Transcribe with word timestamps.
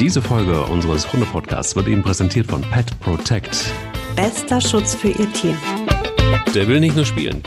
Diese 0.00 0.22
Folge 0.22 0.62
unseres 0.66 1.12
Hunde-Podcasts 1.12 1.74
wird 1.74 1.88
Ihnen 1.88 2.04
präsentiert 2.04 2.46
von 2.46 2.62
Pet 2.62 3.00
Protect. 3.00 3.72
Bester 4.14 4.60
Schutz 4.60 4.94
für 4.94 5.08
Ihr 5.08 5.32
Tier. 5.32 5.56
Der 6.54 6.68
will 6.68 6.78
nicht 6.78 6.94
nur 6.94 7.04
spielen. 7.04 7.42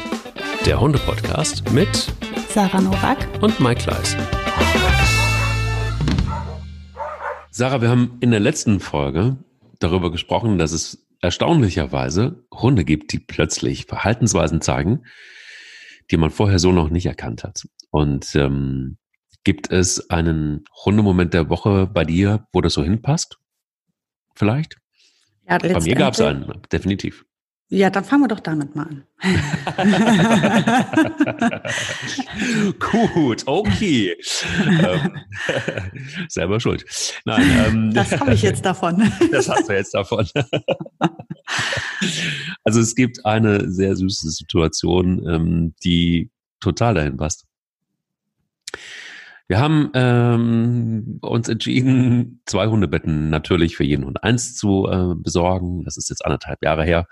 Der 0.65 0.81
Hunde-Podcast 0.81 1.71
mit 1.71 2.13
Sarah 2.49 2.81
Novak 2.81 3.25
und 3.41 3.57
Mike 3.61 3.83
Kleiss. 3.83 4.17
Sarah, 7.51 7.81
wir 7.81 7.87
haben 7.87 8.17
in 8.19 8.31
der 8.31 8.42
letzten 8.42 8.81
Folge 8.81 9.38
darüber 9.79 10.12
gesprochen, 10.12 10.58
dass 10.58 10.74
es 10.74 11.08
erstaunlicherweise 11.22 12.44
Hunde 12.54 12.83
gibt, 12.83 13.13
die 13.13 13.20
plötzlich 13.20 13.86
Verhaltensweisen 13.86 14.60
zeigen, 14.60 15.06
die 16.12 16.18
man 16.18 16.31
vorher 16.31 16.59
so 16.59 16.73
noch 16.73 16.90
nicht 16.90 17.05
erkannt 17.05 17.45
hat. 17.45 17.66
Und 17.91 18.36
ähm, 18.36 18.98
gibt 19.44 19.71
es 19.71 20.09
einen 20.09 20.66
Hundemoment 20.85 21.34
der 21.34 21.49
Woche 21.49 21.88
bei 21.88 22.03
dir, 22.03 22.48
wo 22.53 22.62
das 22.62 22.73
so 22.73 22.84
hinpasst? 22.84 23.38
Vielleicht? 24.36 24.77
Ja, 25.48 25.58
bei 25.58 25.80
mir 25.80 25.95
gab 25.95 26.14
es 26.14 26.22
einen, 26.22 26.62
definitiv. 26.72 27.26
Ja, 27.73 27.90
dann 27.90 28.04
fangen 28.04 28.23
wir 28.23 28.27
doch 28.27 28.41
damit 28.41 28.76
mal 28.76 28.86
an. 28.86 29.05
Gut, 32.80 33.44
okay. 33.45 34.17
ähm, 34.67 35.17
selber 36.28 36.59
schuld. 36.59 36.84
Nein, 37.23 37.45
ähm, 37.66 37.94
das 37.94 38.12
habe 38.20 38.34
ich 38.34 38.42
jetzt 38.42 38.66
davon. 38.66 39.09
das 39.31 39.48
hast 39.48 39.70
du 39.70 39.73
jetzt 39.73 39.94
davon. 39.94 40.28
also 42.66 42.81
es 42.81 42.94
gibt 42.94 43.26
eine 43.26 43.72
sehr 43.72 43.95
süße 43.95 44.31
Situation, 44.31 45.26
ähm, 45.26 45.73
die 45.81 46.30
total 46.59 46.95
dahin 46.95 47.16
passt. 47.16 47.45
Wir 49.52 49.60
haben 49.60 49.91
ähm, 49.96 51.20
uns 51.22 51.50
entschieden, 51.50 52.42
zwei 52.46 52.68
Hundebetten 52.68 53.30
natürlich 53.30 53.76
für 53.76 53.84
jeden 53.84 54.05
Hund 54.05 54.23
eins 54.23 54.55
zu 54.55 54.88
äh, 54.90 55.14
besorgen. 55.14 55.84
Das 55.84 55.98
ist 55.98 56.09
jetzt 56.09 56.23
anderthalb 56.23 56.64
Jahre 56.64 56.86
her. 56.86 57.06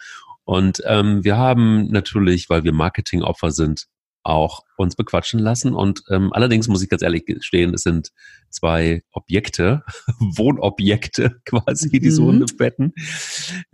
Und 0.45 0.81
ähm, 0.85 1.25
wir 1.25 1.35
haben 1.35 1.91
natürlich, 1.91 2.49
weil 2.49 2.63
wir 2.63 2.71
Marketingopfer 2.71 3.51
sind, 3.51 3.87
auch 4.23 4.61
uns 4.77 4.95
bequatschen 4.95 5.41
lassen. 5.41 5.73
Und 5.73 6.03
ähm, 6.09 6.31
allerdings 6.31 6.69
muss 6.69 6.81
ich 6.81 6.87
ganz 6.87 7.01
ehrlich 7.01 7.25
gestehen, 7.25 7.73
es 7.73 7.81
sind 7.83 8.11
zwei 8.49 9.03
Objekte, 9.11 9.83
Wohnobjekte 10.37 11.41
quasi, 11.45 11.99
diese 11.99 12.21
mhm. 12.21 12.27
Hundebetten. 12.27 12.93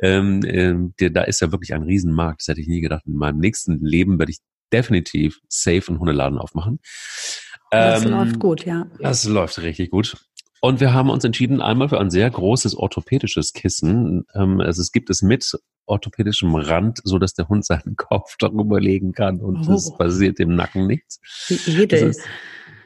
Ähm, 0.02 0.42
ähm, 0.44 0.96
der, 1.00 1.12
da 1.12 1.22
ist 1.22 1.40
ja 1.40 1.52
wirklich 1.52 1.76
ein 1.76 1.84
Riesenmarkt. 1.84 2.42
Das 2.42 2.48
hätte 2.48 2.62
ich 2.62 2.68
nie 2.68 2.82
gedacht. 2.82 3.04
In 3.06 3.14
meinem 3.14 3.38
nächsten 3.38 3.86
Leben 3.86 4.18
werde 4.18 4.32
ich 4.32 4.40
definitiv 4.74 5.40
safe 5.48 5.90
einen 5.90 6.00
Hundeladen 6.00 6.40
aufmachen. 6.40 6.80
Das 7.76 8.06
ähm, 8.06 8.12
läuft 8.12 8.40
gut, 8.40 8.66
ja. 8.66 8.88
Das 9.00 9.26
läuft 9.26 9.60
richtig 9.60 9.92
gut. 9.92 10.18
Und 10.62 10.80
wir 10.80 10.94
haben 10.94 11.10
uns 11.10 11.24
entschieden, 11.24 11.62
einmal 11.62 11.90
für 11.90 12.00
ein 12.00 12.10
sehr 12.10 12.30
großes 12.30 12.76
orthopädisches 12.76 13.54
Kissen. 13.54 14.26
Ähm, 14.34 14.62
also 14.62 14.82
es 14.82 14.92
gibt 14.92 15.10
es 15.10 15.22
mit 15.22 15.52
orthopädischem 15.86 16.56
Rand, 16.56 17.00
so 17.04 17.20
dass 17.20 17.34
der 17.34 17.48
Hund 17.48 17.66
seinen 17.66 17.96
Kopf 17.98 18.36
darüber 18.40 18.80
legen 18.80 19.12
kann 19.12 19.42
und 19.42 19.68
es 19.70 19.92
oh. 19.92 19.98
passiert 19.98 20.40
im 20.40 20.56
Nacken 20.56 20.88
nichts. 20.88 21.20
Wie 21.48 21.84
edel. 21.84 22.16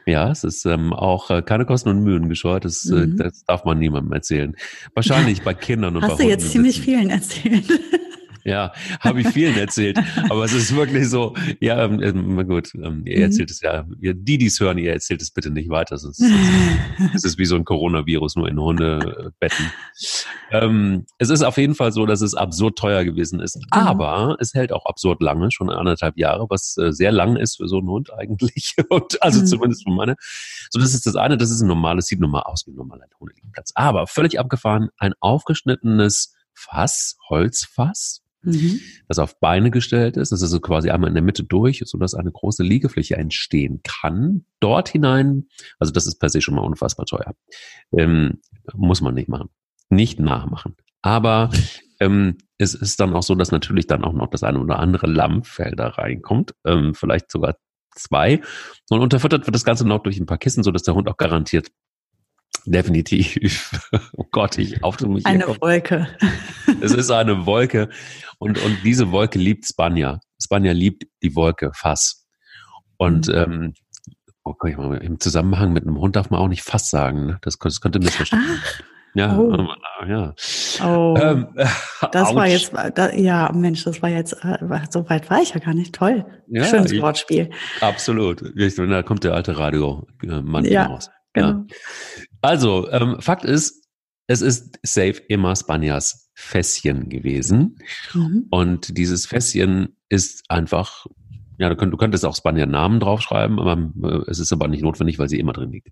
Ja, 0.06 0.30
es 0.30 0.44
ist 0.44 0.64
ähm, 0.64 0.92
auch 0.92 1.30
äh, 1.30 1.42
keine 1.42 1.66
Kosten 1.66 1.90
und 1.90 2.02
Mühen 2.02 2.28
gescheut. 2.28 2.64
Das, 2.64 2.84
äh, 2.86 3.06
mhm. 3.06 3.20
äh, 3.20 3.24
das 3.24 3.44
darf 3.44 3.64
man 3.64 3.78
niemandem 3.78 4.12
erzählen. 4.12 4.56
Wahrscheinlich 4.94 5.42
bei 5.44 5.54
Kindern 5.54 5.96
und 5.96 6.02
Hast 6.02 6.18
bei 6.18 6.24
du 6.24 6.30
jetzt 6.30 6.50
ziemlich 6.50 6.80
vielen 6.80 7.10
erzählt. 7.10 7.64
Ja, 8.44 8.72
habe 9.00 9.20
ich 9.20 9.28
vielen 9.28 9.56
erzählt. 9.56 9.98
Aber 10.28 10.44
es 10.44 10.52
ist 10.52 10.74
wirklich 10.74 11.08
so, 11.08 11.34
ja, 11.60 11.84
ähm, 11.84 12.02
ähm 12.02 12.48
gut, 12.48 12.74
ähm, 12.74 13.02
ihr 13.06 13.18
mhm. 13.18 13.22
erzählt 13.24 13.50
es 13.50 13.60
ja, 13.60 13.84
die, 13.88 14.38
die 14.38 14.46
es 14.46 14.60
hören, 14.60 14.78
ihr 14.78 14.92
erzählt 14.92 15.22
es 15.22 15.30
bitte 15.30 15.50
nicht 15.50 15.68
weiter. 15.68 15.98
Sonst, 15.98 16.22
es 17.14 17.24
ist 17.24 17.38
wie 17.38 17.44
so 17.44 17.56
ein 17.56 17.64
Coronavirus, 17.64 18.36
nur 18.36 18.48
in 18.48 18.60
Hundebetten. 18.60 19.72
Ähm, 20.50 21.06
es 21.18 21.30
ist 21.30 21.42
auf 21.42 21.58
jeden 21.58 21.74
Fall 21.74 21.92
so, 21.92 22.06
dass 22.06 22.20
es 22.20 22.34
absurd 22.34 22.78
teuer 22.78 23.04
gewesen 23.04 23.40
ist. 23.40 23.56
Mhm. 23.56 23.64
Aber 23.70 24.36
es 24.40 24.54
hält 24.54 24.72
auch 24.72 24.86
absurd 24.86 25.22
lange, 25.22 25.50
schon 25.50 25.70
anderthalb 25.70 26.16
Jahre, 26.16 26.46
was 26.48 26.76
äh, 26.78 26.92
sehr 26.92 27.12
lang 27.12 27.36
ist 27.36 27.56
für 27.56 27.68
so 27.68 27.78
einen 27.78 27.88
Hund 27.88 28.12
eigentlich. 28.12 28.74
Und, 28.88 29.22
also 29.22 29.40
mhm. 29.40 29.46
zumindest 29.46 29.84
für 29.84 29.92
meine. 29.92 30.16
So, 30.70 30.80
das 30.80 30.94
ist 30.94 31.06
das 31.06 31.16
eine, 31.16 31.36
das 31.36 31.50
ist 31.50 31.60
ein 31.60 31.68
normales, 31.68 32.06
sieht 32.06 32.20
normal 32.20 32.42
aus 32.44 32.66
wie 32.66 32.72
ein 32.72 32.76
normaler 32.76 33.06
Hundeliegenplatz. 33.18 33.72
Aber 33.74 34.06
völlig 34.06 34.38
abgefahren, 34.38 34.88
ein 34.98 35.12
aufgeschnittenes 35.20 36.34
Fass, 36.54 37.16
Holzfass, 37.28 38.22
mhm. 38.42 38.80
das 39.08 39.18
auf 39.18 39.38
Beine 39.40 39.70
gestellt 39.70 40.16
ist. 40.16 40.32
Das 40.32 40.40
ist 40.40 40.44
also 40.44 40.60
quasi 40.60 40.90
einmal 40.90 41.08
in 41.08 41.14
der 41.14 41.22
Mitte 41.22 41.44
durch, 41.44 41.82
sodass 41.84 42.14
eine 42.14 42.32
große 42.32 42.62
Liegefläche 42.62 43.16
entstehen 43.16 43.80
kann. 43.82 44.44
Dort 44.60 44.88
hinein, 44.88 45.48
also 45.78 45.92
das 45.92 46.06
ist 46.06 46.18
per 46.18 46.28
se 46.28 46.40
schon 46.40 46.54
mal 46.54 46.62
unfassbar 46.62 47.06
teuer. 47.06 47.34
Ähm, 47.96 48.40
muss 48.74 49.00
man 49.00 49.14
nicht 49.14 49.28
machen. 49.28 49.48
Nicht 49.88 50.20
nachmachen. 50.20 50.76
Aber 51.02 51.50
ähm, 52.00 52.38
es 52.58 52.74
ist 52.74 53.00
dann 53.00 53.14
auch 53.14 53.22
so, 53.22 53.34
dass 53.34 53.52
natürlich 53.52 53.86
dann 53.86 54.04
auch 54.04 54.12
noch 54.12 54.28
das 54.28 54.42
eine 54.42 54.60
oder 54.60 54.78
andere 54.78 55.06
Lammfell 55.06 55.74
da 55.76 55.88
reinkommt. 55.88 56.54
Ähm, 56.64 56.94
vielleicht 56.94 57.30
sogar 57.30 57.56
zwei. 57.94 58.40
Und 58.88 59.00
unterfüttert 59.00 59.46
wird 59.46 59.54
das 59.54 59.64
Ganze 59.64 59.86
noch 59.86 60.02
durch 60.02 60.18
ein 60.18 60.26
paar 60.26 60.38
Kissen, 60.38 60.62
sodass 60.62 60.82
der 60.82 60.94
Hund 60.94 61.08
auch 61.08 61.16
garantiert 61.16 61.68
Definitiv. 62.66 63.70
Oh 64.16 64.26
Gott, 64.30 64.58
ich 64.58 64.84
auf 64.84 65.00
mich. 65.00 65.26
Eine 65.26 65.48
Wolke. 65.60 66.06
Es 66.80 66.92
ist 66.92 67.10
eine 67.10 67.46
Wolke. 67.46 67.88
Und, 68.38 68.62
und 68.62 68.78
diese 68.84 69.10
Wolke 69.10 69.38
liebt 69.38 69.66
Spanja. 69.66 70.20
Spanja 70.40 70.72
liebt 70.72 71.04
die 71.22 71.34
Wolke, 71.34 71.72
Fass. 71.74 72.28
Und 72.96 73.26
mhm. 73.26 73.34
ähm, 73.34 73.74
oh 74.44 74.54
Gott, 74.56 74.72
im 75.02 75.18
Zusammenhang 75.18 75.72
mit 75.72 75.84
einem 75.84 75.98
Hund 75.98 76.14
darf 76.14 76.30
man 76.30 76.38
auch 76.38 76.48
nicht 76.48 76.62
Fass 76.62 76.90
sagen. 76.90 77.26
Ne? 77.26 77.38
Das, 77.42 77.58
das 77.58 77.80
könnte 77.80 77.98
missverstanden 77.98 78.48
werden. 78.48 78.60
Ja, 79.14 79.36
oh. 79.36 79.66
ja. 80.06 80.34
Oh, 80.84 81.16
ähm, 81.20 81.48
das 82.12 82.28
ouch. 82.28 82.34
war 82.36 82.46
jetzt, 82.46 82.72
da, 82.94 83.12
ja, 83.12 83.50
Mensch, 83.52 83.82
das 83.84 84.00
war 84.02 84.08
jetzt, 84.08 84.34
äh, 84.44 84.58
so 84.90 85.08
weit 85.08 85.28
war 85.30 85.42
ich 85.42 85.52
ja 85.52 85.58
gar 85.58 85.74
nicht. 85.74 85.94
Toll. 85.94 86.24
Ja, 86.46 86.64
Schönes 86.64 86.92
ich, 86.92 87.02
Wortspiel. 87.02 87.50
Absolut. 87.80 88.42
Da 88.54 89.02
kommt 89.02 89.24
der 89.24 89.34
alte 89.34 89.58
Radiomann 89.58 90.64
ja, 90.64 90.86
raus. 90.86 91.10
Genau. 91.32 91.48
Ja. 91.48 91.64
Also, 92.42 92.90
ähm, 92.90 93.20
Fakt 93.20 93.44
ist, 93.44 93.86
es 94.26 94.42
ist 94.42 94.78
safe 94.82 95.22
immer 95.28 95.54
Spanias 95.56 96.30
Fässchen 96.34 97.08
gewesen. 97.08 97.78
Mhm. 98.14 98.46
Und 98.50 98.96
dieses 98.96 99.26
Fässchen 99.26 99.96
ist 100.08 100.44
einfach, 100.48 101.06
ja, 101.58 101.68
du, 101.68 101.76
könnt, 101.76 101.92
du 101.92 101.96
könntest 101.96 102.24
auch 102.24 102.34
Spanier 102.34 102.66
Namen 102.66 103.00
draufschreiben, 103.00 103.58
aber 103.58 103.92
äh, 104.02 104.30
es 104.30 104.38
ist 104.38 104.52
aber 104.52 104.68
nicht 104.68 104.82
notwendig, 104.82 105.18
weil 105.18 105.28
sie 105.28 105.38
immer 105.38 105.52
drin 105.52 105.70
liegt. 105.70 105.88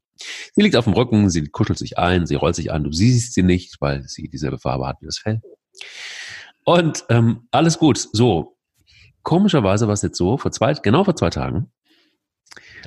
Sie 0.55 0.63
liegt 0.63 0.77
auf 0.77 0.85
dem 0.85 0.95
Rücken, 0.95 1.29
sie 1.31 1.47
kuschelt 1.49 1.79
sich 1.79 1.99
ein, 1.99 2.27
sie 2.27 2.37
rollt 2.37 2.55
sich 2.55 2.73
ein, 2.73 2.85
du 2.85 2.93
siehst 2.93 3.35
sie 3.35 3.43
nicht, 3.43 3.81
weil 3.81 4.03
sie 4.05 4.29
dieselbe 4.29 4.59
Farbe 4.59 4.87
hat 4.87 4.97
wie 5.01 5.07
das 5.07 5.19
Fell. 5.19 5.43
Und 6.65 7.05
ähm, 7.11 7.49
alles 7.51 7.79
gut. 7.79 8.09
So, 8.13 8.57
komischerweise 9.23 9.87
war 9.87 9.95
es 9.95 10.03
jetzt 10.03 10.17
so, 10.17 10.39
vor 10.39 10.53
zwei, 10.53 10.73
genau 10.75 11.05
vor 11.05 11.17
zwei 11.17 11.31
Tagen 11.31 11.71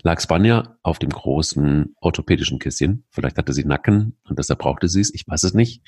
lag 0.04 0.22
Spanja 0.22 0.78
auf 0.84 1.00
dem 1.00 1.10
großen 1.10 1.96
orthopädischen 2.00 2.60
Kisschen. 2.60 3.06
Vielleicht 3.10 3.38
hatte 3.38 3.54
sie 3.54 3.66
Nacken 3.66 4.18
und 4.28 4.40
deshalb 4.40 4.60
brauchte 4.60 4.88
sie 4.88 5.02
es. 5.02 5.14
Ich 5.14 5.28
weiß 5.28 5.44
es 5.44 5.54
nicht. 5.54 5.84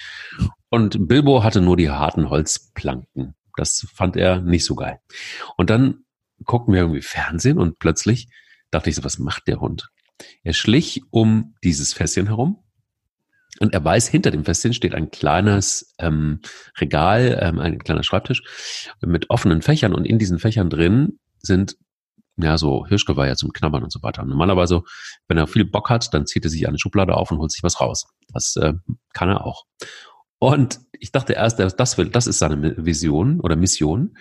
Und 0.69 1.07
Bilbo 1.07 1.43
hatte 1.43 1.61
nur 1.61 1.77
die 1.77 1.89
harten 1.89 2.29
Holzplanken. 2.29 3.35
Das 3.57 3.87
fand 3.93 4.17
er 4.17 4.41
nicht 4.41 4.65
so 4.65 4.75
geil. 4.75 4.99
Und 5.57 5.69
dann 5.69 6.05
guckten 6.43 6.73
wir 6.73 6.81
irgendwie 6.81 7.01
Fernsehen 7.01 7.57
und 7.57 7.79
plötzlich 7.79 8.27
dachte 8.71 8.89
ich 8.89 8.95
so, 8.95 9.03
was 9.03 9.19
macht 9.19 9.47
der 9.47 9.59
Hund? 9.59 9.89
Er 10.43 10.53
schlich 10.53 11.01
um 11.11 11.55
dieses 11.63 11.93
Fässchen 11.93 12.27
herum 12.27 12.63
und 13.59 13.73
er 13.73 13.83
weiß, 13.83 14.07
hinter 14.07 14.31
dem 14.31 14.45
Fässchen 14.45 14.73
steht 14.73 14.95
ein 14.95 15.11
kleines 15.11 15.93
ähm, 15.99 16.41
Regal, 16.79 17.39
ähm, 17.41 17.59
ein 17.59 17.79
kleiner 17.79 18.03
Schreibtisch 18.03 18.41
mit 19.01 19.29
offenen 19.29 19.61
Fächern 19.61 19.93
und 19.93 20.05
in 20.05 20.17
diesen 20.17 20.39
Fächern 20.39 20.69
drin 20.69 21.19
sind 21.39 21.77
ja, 22.37 22.57
so 22.57 22.85
Hirschgeweihe 22.87 23.35
zum 23.35 23.53
Knabbern 23.53 23.83
und 23.83 23.91
so 23.91 24.01
weiter. 24.01 24.25
Normalerweise, 24.25 24.81
wenn 25.27 25.37
er 25.37 25.47
viel 25.47 25.65
Bock 25.65 25.89
hat, 25.89 26.13
dann 26.13 26.25
zieht 26.25 26.45
er 26.45 26.49
sich 26.49 26.67
eine 26.67 26.79
Schublade 26.79 27.15
auf 27.15 27.31
und 27.31 27.37
holt 27.37 27.51
sich 27.51 27.63
was 27.63 27.79
raus. 27.79 28.05
Das 28.33 28.55
äh, 28.55 28.73
kann 29.13 29.29
er 29.29 29.45
auch. 29.45 29.65
Und 30.39 30.79
ich 30.99 31.11
dachte 31.11 31.33
erst, 31.33 31.59
das, 31.59 31.97
will, 31.97 32.09
das 32.09 32.27
ist 32.27 32.39
seine 32.39 32.85
Vision 32.85 33.39
oder 33.39 33.55
Mission. 33.55 34.17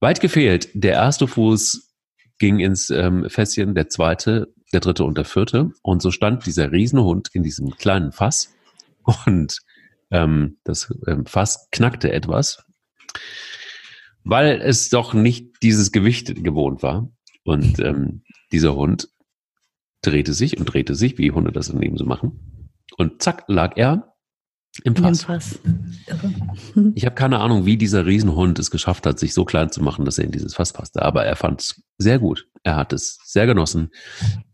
Weit 0.00 0.20
gefehlt, 0.20 0.68
der 0.74 0.92
erste 0.92 1.26
Fuß 1.26 1.94
ging 2.38 2.58
ins 2.58 2.90
ähm, 2.90 3.30
Fässchen, 3.30 3.74
der 3.74 3.88
zweite, 3.88 4.52
der 4.72 4.80
dritte 4.80 5.04
und 5.04 5.16
der 5.16 5.24
vierte. 5.24 5.70
Und 5.82 6.02
so 6.02 6.10
stand 6.10 6.44
dieser 6.44 6.70
Riesenhund 6.70 7.28
in 7.32 7.42
diesem 7.42 7.70
kleinen 7.70 8.12
Fass. 8.12 8.52
Und 9.24 9.60
ähm, 10.10 10.58
das 10.64 10.92
ähm, 11.06 11.24
Fass 11.24 11.68
knackte 11.70 12.12
etwas 12.12 12.64
weil 14.26 14.60
es 14.60 14.90
doch 14.90 15.14
nicht 15.14 15.62
dieses 15.62 15.92
Gewicht 15.92 16.42
gewohnt 16.42 16.82
war. 16.82 17.08
Und 17.44 17.78
ähm, 17.78 18.22
dieser 18.50 18.74
Hund 18.74 19.08
drehte 20.02 20.34
sich 20.34 20.58
und 20.58 20.66
drehte 20.66 20.96
sich, 20.96 21.16
wie 21.16 21.30
Hunde 21.30 21.52
das 21.52 21.68
im 21.68 21.80
Leben 21.80 21.96
so 21.96 22.04
machen. 22.04 22.74
Und 22.98 23.22
zack, 23.22 23.44
lag 23.46 23.76
er 23.76 24.14
Im 24.82 24.96
Fass. 24.96 25.22
Fass. 25.22 25.60
Ich 26.94 27.04
habe 27.04 27.14
keine 27.14 27.38
Ahnung, 27.38 27.66
wie 27.66 27.76
dieser 27.76 28.04
Riesenhund 28.04 28.58
es 28.58 28.72
geschafft 28.72 29.06
hat, 29.06 29.20
sich 29.20 29.32
so 29.32 29.44
klein 29.44 29.70
zu 29.70 29.80
machen, 29.80 30.04
dass 30.04 30.18
er 30.18 30.24
in 30.24 30.32
dieses 30.32 30.56
Fass 30.56 30.72
passte. 30.72 31.02
Aber 31.02 31.24
er 31.24 31.36
fand 31.36 31.60
es 31.60 31.82
sehr 31.96 32.18
gut. 32.18 32.48
Er 32.64 32.74
hat 32.74 32.92
es 32.92 33.20
sehr 33.24 33.46
genossen. 33.46 33.90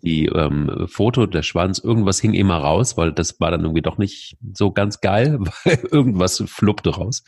Die 0.02 0.26
ähm, 0.26 0.86
Foto, 0.86 1.24
der 1.24 1.42
Schwanz, 1.42 1.78
irgendwas 1.78 2.20
hing 2.20 2.34
immer 2.34 2.58
raus, 2.58 2.98
weil 2.98 3.10
das 3.12 3.40
war 3.40 3.50
dann 3.50 3.62
irgendwie 3.62 3.82
doch 3.82 3.96
nicht 3.96 4.36
so 4.52 4.70
ganz 4.70 5.00
geil, 5.00 5.38
weil 5.64 5.78
irgendwas 5.90 6.44
fluppte 6.46 6.90
raus. 6.90 7.24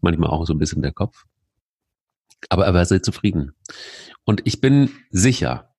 Manchmal 0.00 0.30
auch 0.30 0.44
so 0.44 0.54
ein 0.54 0.58
bisschen 0.58 0.82
der 0.82 0.92
Kopf. 0.92 1.24
Aber 2.48 2.66
er 2.66 2.74
war 2.74 2.84
sehr 2.84 3.02
zufrieden. 3.02 3.52
Und 4.24 4.42
ich 4.44 4.60
bin 4.60 4.90
sicher, 5.10 5.74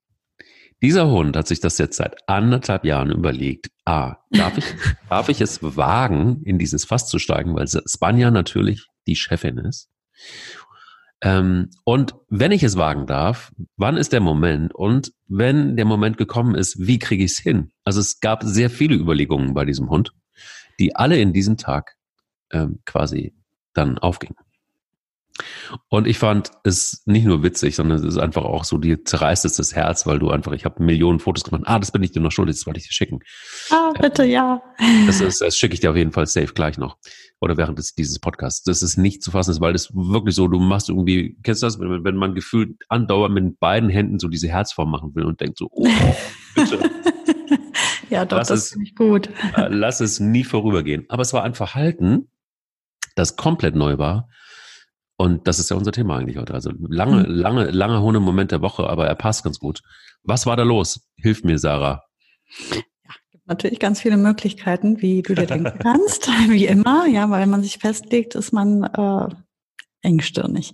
dieser 0.81 1.09
Hund 1.09 1.35
hat 1.35 1.47
sich 1.47 1.59
das 1.59 1.77
jetzt 1.77 1.97
seit 1.97 2.15
anderthalb 2.27 2.85
Jahren 2.85 3.11
überlegt. 3.11 3.69
Ah, 3.85 4.17
darf 4.31 4.57
ich, 4.57 4.65
darf 5.09 5.29
ich 5.29 5.41
es 5.41 5.59
wagen, 5.61 6.41
in 6.43 6.57
dieses 6.57 6.85
Fass 6.85 7.07
zu 7.07 7.19
steigen, 7.19 7.55
weil 7.55 7.67
Spanja 7.67 8.31
natürlich 8.31 8.87
die 9.07 9.15
Chefin 9.15 9.57
ist. 9.57 9.89
Ähm, 11.21 11.69
und 11.83 12.15
wenn 12.29 12.53
ich 12.53 12.63
es 12.63 12.77
wagen 12.77 13.05
darf, 13.05 13.51
wann 13.75 13.97
ist 13.97 14.13
der 14.13 14.21
Moment? 14.21 14.73
Und 14.73 15.11
wenn 15.27 15.75
der 15.75 15.85
Moment 15.85 16.17
gekommen 16.17 16.55
ist, 16.55 16.79
wie 16.79 16.97
kriege 16.97 17.25
ich 17.25 17.31
es 17.31 17.39
hin? 17.39 17.71
Also 17.83 17.99
es 17.99 18.21
gab 18.21 18.43
sehr 18.43 18.69
viele 18.69 18.95
Überlegungen 18.95 19.53
bei 19.53 19.65
diesem 19.65 19.89
Hund, 19.89 20.13
die 20.79 20.95
alle 20.95 21.19
in 21.19 21.33
diesem 21.33 21.57
Tag 21.57 21.97
ähm, 22.51 22.79
quasi 22.85 23.35
dann 23.73 23.97
aufgingen. 23.97 24.37
Und 25.87 26.07
ich 26.07 26.19
fand 26.19 26.51
es 26.63 27.03
nicht 27.05 27.25
nur 27.25 27.43
witzig, 27.43 27.75
sondern 27.75 27.99
es 27.99 28.03
ist 28.03 28.17
einfach 28.17 28.43
auch 28.43 28.63
so, 28.63 28.77
die 28.77 29.03
zerreißt 29.03 29.45
es 29.45 29.55
das 29.55 29.75
Herz, 29.75 30.05
weil 30.05 30.19
du 30.19 30.29
einfach, 30.29 30.51
ich 30.51 30.65
habe 30.65 30.83
Millionen 30.83 31.19
Fotos 31.19 31.43
gemacht. 31.43 31.63
Ah, 31.65 31.79
das 31.79 31.91
bin 31.91 32.03
ich 32.03 32.11
dir 32.11 32.21
noch 32.21 32.31
schuldig, 32.31 32.55
das 32.55 32.65
wollte 32.65 32.79
ich 32.79 32.87
dir 32.87 32.93
schicken. 32.93 33.19
Ah, 33.71 33.91
bitte, 33.99 34.25
ja. 34.25 34.61
Das, 35.05 35.21
ist, 35.21 35.41
das 35.41 35.57
schicke 35.57 35.73
ich 35.73 35.79
dir 35.79 35.91
auf 35.91 35.95
jeden 35.95 36.11
Fall 36.11 36.25
safe 36.27 36.53
gleich 36.53 36.77
noch. 36.77 36.97
Oder 37.39 37.57
während 37.57 37.79
des, 37.79 37.95
dieses 37.95 38.19
Podcasts. 38.19 38.63
Das 38.63 38.81
ist 38.81 38.97
nicht 38.97 39.23
zu 39.23 39.31
fassen, 39.31 39.59
weil 39.61 39.73
das 39.73 39.93
wirklich 39.93 40.35
so, 40.35 40.47
du 40.47 40.59
machst 40.59 40.89
irgendwie, 40.89 41.37
kennst 41.43 41.63
du 41.63 41.67
das, 41.67 41.79
wenn, 41.79 42.03
wenn 42.03 42.15
man 42.15 42.35
gefühlt 42.35 42.75
andauernd 42.89 43.33
mit 43.33 43.59
beiden 43.59 43.89
Händen 43.89 44.19
so 44.19 44.27
diese 44.27 44.49
Herzform 44.49 44.91
machen 44.91 45.15
will 45.15 45.23
und 45.23 45.39
denkt 45.39 45.57
so, 45.57 45.69
oh, 45.71 45.87
bitte. 46.55 46.79
ja, 48.09 48.25
doch, 48.25 48.37
lass 48.37 48.49
das 48.49 48.69
finde 48.69 48.85
ich 48.85 48.95
gut. 48.95 49.29
Äh, 49.55 49.67
lass 49.69 50.01
es 50.01 50.19
nie 50.19 50.43
vorübergehen. 50.43 51.05
Aber 51.07 51.21
es 51.21 51.33
war 51.33 51.43
ein 51.43 51.53
Verhalten, 51.53 52.29
das 53.15 53.35
komplett 53.35 53.75
neu 53.75 53.97
war 53.97 54.29
und 55.19 55.49
das 55.49 55.59
ist 55.59 55.69
ja 55.69 55.75
unser 55.75 55.91
Thema 55.91 56.17
eigentlich 56.17 56.37
heute. 56.37 56.53
Also 56.53 56.71
lange, 56.79 57.27
mhm. 57.27 57.35
lange, 57.35 57.71
lange 57.71 58.01
Hunde-Moment 58.01 58.51
der 58.51 58.61
Woche, 58.61 58.89
aber 58.89 59.05
er 59.05 59.15
passt 59.15 59.43
ganz 59.43 59.59
gut. 59.59 59.81
Was 60.23 60.45
war 60.45 60.55
da 60.55 60.63
los? 60.63 61.09
Hilf 61.17 61.43
mir, 61.43 61.59
Sarah. 61.59 62.03
Ja, 62.71 62.79
gibt 63.29 63.45
natürlich 63.45 63.79
ganz 63.79 63.99
viele 63.99 64.15
Möglichkeiten, 64.15 65.01
wie 65.01 65.21
du 65.21 65.35
dir 65.35 65.45
denken 65.45 65.77
kannst, 65.83 66.29
wie 66.47 66.67
immer. 66.67 67.05
Ja, 67.05 67.29
weil 67.29 67.41
wenn 67.41 67.49
man 67.49 67.63
sich 67.63 67.79
festlegt, 67.79 68.33
ist 68.35 68.53
man 68.53 68.83
äh, 68.83 69.35
engstirnig. 70.01 70.71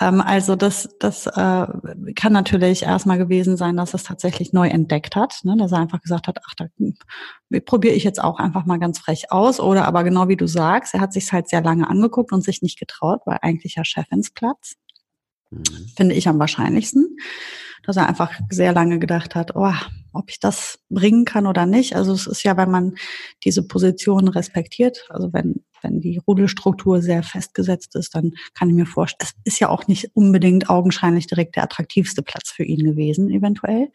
Ähm, 0.00 0.20
also 0.20 0.56
das, 0.56 0.88
das 0.98 1.26
äh, 1.26 1.66
kann 2.14 2.32
natürlich 2.32 2.82
erstmal 2.82 3.18
gewesen 3.18 3.56
sein, 3.56 3.76
dass 3.76 3.94
es 3.94 4.04
tatsächlich 4.04 4.52
neu 4.52 4.68
entdeckt 4.68 5.16
hat, 5.16 5.40
ne? 5.44 5.56
dass 5.56 5.72
er 5.72 5.78
einfach 5.78 6.00
gesagt 6.00 6.26
hat, 6.26 6.38
ach, 6.46 6.54
da 6.56 6.66
probiere 7.64 7.94
ich 7.94 8.04
jetzt 8.04 8.22
auch 8.22 8.38
einfach 8.38 8.66
mal 8.66 8.78
ganz 8.78 8.98
frech 8.98 9.30
aus. 9.30 9.60
Oder 9.60 9.86
aber 9.86 10.04
genau 10.04 10.28
wie 10.28 10.36
du 10.36 10.46
sagst, 10.46 10.94
er 10.94 11.00
hat 11.00 11.12
sich 11.12 11.32
halt 11.32 11.48
sehr 11.48 11.62
lange 11.62 11.88
angeguckt 11.88 12.32
und 12.32 12.42
sich 12.42 12.62
nicht 12.62 12.78
getraut, 12.78 13.20
weil 13.24 13.38
eigentlich 13.42 13.76
ja 13.76 13.84
Chefinsplatz. 13.84 14.74
Mhm. 15.50 15.64
Finde 15.96 16.14
ich 16.14 16.28
am 16.28 16.38
wahrscheinlichsten 16.38 17.16
dass 17.86 17.96
er 17.96 18.08
einfach 18.08 18.32
sehr 18.50 18.72
lange 18.72 18.98
gedacht 18.98 19.34
hat, 19.34 19.54
oh, 19.54 19.72
ob 20.12 20.28
ich 20.28 20.40
das 20.40 20.80
bringen 20.90 21.24
kann 21.24 21.46
oder 21.46 21.66
nicht. 21.66 21.94
Also 21.94 22.12
es 22.12 22.26
ist 22.26 22.42
ja, 22.42 22.56
wenn 22.56 22.70
man 22.70 22.96
diese 23.44 23.66
Position 23.66 24.28
respektiert, 24.28 25.06
also 25.08 25.32
wenn, 25.32 25.64
wenn 25.86 26.00
die 26.00 26.18
Rudelstruktur 26.18 27.00
sehr 27.00 27.22
festgesetzt 27.22 27.94
ist, 27.94 28.14
dann 28.14 28.32
kann 28.54 28.68
ich 28.68 28.74
mir 28.74 28.86
vorstellen, 28.86 29.30
es 29.44 29.52
ist 29.52 29.60
ja 29.60 29.68
auch 29.68 29.86
nicht 29.86 30.10
unbedingt 30.14 30.68
augenscheinlich 30.68 31.26
direkt 31.26 31.56
der 31.56 31.64
attraktivste 31.64 32.22
Platz 32.22 32.50
für 32.50 32.64
ihn 32.64 32.84
gewesen, 32.84 33.30
eventuell. 33.30 33.90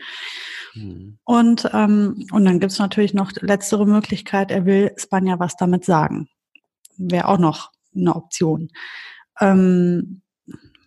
Mhm. 0.73 1.17
Und, 1.23 1.69
ähm, 1.73 2.25
und 2.31 2.45
dann 2.45 2.59
gibt's 2.59 2.79
natürlich 2.79 3.13
noch 3.13 3.31
letztere 3.41 3.85
Möglichkeit, 3.85 4.51
er 4.51 4.65
will 4.65 4.91
Spanja 4.97 5.39
was 5.39 5.55
damit 5.57 5.85
sagen. 5.85 6.29
Wäre 6.97 7.27
auch 7.27 7.39
noch 7.39 7.71
eine 7.95 8.15
Option. 8.15 8.69
Ähm, 9.39 10.21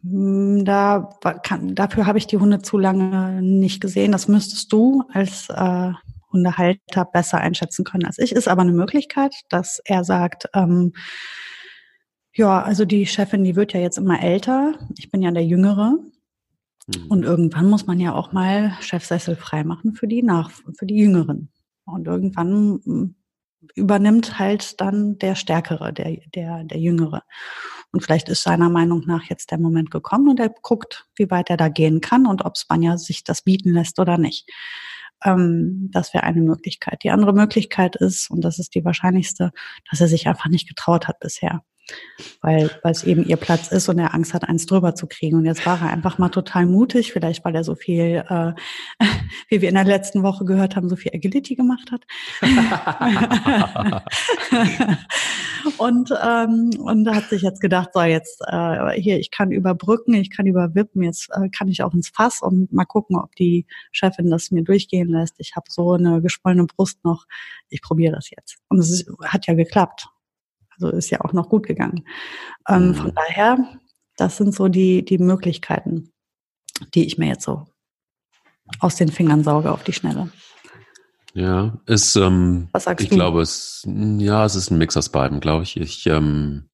hm, 0.02 0.64
da 0.64 1.10
kann, 1.42 1.74
dafür 1.74 2.06
habe 2.06 2.18
ich 2.18 2.26
die 2.26 2.36
Hunde 2.36 2.60
zu 2.60 2.78
lange 2.78 3.42
nicht 3.42 3.80
gesehen. 3.80 4.12
Das 4.12 4.28
müsstest 4.28 4.72
du 4.72 5.04
als 5.12 5.48
äh, 5.50 5.92
Hundehalter 6.34 7.06
besser 7.06 7.38
einschätzen 7.38 7.84
können 7.84 8.04
als 8.04 8.18
ich. 8.18 8.32
Ist 8.32 8.48
aber 8.48 8.62
eine 8.62 8.72
Möglichkeit, 8.72 9.34
dass 9.48 9.80
er 9.84 10.04
sagt, 10.04 10.48
ähm, 10.52 10.92
ja, 12.34 12.60
also 12.60 12.84
die 12.84 13.06
Chefin, 13.06 13.44
die 13.44 13.56
wird 13.56 13.72
ja 13.72 13.80
jetzt 13.80 13.96
immer 13.96 14.22
älter. 14.22 14.74
Ich 14.98 15.10
bin 15.10 15.22
ja 15.22 15.30
der 15.30 15.46
Jüngere. 15.46 15.96
Mhm. 16.86 17.06
Und 17.08 17.22
irgendwann 17.22 17.70
muss 17.70 17.86
man 17.86 18.00
ja 18.00 18.12
auch 18.12 18.32
mal 18.32 18.76
Chefsessel 18.80 19.36
freimachen 19.36 19.94
für 19.94 20.08
die 20.08 20.22
nach, 20.22 20.50
für 20.50 20.84
die 20.84 20.96
Jüngeren. 20.96 21.48
Und 21.86 22.06
irgendwann 22.06 22.80
hm, 22.84 23.14
übernimmt 23.74 24.38
halt 24.38 24.80
dann 24.80 25.18
der 25.18 25.34
Stärkere, 25.34 25.92
der, 25.92 26.18
der, 26.34 26.64
der 26.64 26.78
Jüngere. 26.78 27.22
Und 27.92 28.00
vielleicht 28.02 28.28
ist 28.28 28.42
seiner 28.42 28.68
Meinung 28.68 29.04
nach 29.06 29.24
jetzt 29.24 29.50
der 29.52 29.58
Moment 29.58 29.90
gekommen 29.90 30.28
und 30.28 30.40
er 30.40 30.52
guckt, 30.62 31.06
wie 31.14 31.30
weit 31.30 31.50
er 31.50 31.56
da 31.56 31.68
gehen 31.68 32.00
kann 32.00 32.26
und 32.26 32.44
ob 32.44 32.58
Spanja 32.58 32.96
sich 32.98 33.22
das 33.22 33.42
bieten 33.42 33.70
lässt 33.70 34.00
oder 34.00 34.18
nicht. 34.18 34.50
Ähm, 35.24 35.90
das 35.92 36.14
wäre 36.14 36.24
eine 36.24 36.42
Möglichkeit. 36.42 37.02
Die 37.02 37.10
andere 37.10 37.32
Möglichkeit 37.32 37.96
ist, 37.96 38.30
und 38.30 38.42
das 38.42 38.58
ist 38.58 38.74
die 38.74 38.84
wahrscheinlichste, 38.84 39.52
dass 39.90 40.00
er 40.00 40.08
sich 40.08 40.28
einfach 40.28 40.48
nicht 40.48 40.68
getraut 40.68 41.08
hat 41.08 41.20
bisher 41.20 41.62
weil 42.40 42.70
es 42.84 43.04
eben 43.04 43.24
ihr 43.24 43.36
Platz 43.36 43.70
ist 43.72 43.88
und 43.88 43.98
er 43.98 44.14
Angst 44.14 44.34
hat, 44.34 44.48
eins 44.48 44.66
drüber 44.66 44.94
zu 44.94 45.06
kriegen. 45.06 45.36
Und 45.36 45.44
jetzt 45.44 45.64
war 45.66 45.80
er 45.80 45.90
einfach 45.90 46.18
mal 46.18 46.28
total 46.28 46.66
mutig, 46.66 47.12
vielleicht 47.12 47.44
weil 47.44 47.54
er 47.54 47.64
so 47.64 47.74
viel, 47.74 48.24
äh, 48.28 48.52
wie 49.48 49.60
wir 49.60 49.68
in 49.68 49.74
der 49.74 49.84
letzten 49.84 50.22
Woche 50.22 50.44
gehört 50.44 50.76
haben, 50.76 50.88
so 50.88 50.96
viel 50.96 51.12
Agility 51.14 51.54
gemacht 51.54 51.90
hat. 51.90 52.02
und 55.78 56.10
ähm, 56.22 56.70
und 56.78 57.08
hat 57.14 57.28
sich 57.28 57.42
jetzt 57.42 57.60
gedacht, 57.60 57.90
so 57.92 58.02
jetzt 58.02 58.42
äh, 58.46 59.00
hier, 59.00 59.18
ich 59.18 59.30
kann 59.30 59.50
überbrücken, 59.50 60.14
ich 60.14 60.30
kann 60.30 60.46
überwippen, 60.46 61.02
jetzt 61.02 61.28
äh, 61.32 61.48
kann 61.48 61.68
ich 61.68 61.82
auch 61.82 61.94
ins 61.94 62.08
Fass 62.08 62.42
und 62.42 62.72
mal 62.72 62.84
gucken, 62.84 63.16
ob 63.16 63.34
die 63.36 63.66
Chefin 63.92 64.30
das 64.30 64.50
mir 64.50 64.62
durchgehen 64.62 65.08
lässt. 65.08 65.34
Ich 65.38 65.56
habe 65.56 65.66
so 65.68 65.92
eine 65.92 66.20
geschwollene 66.22 66.66
Brust 66.66 67.04
noch. 67.04 67.26
Ich 67.68 67.82
probiere 67.82 68.14
das 68.14 68.30
jetzt. 68.30 68.56
Und 68.68 68.78
es 68.78 69.06
hat 69.24 69.46
ja 69.46 69.54
geklappt. 69.54 70.08
Also 70.74 70.96
ist 70.96 71.10
ja 71.10 71.20
auch 71.20 71.32
noch 71.32 71.48
gut 71.48 71.66
gegangen. 71.66 72.04
Ähm, 72.68 72.88
mhm. 72.88 72.94
Von 72.94 73.12
daher, 73.14 73.58
das 74.16 74.36
sind 74.36 74.54
so 74.54 74.68
die, 74.68 75.04
die 75.04 75.18
Möglichkeiten, 75.18 76.12
die 76.94 77.06
ich 77.06 77.18
mir 77.18 77.28
jetzt 77.28 77.44
so 77.44 77.66
aus 78.80 78.96
den 78.96 79.10
Fingern 79.10 79.44
sauge 79.44 79.70
auf 79.70 79.84
die 79.84 79.92
Schnelle. 79.92 80.30
Ja, 81.34 81.80
ist, 81.86 82.14
ähm, 82.16 82.68
Was 82.72 82.84
sagst 82.84 83.02
ich 83.02 83.10
du? 83.10 83.16
glaube, 83.16 83.42
es, 83.42 83.86
ja, 83.86 84.44
es 84.44 84.54
ist 84.54 84.70
ein 84.70 84.78
Mix 84.78 84.96
aus 84.96 85.08
beiden, 85.08 85.40
glaube 85.40 85.64
ich. 85.64 85.76
Ich 85.76 86.06
ähm, 86.06 86.68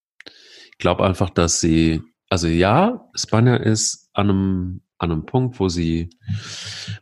glaube 0.79 1.05
einfach, 1.05 1.31
dass 1.31 1.61
sie, 1.61 2.03
also 2.29 2.47
ja, 2.47 3.09
Spanja 3.15 3.57
ist 3.57 4.11
an 4.13 4.29
einem, 4.29 4.83
an 4.99 5.13
einem 5.13 5.25
Punkt, 5.25 5.61
wo 5.61 5.71
sie 5.71 6.11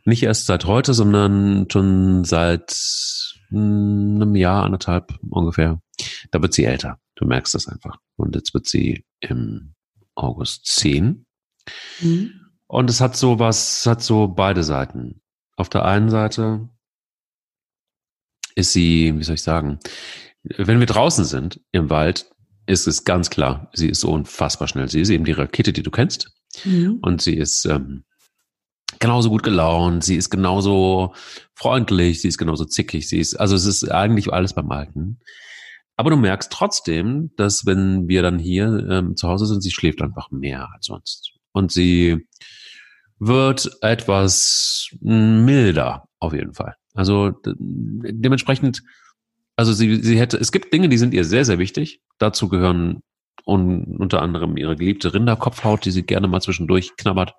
nicht 0.05 0.23
erst 0.23 0.45
seit 0.45 0.65
heute, 0.65 0.93
sondern 0.93 1.67
schon 1.69 2.23
seit 2.23 2.77
einem 3.51 4.35
Jahr, 4.35 4.63
anderthalb 4.63 5.19
ungefähr. 5.29 5.81
Da 6.31 6.41
wird 6.41 6.53
sie 6.53 6.65
älter. 6.65 6.99
Du 7.15 7.25
merkst 7.25 7.53
das 7.53 7.67
einfach. 7.67 7.97
Und 8.15 8.35
jetzt 8.35 8.53
wird 8.53 8.67
sie 8.67 9.05
im 9.19 9.73
August 10.15 10.65
zehn. 10.65 11.25
Mhm. 12.01 12.33
Und 12.67 12.89
es 12.89 13.01
hat 13.01 13.17
so 13.17 13.39
was, 13.39 13.85
hat 13.85 14.03
so 14.03 14.27
beide 14.27 14.63
Seiten. 14.63 15.21
Auf 15.55 15.69
der 15.69 15.85
einen 15.85 16.09
Seite 16.09 16.69
ist 18.55 18.73
sie, 18.73 19.13
wie 19.17 19.23
soll 19.23 19.35
ich 19.35 19.41
sagen, 19.41 19.79
wenn 20.43 20.79
wir 20.79 20.85
draußen 20.85 21.25
sind 21.25 21.61
im 21.71 21.89
Wald, 21.89 22.29
ist 22.65 22.87
es 22.87 23.03
ganz 23.03 23.29
klar, 23.29 23.69
sie 23.73 23.89
ist 23.89 24.01
so 24.01 24.11
unfassbar 24.11 24.67
schnell. 24.67 24.87
Sie 24.89 25.01
ist 25.01 25.09
eben 25.09 25.25
die 25.25 25.31
Rakete, 25.31 25.73
die 25.73 25.81
du 25.81 25.89
kennst. 25.89 26.31
Mhm. 26.63 26.99
Und 27.01 27.21
sie 27.21 27.35
ist 27.35 27.65
ähm, 27.65 28.03
genauso 28.99 29.29
gut 29.29 29.43
gelaunt, 29.43 30.03
sie 30.03 30.15
ist 30.15 30.29
genauso 30.29 31.13
freundlich, 31.55 32.21
sie 32.21 32.27
ist 32.27 32.37
genauso 32.37 32.65
zickig, 32.65 33.07
sie 33.07 33.19
ist, 33.19 33.35
also 33.35 33.55
es 33.55 33.65
ist 33.65 33.89
eigentlich 33.89 34.31
alles 34.31 34.53
beim 34.53 34.71
Alten. 34.71 35.19
Aber 35.99 36.11
du 36.11 36.15
merkst 36.15 36.49
trotzdem, 36.49 37.31
dass 37.35 37.65
wenn 37.65 38.07
wir 38.07 38.21
dann 38.21 38.39
hier 38.39 38.87
ähm, 38.89 39.17
zu 39.17 39.27
Hause 39.27 39.45
sind, 39.45 39.61
sie 39.61 39.71
schläft 39.71 40.01
einfach 40.01 40.31
mehr 40.31 40.69
als 40.73 40.85
sonst. 40.85 41.33
Und 41.51 41.73
sie 41.73 42.25
wird 43.19 43.69
etwas 43.81 44.91
milder, 45.01 46.05
auf 46.19 46.31
jeden 46.31 46.53
Fall. 46.53 46.75
Also 46.93 47.33
dementsprechend, 47.43 48.81
also 49.57 49.73
sie, 49.73 50.01
sie 50.01 50.17
hätte, 50.17 50.37
es 50.37 50.53
gibt 50.53 50.71
Dinge, 50.71 50.87
die 50.87 50.97
sind 50.97 51.13
ihr 51.13 51.25
sehr, 51.25 51.43
sehr 51.43 51.59
wichtig. 51.59 51.99
Dazu 52.17 52.47
gehören 52.47 53.03
un, 53.45 53.97
unter 53.97 54.21
anderem 54.21 54.55
ihre 54.55 54.77
geliebte 54.77 55.13
Rinderkopfhaut, 55.13 55.83
die 55.83 55.91
sie 55.91 56.03
gerne 56.03 56.29
mal 56.29 56.39
zwischendurch 56.39 56.95
knabbert. 56.95 57.33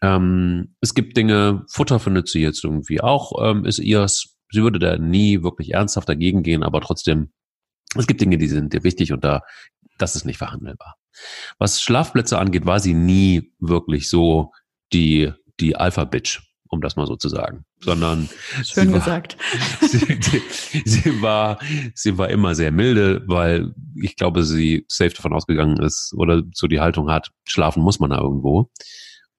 Ähm, 0.00 0.76
es 0.80 0.94
gibt 0.94 1.16
Dinge, 1.16 1.64
Futter 1.68 1.98
findet 1.98 2.28
sie 2.28 2.40
jetzt 2.40 2.62
irgendwie 2.62 3.00
auch, 3.00 3.32
ähm, 3.44 3.64
ist 3.64 3.80
ihrs. 3.80 4.31
Sie 4.52 4.62
würde 4.62 4.78
da 4.78 4.98
nie 4.98 5.42
wirklich 5.42 5.72
ernsthaft 5.72 6.08
dagegen 6.08 6.42
gehen, 6.42 6.62
aber 6.62 6.80
trotzdem 6.80 7.32
Es 7.96 8.06
gibt 8.06 8.20
Dinge, 8.20 8.38
die 8.38 8.48
sind 8.48 8.72
dir 8.72 8.84
wichtig 8.84 9.12
und 9.12 9.24
da, 9.24 9.42
das 9.98 10.16
ist 10.16 10.24
nicht 10.24 10.38
verhandelbar. 10.38 10.96
Was 11.58 11.82
Schlafplätze 11.82 12.38
angeht, 12.38 12.66
war 12.66 12.80
sie 12.80 12.94
nie 12.94 13.52
wirklich 13.58 14.08
so 14.08 14.52
die, 14.92 15.32
die 15.60 15.76
Alpha-Bitch, 15.76 16.40
um 16.68 16.80
das 16.80 16.96
mal 16.96 17.06
so 17.06 17.16
zu 17.16 17.28
sagen, 17.28 17.64
sondern 17.80 18.28
schön 18.62 18.88
sie 18.88 18.94
gesagt. 18.94 19.36
War, 19.80 19.88
sie, 19.88 20.82
sie, 20.86 21.22
war, 21.22 21.58
sie 21.94 22.16
war 22.16 22.30
immer 22.30 22.54
sehr 22.54 22.72
milde, 22.72 23.22
weil 23.26 23.74
ich 23.94 24.16
glaube, 24.16 24.42
sie 24.42 24.86
safe 24.88 25.14
davon 25.14 25.34
ausgegangen 25.34 25.76
ist 25.82 26.14
oder 26.16 26.42
so 26.54 26.66
die 26.66 26.80
Haltung 26.80 27.10
hat, 27.10 27.30
schlafen 27.44 27.82
muss 27.82 28.00
man 28.00 28.10
da 28.10 28.18
irgendwo. 28.18 28.70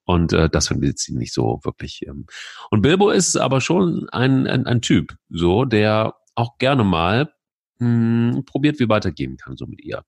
Und 0.06 0.34
äh, 0.34 0.50
das 0.50 0.68
findet 0.68 1.00
sie 1.00 1.16
nicht 1.16 1.34
so 1.34 1.60
wirklich. 1.64 2.02
Ähm. 2.06 2.26
Und 2.70 2.82
Bilbo 2.82 3.10
ist 3.10 3.38
aber 3.38 3.62
schon 3.62 4.08
ein, 4.12 4.48
ein, 4.48 4.66
ein 4.66 4.82
Typ, 4.82 5.16
so, 5.30 5.66
der 5.66 6.16
auch 6.36 6.58
gerne 6.58 6.84
mal 6.84 7.34
mh, 7.80 8.34
hm, 8.36 8.46
probiert, 8.46 8.80
wie 8.80 8.90
weitergehen 8.90 9.38
kann, 9.38 9.56
so 9.56 9.66
mit 9.66 9.82
ihr. 9.82 10.04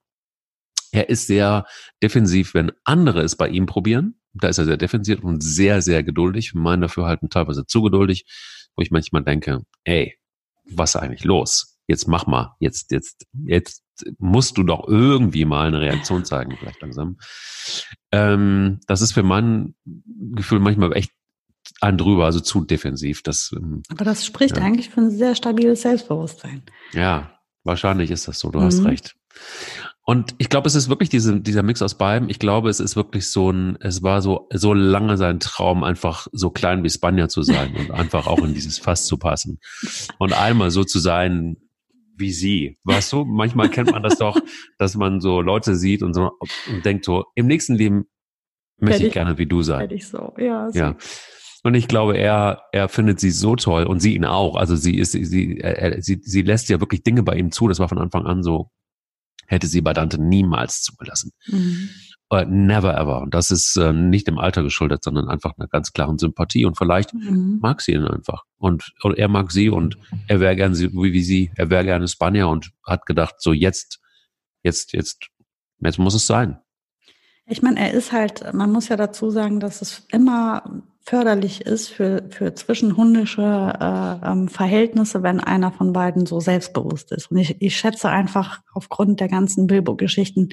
Er 0.92 1.10
ist 1.10 1.28
sehr 1.28 1.66
defensiv, 2.02 2.54
wenn 2.54 2.72
andere 2.84 3.22
es 3.22 3.36
bei 3.36 3.50
ihm 3.50 3.66
probieren. 3.66 4.20
Da 4.34 4.50
ist 4.50 4.58
er 4.58 4.66
sehr 4.66 4.78
defensiv 4.78 5.24
und 5.24 5.42
sehr, 5.44 5.82
sehr 5.82 6.04
geduldig. 6.04 6.54
Meinen 6.54 6.82
Dafürhalten 6.82 7.30
teilweise 7.30 7.66
zu 7.66 7.82
geduldig, 7.82 8.26
wo 8.76 8.82
ich 8.82 8.92
manchmal 8.92 9.24
denke, 9.24 9.62
ey, 9.84 10.18
was 10.66 10.96
ist 10.96 11.02
eigentlich 11.02 11.24
los? 11.24 11.75
Jetzt 11.88 12.08
mach 12.08 12.26
mal, 12.28 12.56
jetzt, 12.60 12.92
jetzt, 12.92 13.28
jetzt 13.46 13.84
musst 14.18 14.58
du 14.58 14.64
doch 14.64 14.88
irgendwie 14.88 15.46
mal 15.46 15.68
eine 15.68 15.82
Reaktion 15.82 16.26
zeigen, 16.26 16.56
vielleicht 16.58 16.82
langsam. 16.82 17.18
Ähm, 18.12 18.80
das 18.88 19.02
ist 19.02 19.14
für 19.14 19.24
mein 19.24 19.76
Gefühl 19.86 20.60
manchmal 20.60 20.96
echt 20.96 21.12
ein 21.82 21.98
drüber, 21.98 22.26
also 22.26 22.40
zu 22.40 22.64
defensiv. 22.64 23.24
Das, 23.24 23.52
ähm, 23.56 23.84
Aber 23.90 24.06
das 24.06 24.26
spricht 24.26 24.58
ja. 24.58 24.64
eigentlich 24.64 24.90
für 24.90 25.02
ein 25.02 25.12
sehr 25.12 25.36
stabiles 25.36 25.82
Selbstbewusstsein. 25.82 26.64
Ja, 26.94 27.40
wahrscheinlich 27.64 28.12
ist 28.12 28.28
das 28.28 28.40
so, 28.40 28.50
du 28.50 28.60
mhm. 28.60 28.64
hast 28.64 28.86
recht. 28.86 29.16
Und 30.08 30.36
ich 30.38 30.50
glaube, 30.50 30.68
es 30.68 30.76
ist 30.76 30.88
wirklich 30.88 31.10
diese, 31.10 31.42
dieser 31.42 31.64
Mix 31.64 31.82
aus 31.82 31.98
beiden. 31.98 32.30
Ich 32.30 32.38
glaube, 32.38 32.70
es 32.70 32.80
ist 32.80 32.96
wirklich 32.96 33.32
so 33.32 33.52
ein, 33.52 33.76
es 33.82 34.04
war 34.04 34.22
so, 34.22 34.48
so 34.54 34.74
lange 34.74 35.18
sein 35.18 35.40
Traum, 35.40 35.84
einfach 35.84 36.28
so 36.32 36.52
klein 36.52 36.84
wie 36.84 36.92
Spanier 36.92 37.28
zu 37.28 37.42
sein 37.42 37.76
und 37.76 37.90
einfach 37.90 38.28
auch 38.28 38.38
in 38.38 38.54
dieses 38.54 38.78
Fass 38.78 39.08
zu 39.08 39.18
passen. 39.18 39.60
Und 40.20 40.34
einmal 40.34 40.70
so 40.70 40.84
zu 40.84 41.00
sein, 41.00 41.58
wie 42.18 42.32
sie. 42.32 42.78
Weißt 42.84 43.14
du, 43.14 43.26
manchmal 43.26 43.70
kennt 43.70 43.92
man 43.92 44.04
das 44.04 44.18
doch, 44.18 44.40
dass 44.78 44.96
man 44.96 45.22
so 45.22 45.42
Leute 45.42 45.76
sieht 45.76 46.04
und 46.04 46.14
so 46.14 46.32
und 46.70 46.86
denkt 46.86 47.06
so, 47.06 47.26
im 47.36 47.48
nächsten 47.48 47.76
Leben 47.76 48.06
möchte 48.78 49.04
ich, 49.04 49.08
ich, 49.08 49.14
gerne 49.14 49.38
wie 49.38 49.46
du 49.46 49.62
sein. 49.62 49.90
Ich 49.92 50.08
so, 50.08 50.34
ja. 50.38 50.72
So. 50.72 50.80
Ja. 50.80 50.98
Und 51.64 51.74
ich 51.74 51.88
glaube, 51.88 52.18
er, 52.18 52.64
er 52.72 52.90
findet 52.90 53.20
sie 53.20 53.32
so 53.32 53.56
toll 53.56 53.86
und 53.86 54.00
sie 54.00 54.16
ihn 54.16 54.26
auch. 54.26 54.56
Also 54.56 54.76
sie 54.76 54.98
ist, 54.98 55.14
sie, 55.14 55.58
er, 55.60 56.02
sie, 56.02 56.22
sie 56.24 56.42
lässt 56.44 56.70
ja 56.70 56.80
wirklich 56.80 57.04
Dinge 57.04 57.24
bei 57.24 57.36
ihm 57.36 57.52
zu. 57.52 57.68
Das 57.68 57.80
war 57.80 57.90
von 57.90 57.98
Anfang 57.98 58.26
an 58.26 58.44
so. 58.44 58.70
Hätte 59.48 59.68
sie 59.68 59.82
bei 59.82 59.94
Dante 59.94 60.22
niemals 60.22 60.82
zugelassen. 60.82 61.32
Mhm. 61.48 61.90
Uh, 62.34 62.44
never 62.48 62.98
ever. 62.98 63.22
Und 63.22 63.36
das 63.36 63.52
ist 63.52 63.76
äh, 63.76 63.94
nicht 63.94 64.28
dem 64.28 64.40
Alter 64.40 64.64
geschuldet, 64.64 65.04
sondern 65.04 65.28
einfach 65.28 65.54
einer 65.58 65.68
ganz 65.68 65.94
klaren 65.94 66.18
Sympathie. 66.18 66.66
Und 66.66 66.76
vielleicht 66.76 67.14
mhm. 67.14 67.60
mag 67.62 67.82
sie 67.82 67.92
ihn 67.92 68.08
einfach. 68.08 68.46
Und, 68.58 68.94
und 69.04 69.16
er 69.20 69.28
mag 69.28 69.52
sie 69.52 69.70
und 69.70 69.98
er 70.28 70.40
wäre 70.40 70.56
gerne 70.56 70.74
sie, 70.74 70.92
wie, 70.92 71.14
wie 71.14 71.22
sie, 71.22 71.52
er 71.56 71.70
wäre 71.70 71.84
gerne 71.84 72.08
Spanier 72.08 72.48
und 72.48 72.72
hat 72.84 73.06
gedacht, 73.06 73.36
so 73.38 73.54
jetzt, 73.54 74.00
jetzt, 74.64 74.94
jetzt, 74.94 75.28
jetzt 75.80 76.00
muss 76.00 76.16
es 76.16 76.26
sein. 76.26 76.58
Ich 77.46 77.62
meine, 77.62 77.80
er 77.80 77.94
ist 77.94 78.12
halt, 78.12 78.54
man 78.56 78.72
muss 78.72 78.90
ja 78.90 78.96
dazu 78.96 79.30
sagen, 79.30 79.60
dass 79.60 79.84
es 79.84 80.08
immer 80.12 80.84
förderlich 81.02 81.62
ist 81.62 81.90
für, 81.90 82.28
für 82.32 82.56
zwischenhundische 82.56 83.44
äh, 83.44 84.28
ähm, 84.28 84.48
Verhältnisse, 84.48 85.22
wenn 85.22 85.40
einer 85.40 85.72
von 85.72 85.94
beiden 85.94 86.26
so 86.26 86.40
selbstbewusst 86.40 87.12
ist. 87.12 87.30
Und 87.30 87.38
ich, 87.38 87.62
ich 87.62 87.78
schätze 87.78 88.10
einfach 88.10 88.62
aufgrund 88.74 89.20
der 89.20 89.28
ganzen 89.28 89.68
Bilbo-Geschichten, 89.68 90.50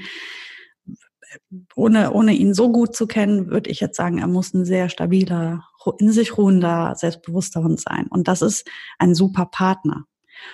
ohne, 1.75 2.13
ohne 2.13 2.33
ihn 2.33 2.55
so 2.55 2.71
gut 2.71 2.95
zu 2.95 3.07
kennen, 3.07 3.49
würde 3.51 3.71
ich 3.71 3.81
jetzt 3.81 3.97
sagen, 3.97 4.19
er 4.19 4.29
muss 4.29 4.55
ein 4.55 4.65
sehr 4.65 4.89
stabiler, 4.89 5.65
in 5.99 6.13
sich 6.13 6.37
ruhender, 6.37 6.95
selbstbewusster 6.97 7.63
Hund 7.63 7.81
sein. 7.81 8.07
Und 8.09 8.29
das 8.29 8.43
ist 8.43 8.69
ein 8.99 9.15
super 9.15 9.47
Partner. 9.47 10.05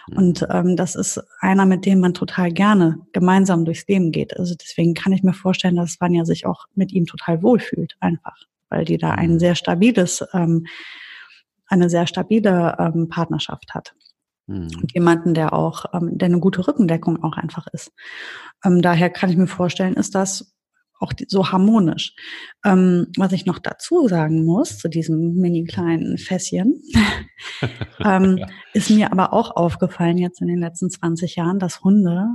Mhm. 0.08 0.16
Und 0.16 0.47
ähm, 0.50 0.76
das 0.76 0.94
ist 0.94 1.20
einer, 1.40 1.66
mit 1.66 1.87
dem 1.87 2.00
man 2.00 2.14
total 2.14 2.52
gerne 2.52 3.00
gemeinsam 3.12 3.64
durchs 3.64 3.87
Leben 3.87 4.12
geht. 4.12 4.37
Also 4.38 4.54
deswegen 4.54 4.94
kann 4.94 5.12
ich 5.12 5.23
mir 5.23 5.35
vorstellen, 5.35 5.76
dass 5.76 6.00
Vanya 6.00 6.25
sich 6.25 6.47
auch 6.47 6.66
mit 6.75 6.92
ihm 6.92 7.06
total 7.06 7.42
wohlfühlt, 7.42 7.97
einfach, 8.00 8.37
weil 8.68 8.85
die 8.85 8.99
da 8.99 9.12
ein 9.12 9.35
mhm. 9.35 9.38
sehr 9.38 9.54
stabiles, 9.54 10.25
ähm, 10.32 10.66
eine 11.66 11.90
sehr 11.90 12.06
stabile 12.06 12.76
ähm, 12.78 13.08
Partnerschaft 13.08 13.75
hat. 13.75 13.94
Mhm. 14.47 14.70
Und 14.80 14.92
jemanden, 14.94 15.35
der 15.35 15.52
auch, 15.52 15.85
ähm, 15.92 16.16
der 16.16 16.26
eine 16.26 16.40
gute 16.40 16.66
Rückendeckung 16.66 17.23
auch 17.23 17.37
einfach 17.37 17.66
ist. 17.73 17.92
Ähm, 18.64 18.82
daher 18.82 19.11
kann 19.11 19.30
ich 19.30 19.37
mir 19.37 19.47
vorstellen, 19.47 19.94
ist 19.94 20.14
das 20.14 20.54
auch 20.99 21.12
so 21.28 21.50
harmonisch. 21.50 22.14
Ähm, 22.64 23.07
was 23.17 23.33
ich 23.33 23.47
noch 23.47 23.59
dazu 23.59 24.09
sagen 24.09 24.45
muss 24.45 24.78
zu 24.78 24.88
diesem 24.88 25.35
mini 25.35 25.64
kleinen 25.64 26.19
Fässchen, 26.19 26.83
ähm, 28.05 28.38
ja. 28.38 28.47
ist 28.73 28.90
mir 28.90 29.12
aber 29.12 29.33
auch 29.33 29.57
aufgefallen 29.57 30.19
jetzt 30.19 30.40
in 30.40 30.49
den 30.49 30.61
letzten 30.61 30.90
20 30.90 31.37
Jahren, 31.37 31.59
dass 31.59 31.83
Hunde 31.83 32.26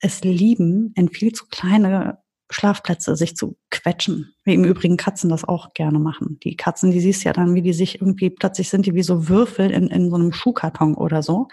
es 0.00 0.22
lieben, 0.22 0.92
in 0.96 1.08
viel 1.08 1.32
zu 1.32 1.46
kleine 1.46 2.18
Schlafplätze 2.52 3.16
sich 3.16 3.34
zu 3.34 3.56
quetschen. 3.70 4.34
Wie 4.44 4.54
im 4.54 4.64
Übrigen 4.64 4.96
Katzen 4.96 5.30
das 5.30 5.44
auch 5.44 5.72
gerne 5.72 5.98
machen. 5.98 6.38
Die 6.42 6.56
Katzen, 6.56 6.90
die 6.90 7.00
siehst 7.00 7.24
ja 7.24 7.32
dann, 7.32 7.54
wie 7.54 7.62
die 7.62 7.72
sich 7.72 8.00
irgendwie, 8.00 8.30
plötzlich 8.30 8.68
sind 8.68 8.84
die 8.86 8.94
wie 8.94 9.02
so 9.02 9.28
Würfel 9.28 9.70
in, 9.70 9.88
in 9.88 10.10
so 10.10 10.16
einem 10.16 10.32
Schuhkarton 10.32 10.94
oder 10.94 11.22
so. 11.22 11.48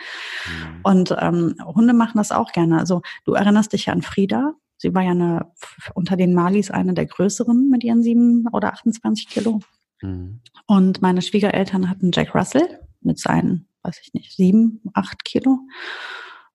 Mhm. 0.46 0.80
Und 0.84 1.16
ähm, 1.20 1.56
Hunde 1.64 1.94
machen 1.94 2.18
das 2.18 2.32
auch 2.32 2.52
gerne. 2.52 2.80
Also 2.80 3.02
du 3.24 3.34
erinnerst 3.34 3.72
dich 3.74 3.86
ja 3.86 3.94
an 3.94 4.02
Frieda, 4.02 4.56
Sie 4.80 4.96
war 4.96 5.04
ja 5.04 5.12
eine, 5.12 5.52
unter 5.94 6.16
den 6.16 6.34
Malis 6.34 6.72
eine 6.72 6.94
der 6.94 7.06
größeren 7.06 7.70
mit 7.70 7.84
ihren 7.84 8.02
sieben 8.02 8.48
oder 8.54 8.74
28 8.74 9.28
Kilo. 9.28 9.60
Mhm. 10.02 10.40
Und 10.66 11.02
meine 11.02 11.22
Schwiegereltern 11.22 11.90
hatten 11.90 12.12
Jack 12.14 12.34
Russell 12.34 12.80
mit 13.02 13.20
seinen, 13.20 13.68
weiß 13.84 14.00
ich 14.02 14.14
nicht, 14.14 14.36
sieben, 14.36 14.82
acht 14.94 15.26
Kilo. 15.26 15.60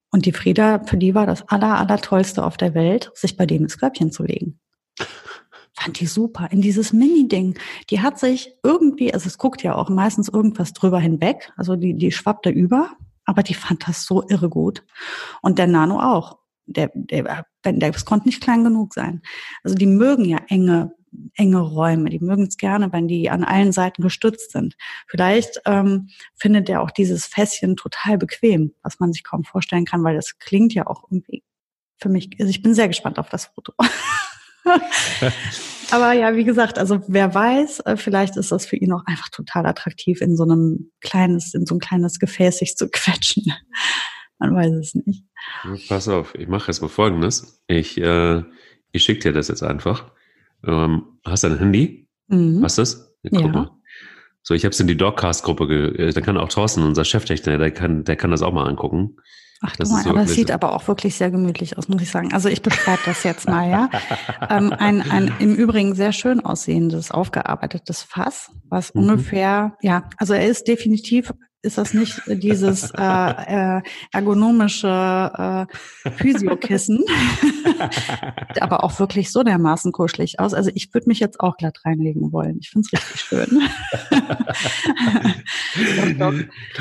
Und 0.09 0.25
die 0.25 0.31
Frieda, 0.31 0.83
für 0.85 0.97
die 0.97 1.13
war 1.13 1.27
das 1.27 1.47
aller, 1.49 1.77
aller 1.77 1.97
tollste 1.97 2.43
auf 2.43 2.57
der 2.57 2.73
Welt, 2.73 3.11
sich 3.13 3.37
bei 3.37 3.45
dem 3.45 3.63
ins 3.63 3.77
Körbchen 3.77 4.11
zu 4.11 4.23
legen. 4.23 4.59
Fand 5.73 5.99
die 5.99 6.07
super. 6.07 6.47
In 6.51 6.61
dieses 6.61 6.93
Mini-Ding. 6.93 7.59
Die 7.89 8.01
hat 8.01 8.17
sich 8.17 8.55
irgendwie, 8.63 9.13
also 9.13 9.27
es 9.27 9.37
guckt 9.37 9.61
ja 9.61 9.75
auch 9.75 9.89
meistens 9.89 10.29
irgendwas 10.29 10.73
drüber 10.73 10.99
hinweg. 10.99 11.51
Also 11.57 11.75
die, 11.75 11.95
die 11.95 12.11
schwappte 12.11 12.49
über. 12.49 12.91
Aber 13.25 13.43
die 13.43 13.53
fand 13.55 13.87
das 13.87 14.05
so 14.05 14.23
irre 14.29 14.49
gut. 14.49 14.83
Und 15.41 15.59
der 15.59 15.67
Nano 15.67 15.99
auch 15.99 16.39
der, 16.65 16.91
der, 16.93 17.45
der, 17.65 17.91
das 17.91 18.05
konnte 18.05 18.27
nicht 18.27 18.41
klein 18.41 18.63
genug 18.63 18.93
sein. 18.93 19.21
Also 19.63 19.75
die 19.75 19.85
mögen 19.85 20.25
ja 20.25 20.39
enge, 20.47 20.93
enge 21.35 21.59
Räume. 21.59 22.09
Die 22.09 22.19
mögen 22.19 22.47
es 22.47 22.57
gerne, 22.57 22.91
wenn 22.91 23.07
die 23.07 23.29
an 23.29 23.43
allen 23.43 23.71
Seiten 23.71 24.01
gestützt 24.01 24.51
sind. 24.51 24.75
Vielleicht 25.07 25.61
ähm, 25.65 26.09
findet 26.35 26.69
er 26.69 26.81
auch 26.81 26.91
dieses 26.91 27.25
Fässchen 27.25 27.75
total 27.75 28.17
bequem, 28.17 28.73
was 28.83 28.99
man 28.99 29.13
sich 29.13 29.23
kaum 29.23 29.43
vorstellen 29.43 29.85
kann, 29.85 30.03
weil 30.03 30.15
das 30.15 30.37
klingt 30.39 30.73
ja 30.73 30.87
auch 30.87 31.03
irgendwie 31.09 31.43
für 31.97 32.09
mich. 32.09 32.29
Also 32.39 32.49
ich 32.49 32.61
bin 32.61 32.73
sehr 32.73 32.87
gespannt 32.87 33.19
auf 33.19 33.29
das 33.29 33.45
Foto. 33.45 33.73
Aber 35.91 36.13
ja, 36.13 36.35
wie 36.35 36.43
gesagt, 36.43 36.79
also 36.79 37.01
wer 37.07 37.33
weiß, 37.33 37.81
äh, 37.81 37.97
vielleicht 37.97 38.37
ist 38.37 38.51
das 38.51 38.65
für 38.65 38.75
ihn 38.75 38.91
auch 38.91 39.05
einfach 39.05 39.29
total 39.29 39.65
attraktiv, 39.67 40.21
in 40.21 40.35
so 40.35 40.43
einem 40.43 40.91
kleines, 41.01 41.53
in 41.53 41.65
so 41.65 41.75
ein 41.75 41.79
kleines 41.79 42.19
Gefäß 42.19 42.57
sich 42.57 42.75
zu 42.75 42.89
quetschen. 42.89 43.53
Man 44.39 44.55
weiß 44.55 44.73
es 44.73 44.95
nicht. 44.95 45.23
Pass 45.87 46.07
auf, 46.07 46.35
ich 46.35 46.47
mache 46.47 46.67
jetzt 46.67 46.81
mal 46.81 46.87
Folgendes. 46.87 47.63
Ich, 47.67 47.97
äh, 47.97 48.43
ich 48.91 49.03
schicke 49.03 49.21
dir 49.21 49.33
das 49.33 49.47
jetzt 49.47 49.63
einfach. 49.63 50.11
Ähm, 50.65 51.03
hast 51.23 51.43
du 51.43 51.47
ein 51.47 51.57
Handy? 51.57 52.07
Mhm. 52.27 52.61
Hast 52.63 52.77
du 52.77 52.81
das? 52.81 53.15
Ja, 53.23 53.29
guck 53.31 53.41
ja. 53.41 53.47
mal. 53.47 53.71
So, 54.41 54.53
ich 54.53 54.63
habe 54.63 54.73
es 54.73 54.79
in 54.79 54.87
die 54.87 54.97
Dogcast-Gruppe, 54.97 55.95
äh, 55.97 56.13
da 56.13 56.21
kann 56.21 56.37
auch 56.37 56.49
Thorsten, 56.49 56.83
unser 56.83 57.03
Cheftechniker, 57.03 57.57
der 57.57 57.71
kann, 57.71 58.03
der 58.03 58.15
kann 58.15 58.29
das 58.31 58.43
auch 58.43 58.53
mal 58.53 58.67
angucken. 58.67 59.15
Ach 59.61 59.75
das 59.75 59.89
du 59.89 59.95
mal, 59.95 60.03
so 60.03 60.09
aber 60.11 60.21
es 60.21 60.35
sieht 60.35 60.51
aber 60.51 60.73
auch 60.73 60.87
wirklich 60.87 61.15
sehr 61.15 61.31
gemütlich 61.31 61.77
aus, 61.77 61.87
muss 61.87 62.01
ich 62.01 62.11
sagen. 62.11 62.31
Also 62.33 62.49
ich 62.49 62.61
beschreibe 62.61 63.01
das 63.05 63.23
jetzt 63.23 63.47
mal, 63.47 63.69
ja. 63.69 63.89
ähm, 64.49 64.71
ein, 64.73 65.01
ein 65.09 65.33
im 65.39 65.55
Übrigen 65.55 65.95
sehr 65.95 66.11
schön 66.11 66.41
aussehendes, 66.41 67.09
aufgearbeitetes 67.09 68.03
Fass, 68.03 68.51
was 68.65 68.93
mhm. 68.93 69.01
ungefähr, 69.01 69.77
ja, 69.81 70.09
also 70.17 70.33
er 70.33 70.47
ist 70.47 70.67
definitiv 70.67 71.33
ist 71.65 71.77
das 71.77 71.93
nicht 71.93 72.21
dieses 72.27 72.91
äh, 72.91 73.77
äh, 73.77 73.81
ergonomische 74.11 74.87
äh, 74.87 75.65
Physiokissen, 76.11 77.03
aber 78.59 78.83
auch 78.83 78.99
wirklich 78.99 79.31
so 79.31 79.43
dermaßen 79.43 79.91
kuschelig 79.91 80.39
aus. 80.39 80.53
Also 80.53 80.71
ich 80.75 80.93
würde 80.93 81.09
mich 81.09 81.19
jetzt 81.19 81.39
auch 81.39 81.57
glatt 81.57 81.79
reinlegen 81.83 82.31
wollen. 82.31 82.59
Ich 82.61 82.69
finde 82.69 82.87
es 82.91 82.93
richtig 82.93 83.21
schön. 83.21 83.61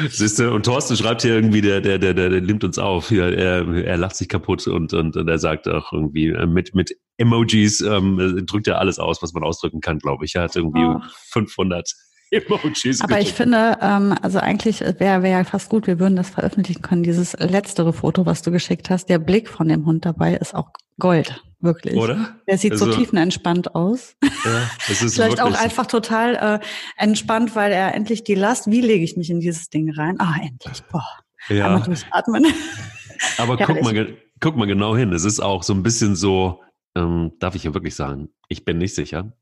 Siehst 0.11 0.39
du, 0.39 0.53
und 0.53 0.67
Thorsten 0.67 0.97
schreibt 0.97 1.23
hier 1.23 1.35
irgendwie, 1.35 1.63
der, 1.63 1.81
der, 1.81 1.99
der, 1.99 2.15
der, 2.15 2.29
der 2.29 2.41
nimmt 2.41 2.63
uns 2.63 2.79
auf. 2.79 3.09
Hier, 3.09 3.37
er, 3.37 3.67
er 3.67 3.97
lacht 3.97 4.17
sich 4.17 4.29
kaputt 4.29 4.67
und, 4.67 4.93
und, 4.93 5.17
und 5.17 5.29
er 5.29 5.39
sagt 5.39 5.67
auch 5.69 5.93
irgendwie 5.93 6.29
äh, 6.29 6.47
mit, 6.47 6.75
mit 6.75 6.97
Emojis 7.17 7.81
ähm, 7.81 8.45
drückt 8.47 8.69
er 8.69 8.79
alles 8.79 8.99
aus, 8.99 9.23
was 9.23 9.33
man 9.33 9.45
ausdrücken 9.45 9.81
kann, 9.81 9.99
glaube 9.99 10.25
ich. 10.25 10.35
Er 10.35 10.43
hat 10.43 10.57
irgendwie 10.57 10.85
oh. 10.85 11.01
500 11.31 11.91
Emojis 12.35 13.01
Aber 13.01 13.21
ich 13.21 13.33
finde, 13.33 13.79
ähm, 13.81 14.15
also 14.23 14.39
eigentlich 14.39 14.81
wäre 14.81 15.23
wär 15.23 15.31
ja 15.31 15.45
fast 15.45 15.69
gut, 15.69 15.87
wir 15.87 15.99
würden 15.99 16.17
das 16.17 16.31
veröffentlichen 16.31 16.83
können. 16.83 17.03
Dieses 17.03 17.35
letztere 17.35 17.93
Foto, 17.93 18.27
was 18.27 18.43
du 18.43 18.51
geschickt 18.51 18.91
hast, 18.91 19.09
der 19.09 19.19
Blick 19.19 19.49
von 19.49 19.69
dem 19.69 19.87
Hund 19.87 20.05
dabei 20.05 20.35
ist 20.35 20.55
auch 20.55 20.71
Gold, 20.99 21.43
wirklich. 21.61 21.97
Oder? 21.97 22.37
Der 22.47 22.59
sieht 22.59 22.73
also, 22.73 22.87
so 22.87 22.93
tiefenentspannt 22.93 23.75
aus. 23.75 24.17
Ja, 24.23 24.71
es 24.89 25.03
ist 25.03 25.15
Vielleicht 25.17 25.41
auch 25.41 25.55
einfach 25.55 25.87
total 25.87 26.61
äh, 26.61 26.67
entspannt, 26.97 27.57
weil 27.57 27.73
er 27.73 27.95
endlich 27.95 28.25
die 28.25 28.35
Last, 28.35 28.71
wie 28.71 28.81
lege 28.81 29.05
ich 29.05 29.17
mich 29.17 29.31
in 29.31 29.41
dieses 29.41 29.71
Ding 29.71 29.91
rein? 29.91 30.17
Ah, 30.21 30.37
endlich. 30.41 30.83
Boah. 30.91 31.09
Ja. 31.49 31.67
Einmal 31.67 31.83
durchatmen. 31.83 32.47
Aber 33.39 33.57
guck 33.57 33.83
mal, 33.83 34.17
guck 34.41 34.57
mal 34.57 34.67
genau 34.67 34.97
hin. 34.97 35.13
Es 35.13 35.25
ist 35.25 35.41
auch 35.41 35.63
so 35.63 35.73
ein 35.73 35.83
bisschen 35.83 36.17
so, 36.17 36.61
ähm, 36.95 37.33
darf 37.39 37.55
ich 37.55 37.65
ja 37.65 37.75
wirklich 37.75 37.95
sagen, 37.95 38.29
ich 38.49 38.65
bin 38.65 38.79
nicht 38.79 38.95
sicher. 38.95 39.33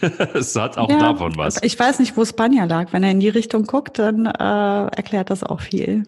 es 0.34 0.54
hat 0.56 0.78
auch 0.78 0.90
ja, 0.90 0.98
davon 0.98 1.36
was. 1.36 1.62
Ich 1.62 1.78
weiß 1.78 1.98
nicht, 1.98 2.16
wo 2.16 2.24
Spanja 2.24 2.64
lag. 2.64 2.92
Wenn 2.92 3.02
er 3.02 3.10
in 3.10 3.20
die 3.20 3.28
Richtung 3.28 3.64
guckt, 3.64 3.98
dann 3.98 4.26
äh, 4.26 4.30
erklärt 4.30 5.30
das 5.30 5.42
auch 5.42 5.60
viel. 5.60 6.04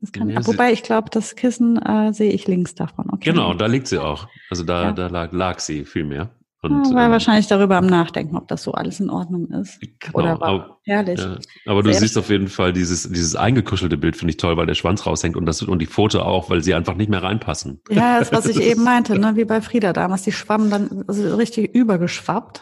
Das 0.00 0.10
kann, 0.10 0.28
ja, 0.30 0.44
wobei 0.46 0.72
ich 0.72 0.82
glaube, 0.82 1.10
das 1.10 1.36
Kissen 1.36 1.80
äh, 1.80 2.12
sehe 2.12 2.32
ich 2.32 2.48
links 2.48 2.74
davon. 2.74 3.08
Okay. 3.10 3.30
Genau, 3.30 3.54
da 3.54 3.66
liegt 3.66 3.86
sie 3.86 3.98
auch. 3.98 4.26
Also 4.50 4.64
da, 4.64 4.84
ja. 4.84 4.92
da 4.92 5.06
lag, 5.06 5.32
lag 5.32 5.60
sie 5.60 5.84
viel 5.84 6.04
mehr. 6.04 6.30
Und, 6.64 6.86
ja, 6.90 6.94
war 6.94 7.06
ähm, 7.06 7.10
wahrscheinlich 7.10 7.48
darüber 7.48 7.76
am 7.76 7.86
Nachdenken, 7.86 8.36
ob 8.36 8.46
das 8.46 8.62
so 8.62 8.70
alles 8.70 9.00
in 9.00 9.10
Ordnung 9.10 9.50
ist. 9.50 9.80
Genau, 9.80 10.18
Oder 10.18 10.40
war 10.40 10.48
aber, 10.48 10.78
herrlich. 10.84 11.18
Ja, 11.18 11.36
aber 11.66 11.82
du 11.82 11.92
siehst 11.92 12.16
auf 12.16 12.30
jeden 12.30 12.46
Fall 12.46 12.72
dieses, 12.72 13.10
dieses 13.10 13.34
eingekuschelte 13.34 13.96
Bild, 13.96 14.16
finde 14.16 14.30
ich 14.30 14.36
toll, 14.36 14.56
weil 14.56 14.66
der 14.66 14.74
Schwanz 14.74 15.04
raushängt 15.04 15.34
und 15.34 15.44
das 15.44 15.60
und 15.60 15.78
die 15.80 15.86
Foto 15.86 16.20
auch, 16.20 16.50
weil 16.50 16.62
sie 16.62 16.74
einfach 16.74 16.94
nicht 16.94 17.10
mehr 17.10 17.24
reinpassen. 17.24 17.80
Ja, 17.90 18.20
das, 18.20 18.30
was 18.30 18.46
ich 18.46 18.60
eben 18.62 18.84
meinte, 18.84 19.18
ne, 19.18 19.32
wie 19.34 19.44
bei 19.44 19.60
Frieda 19.60 19.92
damals, 19.92 20.22
die 20.22 20.30
schwammen 20.30 20.70
dann 20.70 21.04
also 21.08 21.34
richtig 21.34 21.74
übergeschwappt. 21.74 22.60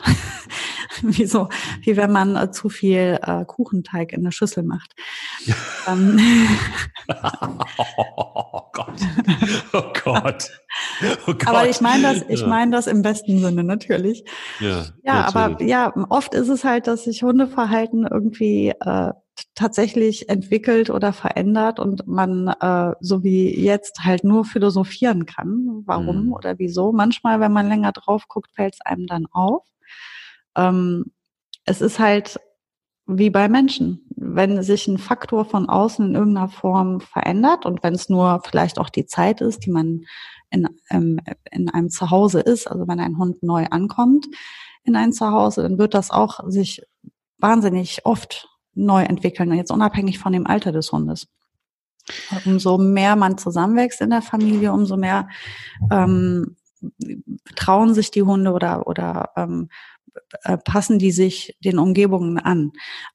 wie 1.18 1.26
so, 1.26 1.48
wie 1.82 1.96
wenn 1.96 2.12
man 2.12 2.36
äh, 2.36 2.50
zu 2.50 2.68
viel 2.68 3.18
äh, 3.22 3.44
Kuchenteig 3.44 4.12
in 4.12 4.20
eine 4.20 4.32
Schüssel 4.32 4.62
macht. 4.62 4.94
ähm. 5.88 6.18
oh 7.96 8.62
Gott. 8.72 9.00
Oh 9.72 9.92
Gott. 10.04 10.50
Oh 11.26 11.32
Gott. 11.32 11.46
Aber 11.46 11.68
ich 11.68 11.80
meine 11.80 12.02
das, 12.02 12.24
ich 12.28 12.46
meine 12.46 12.70
das 12.70 12.86
im 12.86 13.02
besten 13.02 13.40
Sinne 13.40 13.64
natürlich. 13.64 14.24
Ja, 14.60 14.84
ja 15.02 15.26
aber 15.26 15.62
ja, 15.62 15.92
oft 16.08 16.34
ist 16.34 16.48
es 16.48 16.64
halt, 16.64 16.86
dass 16.86 17.04
sich 17.04 17.22
Hundeverhalten 17.22 18.06
irgendwie 18.06 18.72
äh, 18.80 19.12
tatsächlich 19.54 20.28
entwickelt 20.28 20.90
oder 20.90 21.12
verändert 21.12 21.80
und 21.80 22.06
man 22.06 22.48
äh, 22.48 22.92
so 23.00 23.24
wie 23.24 23.58
jetzt 23.58 24.00
halt 24.04 24.24
nur 24.24 24.44
philosophieren 24.44 25.26
kann, 25.26 25.82
warum 25.86 26.26
mhm. 26.26 26.32
oder 26.32 26.58
wieso. 26.58 26.92
Manchmal, 26.92 27.40
wenn 27.40 27.52
man 27.52 27.68
länger 27.68 27.92
drauf 27.92 28.24
guckt, 28.28 28.50
fällt 28.54 28.74
es 28.74 28.80
einem 28.82 29.06
dann 29.06 29.26
auf. 29.32 29.66
Ähm, 30.56 31.12
es 31.64 31.80
ist 31.80 31.98
halt 31.98 32.38
wie 33.06 33.30
bei 33.30 33.48
Menschen. 33.48 34.06
Wenn 34.16 34.62
sich 34.62 34.86
ein 34.86 34.98
Faktor 34.98 35.44
von 35.44 35.68
außen 35.68 36.06
in 36.06 36.14
irgendeiner 36.14 36.48
Form 36.48 37.00
verändert 37.00 37.66
und 37.66 37.82
wenn 37.82 37.94
es 37.94 38.08
nur 38.08 38.40
vielleicht 38.44 38.78
auch 38.78 38.88
die 38.88 39.06
Zeit 39.06 39.40
ist, 39.40 39.66
die 39.66 39.70
man 39.70 40.02
in, 40.50 40.68
ähm, 40.90 41.20
in 41.50 41.68
einem 41.68 41.90
Zuhause 41.90 42.40
ist, 42.40 42.66
also 42.66 42.86
wenn 42.86 43.00
ein 43.00 43.18
Hund 43.18 43.42
neu 43.42 43.66
ankommt 43.70 44.26
in 44.84 44.96
ein 44.96 45.12
Zuhause, 45.12 45.62
dann 45.62 45.78
wird 45.78 45.94
das 45.94 46.10
auch 46.10 46.40
sich 46.48 46.82
wahnsinnig 47.38 48.04
oft 48.04 48.48
neu 48.74 49.02
entwickeln, 49.02 49.52
jetzt 49.52 49.72
unabhängig 49.72 50.18
von 50.18 50.32
dem 50.32 50.46
Alter 50.46 50.72
des 50.72 50.92
Hundes. 50.92 51.28
Umso 52.44 52.78
mehr 52.78 53.16
man 53.16 53.38
zusammenwächst 53.38 54.00
in 54.00 54.10
der 54.10 54.22
Familie, 54.22 54.72
umso 54.72 54.96
mehr 54.96 55.28
ähm, 55.90 56.56
trauen 57.56 57.94
sich 57.94 58.10
die 58.10 58.22
Hunde 58.22 58.52
oder, 58.52 58.86
oder 58.86 59.30
ähm, 59.36 59.68
äh, 60.44 60.58
passen 60.58 60.98
die 60.98 61.12
sich 61.12 61.56
den 61.64 61.78
Umgebungen 61.78 62.38
an. 62.38 62.72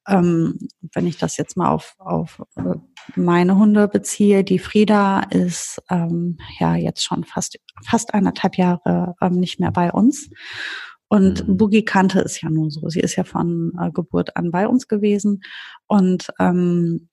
Ähm, 0.08 0.58
wenn 0.94 1.08
ich 1.08 1.18
das 1.18 1.38
jetzt 1.38 1.58
mal 1.58 1.70
auf, 1.70 1.96
auf 2.00 2.42
äh, 2.56 2.76
meine 3.16 3.58
Hunde 3.58 3.88
beziehe, 3.88 4.44
die 4.44 4.60
Frieda 4.60 5.22
ist 5.30 5.82
ähm, 5.90 6.38
ja 6.60 6.76
jetzt 6.76 7.04
schon 7.04 7.24
fast 7.24 7.58
fast 7.84 8.14
eineinhalb 8.14 8.58
Jahre 8.58 9.16
ähm, 9.22 9.34
nicht 9.40 9.60
mehr 9.60 9.72
bei 9.72 9.92
uns. 9.92 10.30
Und 11.08 11.48
mhm. 11.48 11.58
Boogie 11.58 11.86
kannte 11.86 12.20
es 12.20 12.42
ja 12.42 12.50
nur 12.50 12.72
so. 12.72 12.90
Sie 12.90 13.00
ist 13.00 13.16
ja 13.16 13.24
von 13.24 13.74
äh, 13.80 13.92
Geburt 13.92 14.36
an 14.36 14.52
bei 14.52 14.68
uns 14.68 14.88
gewesen 14.88 15.42
und 15.88 16.28
ähm, 16.40 17.10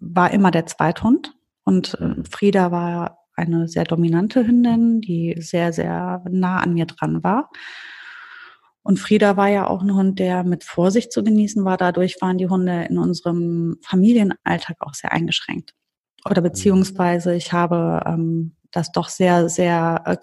war 0.00 0.32
immer 0.32 0.50
der 0.50 0.66
Zweithund. 0.66 1.34
Und 1.64 1.94
äh, 2.00 2.14
Frieda 2.28 2.70
war 2.70 3.18
eine 3.34 3.68
sehr 3.68 3.84
dominante 3.84 4.46
Hündin, 4.46 5.00
die 5.00 5.36
sehr, 5.38 5.72
sehr 5.72 6.24
nah 6.28 6.58
an 6.58 6.74
mir 6.74 6.86
dran 6.86 7.22
war. 7.22 7.50
Und 8.88 8.98
Frieda 8.98 9.36
war 9.36 9.48
ja 9.48 9.66
auch 9.66 9.82
ein 9.82 9.94
Hund, 9.94 10.18
der 10.18 10.44
mit 10.44 10.64
Vorsicht 10.64 11.12
zu 11.12 11.22
genießen 11.22 11.62
war. 11.62 11.76
Dadurch 11.76 12.22
waren 12.22 12.38
die 12.38 12.48
Hunde 12.48 12.86
in 12.88 12.96
unserem 12.96 13.76
Familienalltag 13.82 14.78
auch 14.80 14.94
sehr 14.94 15.12
eingeschränkt. 15.12 15.74
Oder 16.24 16.40
beziehungsweise 16.40 17.34
ich 17.34 17.52
habe 17.52 18.02
ähm, 18.06 18.56
das 18.70 18.90
doch 18.90 19.10
sehr, 19.10 19.50
sehr 19.50 20.04
äh, 20.06 20.16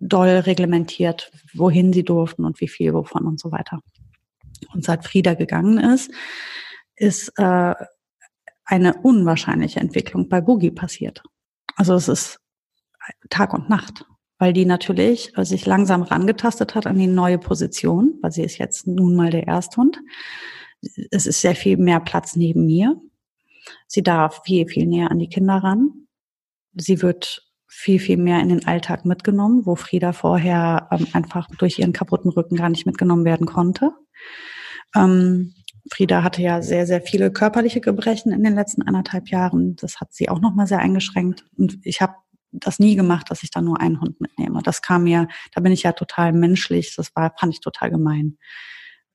doll 0.00 0.28
reglementiert, 0.28 1.32
wohin 1.54 1.94
sie 1.94 2.04
durften 2.04 2.44
und 2.44 2.60
wie 2.60 2.68
viel 2.68 2.92
wovon 2.92 3.24
und 3.24 3.40
so 3.40 3.50
weiter. 3.50 3.80
Und 4.74 4.84
seit 4.84 5.06
Frieda 5.06 5.32
gegangen 5.32 5.78
ist, 5.78 6.10
ist 6.96 7.32
äh, 7.38 7.74
eine 8.66 9.00
unwahrscheinliche 9.00 9.80
Entwicklung 9.80 10.28
bei 10.28 10.42
Boogie 10.42 10.72
passiert. 10.72 11.22
Also 11.74 11.94
es 11.94 12.08
ist 12.08 12.38
Tag 13.30 13.54
und 13.54 13.70
Nacht 13.70 14.04
weil 14.44 14.52
die 14.52 14.66
natürlich 14.66 15.32
äh, 15.38 15.44
sich 15.46 15.64
langsam 15.64 16.02
rangetastet 16.02 16.74
hat 16.74 16.86
an 16.86 16.98
die 16.98 17.06
neue 17.06 17.38
Position, 17.38 18.18
weil 18.20 18.30
sie 18.30 18.42
ist 18.42 18.58
jetzt 18.58 18.86
nun 18.86 19.14
mal 19.14 19.30
der 19.30 19.48
Ersthund. 19.48 19.98
Es 21.10 21.24
ist 21.24 21.40
sehr 21.40 21.56
viel 21.56 21.78
mehr 21.78 21.98
Platz 21.98 22.36
neben 22.36 22.66
mir. 22.66 22.94
Sie 23.86 24.02
darf 24.02 24.42
viel, 24.44 24.68
viel 24.68 24.84
näher 24.84 25.10
an 25.10 25.18
die 25.18 25.30
Kinder 25.30 25.54
ran. 25.54 26.08
Sie 26.74 27.00
wird 27.00 27.50
viel, 27.66 27.98
viel 27.98 28.18
mehr 28.18 28.40
in 28.40 28.50
den 28.50 28.66
Alltag 28.66 29.06
mitgenommen, 29.06 29.64
wo 29.64 29.76
Frieda 29.76 30.12
vorher 30.12 30.88
ähm, 30.90 31.06
einfach 31.14 31.48
durch 31.56 31.78
ihren 31.78 31.94
kaputten 31.94 32.30
Rücken 32.30 32.56
gar 32.56 32.68
nicht 32.68 32.84
mitgenommen 32.84 33.24
werden 33.24 33.46
konnte. 33.46 33.92
Ähm, 34.94 35.54
Frieda 35.90 36.22
hatte 36.22 36.42
ja 36.42 36.60
sehr, 36.60 36.86
sehr 36.86 37.00
viele 37.00 37.32
körperliche 37.32 37.80
Gebrechen 37.80 38.30
in 38.30 38.44
den 38.44 38.54
letzten 38.54 38.82
anderthalb 38.82 39.30
Jahren. 39.30 39.76
Das 39.76 40.02
hat 40.02 40.12
sie 40.12 40.28
auch 40.28 40.40
nochmal 40.40 40.66
sehr 40.66 40.80
eingeschränkt. 40.80 41.46
Und 41.56 41.78
ich 41.82 42.02
habe 42.02 42.12
das 42.60 42.78
nie 42.78 42.96
gemacht, 42.96 43.30
dass 43.30 43.42
ich 43.42 43.50
da 43.50 43.60
nur 43.60 43.80
einen 43.80 44.00
Hund 44.00 44.20
mitnehme. 44.20 44.62
Das 44.62 44.82
kam 44.82 45.04
mir, 45.04 45.28
da 45.52 45.60
bin 45.60 45.72
ich 45.72 45.82
ja 45.82 45.92
total 45.92 46.32
menschlich, 46.32 46.94
das 46.96 47.14
war, 47.14 47.32
fand 47.38 47.54
ich 47.54 47.60
total 47.60 47.90
gemein. 47.90 48.38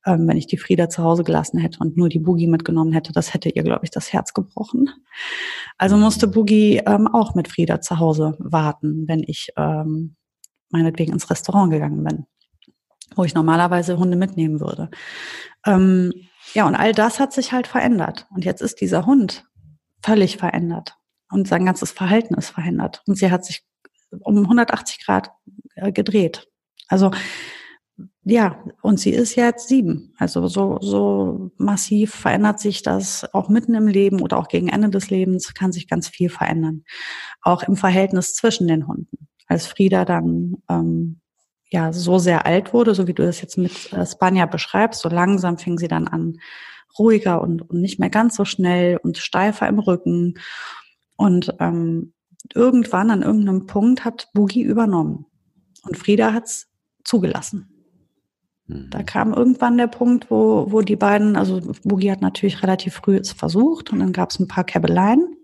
Ähm, 0.06 0.26
wenn 0.26 0.36
ich 0.36 0.46
die 0.46 0.56
Frieda 0.56 0.88
zu 0.88 1.02
Hause 1.02 1.24
gelassen 1.24 1.58
hätte 1.58 1.78
und 1.80 1.96
nur 1.96 2.08
die 2.08 2.18
Boogie 2.18 2.46
mitgenommen 2.46 2.92
hätte, 2.92 3.12
das 3.12 3.34
hätte 3.34 3.50
ihr, 3.50 3.62
glaube 3.62 3.84
ich, 3.84 3.90
das 3.90 4.12
Herz 4.12 4.32
gebrochen. 4.32 4.90
Also 5.76 5.96
musste 5.96 6.26
Boogie 6.26 6.78
ähm, 6.86 7.06
auch 7.06 7.34
mit 7.34 7.48
Frieda 7.48 7.80
zu 7.80 7.98
Hause 7.98 8.34
warten, 8.38 9.06
wenn 9.08 9.22
ich 9.26 9.50
ähm, 9.56 10.16
meinetwegen 10.70 11.12
ins 11.12 11.28
Restaurant 11.28 11.70
gegangen 11.70 12.02
bin, 12.02 12.26
wo 13.14 13.24
ich 13.24 13.34
normalerweise 13.34 13.98
Hunde 13.98 14.16
mitnehmen 14.16 14.60
würde. 14.60 14.90
Ähm, 15.66 16.12
ja, 16.54 16.66
und 16.66 16.76
all 16.76 16.92
das 16.92 17.20
hat 17.20 17.34
sich 17.34 17.52
halt 17.52 17.66
verändert. 17.66 18.26
Und 18.34 18.44
jetzt 18.44 18.62
ist 18.62 18.80
dieser 18.80 19.04
Hund 19.04 19.44
völlig 20.02 20.38
verändert 20.38 20.99
und 21.30 21.48
sein 21.48 21.64
ganzes 21.64 21.92
Verhalten 21.92 22.34
ist 22.34 22.50
verändert. 22.50 23.02
Und 23.06 23.16
sie 23.16 23.30
hat 23.30 23.44
sich 23.44 23.62
um 24.20 24.38
180 24.38 25.04
Grad 25.04 25.30
äh, 25.76 25.92
gedreht. 25.92 26.48
Also 26.88 27.10
ja, 28.22 28.62
und 28.82 29.00
sie 29.00 29.10
ist 29.10 29.34
jetzt 29.34 29.68
sieben. 29.68 30.14
Also 30.18 30.46
so, 30.46 30.78
so 30.80 31.50
massiv 31.56 32.14
verändert 32.14 32.60
sich 32.60 32.82
das 32.82 33.26
auch 33.34 33.48
mitten 33.48 33.74
im 33.74 33.86
Leben 33.86 34.20
oder 34.20 34.36
auch 34.36 34.48
gegen 34.48 34.68
Ende 34.68 34.90
des 34.90 35.10
Lebens 35.10 35.54
kann 35.54 35.72
sich 35.72 35.88
ganz 35.88 36.08
viel 36.08 36.28
verändern. 36.28 36.84
Auch 37.40 37.62
im 37.62 37.76
Verhältnis 37.76 38.34
zwischen 38.34 38.68
den 38.68 38.86
Hunden. 38.86 39.28
Als 39.46 39.66
Frieda 39.66 40.04
dann 40.04 40.56
ähm, 40.68 41.20
ja 41.70 41.92
so 41.92 42.18
sehr 42.18 42.46
alt 42.46 42.74
wurde, 42.74 42.94
so 42.94 43.06
wie 43.06 43.14
du 43.14 43.24
das 43.24 43.40
jetzt 43.40 43.56
mit 43.56 43.92
äh, 43.92 44.04
Spanja 44.06 44.46
beschreibst, 44.46 45.00
so 45.00 45.08
langsam 45.08 45.56
fing 45.56 45.78
sie 45.78 45.88
dann 45.88 46.06
an, 46.06 46.38
ruhiger 46.98 47.40
und, 47.40 47.62
und 47.62 47.80
nicht 47.80 47.98
mehr 47.98 48.10
ganz 48.10 48.36
so 48.36 48.44
schnell 48.44 48.98
und 48.98 49.18
steifer 49.18 49.66
im 49.68 49.78
Rücken 49.78 50.34
und 51.20 51.54
ähm, 51.60 52.14
irgendwann 52.54 53.10
an 53.10 53.20
irgendeinem 53.20 53.66
Punkt 53.66 54.06
hat 54.06 54.30
Boogie 54.32 54.62
übernommen. 54.62 55.26
Und 55.82 55.98
Frieda 55.98 56.32
hat's 56.32 56.70
zugelassen. 57.04 57.68
Da 58.66 59.00
mhm. 59.00 59.04
kam 59.04 59.34
irgendwann 59.34 59.76
der 59.76 59.88
Punkt, 59.88 60.30
wo, 60.30 60.72
wo 60.72 60.80
die 60.80 60.96
beiden, 60.96 61.36
also 61.36 61.60
Boogie 61.84 62.10
hat 62.10 62.22
natürlich 62.22 62.62
relativ 62.62 62.94
früh 62.94 63.16
es 63.16 63.32
versucht 63.32 63.92
und 63.92 63.98
dann 63.98 64.14
gab 64.14 64.30
es 64.30 64.38
ein 64.38 64.48
paar 64.48 64.64
Käbeleien. 64.64 65.36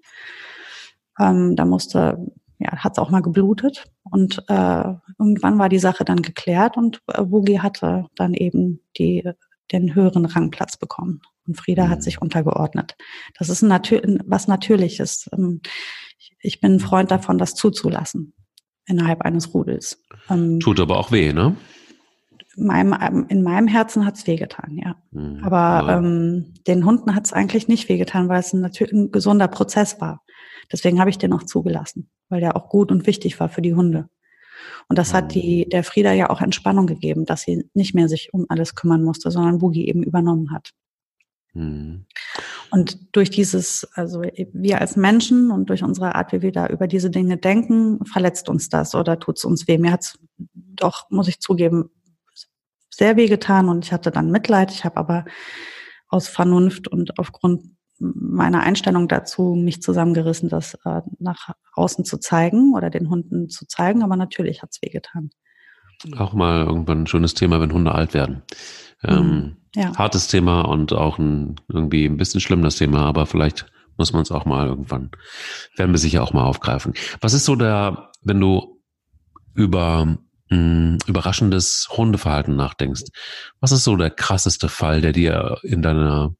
Ähm, 1.20 1.56
da 1.56 1.66
musste, 1.66 2.26
ja, 2.58 2.70
hat 2.72 2.92
es 2.92 2.98
auch 2.98 3.10
mal 3.10 3.20
geblutet. 3.20 3.84
Und 4.02 4.44
äh, 4.48 4.94
irgendwann 5.18 5.58
war 5.58 5.68
die 5.68 5.78
Sache 5.78 6.06
dann 6.06 6.22
geklärt 6.22 6.78
und 6.78 7.02
äh, 7.08 7.22
Boogie 7.22 7.60
hatte 7.60 8.06
dann 8.14 8.32
eben 8.32 8.80
die, 8.96 9.30
den 9.72 9.94
höheren 9.94 10.24
Rangplatz 10.24 10.76
bekommen. 10.76 11.20
Und 11.46 11.56
Frieda 11.56 11.88
hat 11.88 11.98
mhm. 11.98 12.02
sich 12.02 12.22
untergeordnet. 12.22 12.96
Das 13.38 13.48
ist 13.48 13.62
ein 13.62 14.22
was 14.26 14.48
Natürliches. 14.48 15.28
Ähm, 15.32 15.60
ich 16.40 16.60
bin 16.60 16.74
ein 16.74 16.80
Freund 16.80 17.10
davon, 17.10 17.38
das 17.38 17.54
zuzulassen 17.54 18.32
innerhalb 18.86 19.22
eines 19.22 19.52
Rudels. 19.52 20.02
Ähm, 20.30 20.60
Tut 20.60 20.80
aber 20.80 20.98
auch 20.98 21.10
weh, 21.10 21.32
ne? 21.32 21.56
meinem, 22.56 23.26
in 23.28 23.42
meinem 23.42 23.68
Herzen 23.68 24.04
hat's 24.04 24.26
wehgetan, 24.26 24.76
ja. 24.76 24.96
Mhm. 25.10 25.44
Aber 25.44 25.92
ähm, 25.92 26.54
den 26.66 26.84
Hunden 26.84 27.14
hat's 27.14 27.32
eigentlich 27.32 27.68
nicht 27.68 27.88
wehgetan, 27.88 28.28
weil 28.28 28.40
es 28.40 28.52
ein, 28.52 28.60
natürlich 28.60 28.92
ein 28.92 29.12
gesunder 29.12 29.48
Prozess 29.48 30.00
war. 30.00 30.22
Deswegen 30.72 30.98
habe 30.98 31.10
ich 31.10 31.18
den 31.18 31.32
auch 31.32 31.44
zugelassen, 31.44 32.10
weil 32.28 32.40
der 32.40 32.56
auch 32.56 32.68
gut 32.68 32.90
und 32.90 33.06
wichtig 33.06 33.38
war 33.38 33.48
für 33.48 33.62
die 33.62 33.74
Hunde. 33.74 34.08
Und 34.88 34.98
das 34.98 35.14
hat 35.14 35.34
die, 35.34 35.64
mhm. 35.64 35.70
der 35.70 35.84
Frieda 35.84 36.12
ja 36.12 36.30
auch 36.30 36.40
Entspannung 36.40 36.86
gegeben, 36.86 37.24
dass 37.24 37.42
sie 37.42 37.68
nicht 37.74 37.94
mehr 37.94 38.08
sich 38.08 38.32
um 38.32 38.46
alles 38.48 38.74
kümmern 38.74 39.02
musste, 39.02 39.30
sondern 39.30 39.58
Boogie 39.58 39.88
eben 39.88 40.02
übernommen 40.02 40.52
hat. 40.52 40.70
Mhm. 41.54 42.06
Und 42.70 43.16
durch 43.16 43.30
dieses, 43.30 43.86
also 43.94 44.22
wir 44.22 44.80
als 44.80 44.96
Menschen 44.96 45.50
und 45.50 45.70
durch 45.70 45.82
unsere 45.82 46.14
Art, 46.14 46.32
wie 46.32 46.42
wir 46.42 46.52
da 46.52 46.66
über 46.66 46.86
diese 46.86 47.10
Dinge 47.10 47.36
denken, 47.36 48.04
verletzt 48.04 48.48
uns 48.48 48.68
das 48.68 48.94
oder 48.94 49.18
tut 49.18 49.38
es 49.38 49.44
uns 49.44 49.66
weh. 49.66 49.78
Mir 49.78 49.92
hat 49.92 50.02
es 50.02 50.18
doch, 50.54 51.08
muss 51.10 51.28
ich 51.28 51.40
zugeben, 51.40 51.90
sehr 52.90 53.16
weh 53.16 53.28
getan 53.28 53.68
und 53.68 53.84
ich 53.84 53.92
hatte 53.92 54.10
dann 54.10 54.30
Mitleid. 54.30 54.70
Ich 54.70 54.84
habe 54.84 54.96
aber 54.96 55.24
aus 56.08 56.28
Vernunft 56.28 56.88
und 56.88 57.18
aufgrund 57.18 57.75
meiner 57.98 58.60
Einstellung 58.60 59.08
dazu 59.08 59.54
mich 59.54 59.82
zusammengerissen, 59.82 60.48
das 60.48 60.74
äh, 60.84 61.02
nach 61.18 61.50
außen 61.74 62.04
zu 62.04 62.18
zeigen 62.18 62.74
oder 62.74 62.90
den 62.90 63.08
Hunden 63.08 63.48
zu 63.48 63.66
zeigen. 63.66 64.02
Aber 64.02 64.16
natürlich 64.16 64.62
hat 64.62 64.70
es 64.72 64.82
wehgetan. 64.82 65.30
Auch 66.18 66.34
mal 66.34 66.66
irgendwann 66.66 67.02
ein 67.02 67.06
schönes 67.06 67.34
Thema, 67.34 67.60
wenn 67.60 67.72
Hunde 67.72 67.92
alt 67.92 68.12
werden. 68.12 68.42
Ähm, 69.02 69.26
mhm. 69.26 69.56
ja. 69.74 69.96
Hartes 69.96 70.28
Thema 70.28 70.62
und 70.62 70.92
auch 70.92 71.18
ein 71.18 71.56
irgendwie 71.68 72.06
ein 72.06 72.16
bisschen 72.16 72.40
schlimm 72.40 72.62
das 72.62 72.76
Thema, 72.76 73.04
aber 73.04 73.26
vielleicht 73.26 73.66
muss 73.96 74.12
man 74.12 74.22
es 74.22 74.30
auch 74.30 74.44
mal 74.44 74.66
irgendwann, 74.66 75.10
werden 75.76 75.92
wir 75.92 75.98
sicher 75.98 76.22
auch 76.22 76.32
mal 76.32 76.44
aufgreifen. 76.44 76.94
Was 77.20 77.32
ist 77.32 77.44
so 77.44 77.56
der, 77.56 78.10
wenn 78.22 78.40
du 78.40 78.82
über 79.54 80.04
mh, 80.04 80.18
hm, 80.50 80.98
überraschendes 81.06 81.88
Hundeverhalten 81.90 82.56
nachdenkst, 82.56 83.04
was 83.60 83.72
ist 83.72 83.84
so 83.84 83.96
der 83.96 84.10
krasseste 84.10 84.68
Fall, 84.68 85.00
der 85.00 85.12
dir 85.12 85.58
in 85.62 85.82
deiner 85.82 86.34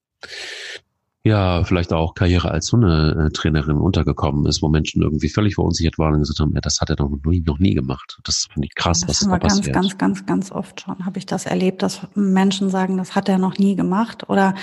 ja, 1.27 1.65
vielleicht 1.65 1.93
auch 1.93 2.15
Karriere 2.15 2.53
als 2.53 2.71
Hundetrainerin 2.71 3.79
untergekommen 3.79 4.47
ist, 4.47 4.63
wo 4.63 4.69
Menschen 4.69 5.03
irgendwie 5.03 5.29
völlig 5.29 5.57
verunsichert 5.57 5.99
waren 5.99 6.15
und 6.15 6.21
gesagt 6.21 6.39
haben, 6.39 6.55
ja, 6.55 6.61
das 6.61 6.81
hat 6.81 6.89
er 6.89 6.97
noch 6.97 7.11
nie, 7.25 7.41
noch 7.41 7.59
nie 7.59 7.75
gemacht. 7.75 8.21
Das 8.23 8.47
finde 8.53 8.67
ich 8.67 8.75
krass, 8.77 9.01
das 9.01 9.09
was 9.09 9.23
ist 9.23 9.29
da 9.29 9.39
ganz, 9.39 9.57
passiert. 9.57 9.75
Ganz, 9.75 9.99
ganz, 9.99 10.27
ganz 10.27 10.53
oft 10.53 10.81
schon 10.81 11.05
habe 11.05 11.19
ich 11.19 11.27
das 11.27 11.45
erlebt, 11.45 11.83
dass 11.83 12.07
Menschen 12.15 12.71
sagen, 12.71 12.97
das 12.97 13.17
hat 13.17 13.29
er 13.29 13.39
noch 13.39 13.59
nie 13.59 13.75
gemacht 13.75 14.29
oder 14.29 14.55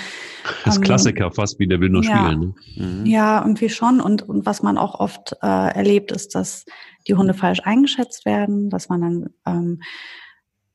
das 0.64 0.76
ähm, 0.76 0.82
Klassiker 0.82 1.30
fast 1.30 1.58
wie 1.58 1.66
der 1.66 1.80
will 1.80 1.90
nur 1.90 2.02
ja, 2.02 2.16
spielen. 2.16 2.54
Ne? 2.76 2.86
Mhm. 2.86 3.06
Ja, 3.06 3.42
irgendwie 3.42 3.68
schon 3.68 4.00
und 4.00 4.22
und 4.22 4.46
was 4.46 4.62
man 4.62 4.78
auch 4.78 4.98
oft 4.98 5.36
äh, 5.42 5.46
erlebt 5.46 6.12
ist, 6.12 6.34
dass 6.34 6.64
die 7.06 7.14
Hunde 7.14 7.34
falsch 7.34 7.60
eingeschätzt 7.62 8.24
werden, 8.24 8.70
dass 8.70 8.88
man 8.88 9.00
dann 9.02 9.26
ähm, 9.44 9.82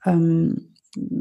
ähm, 0.06 0.76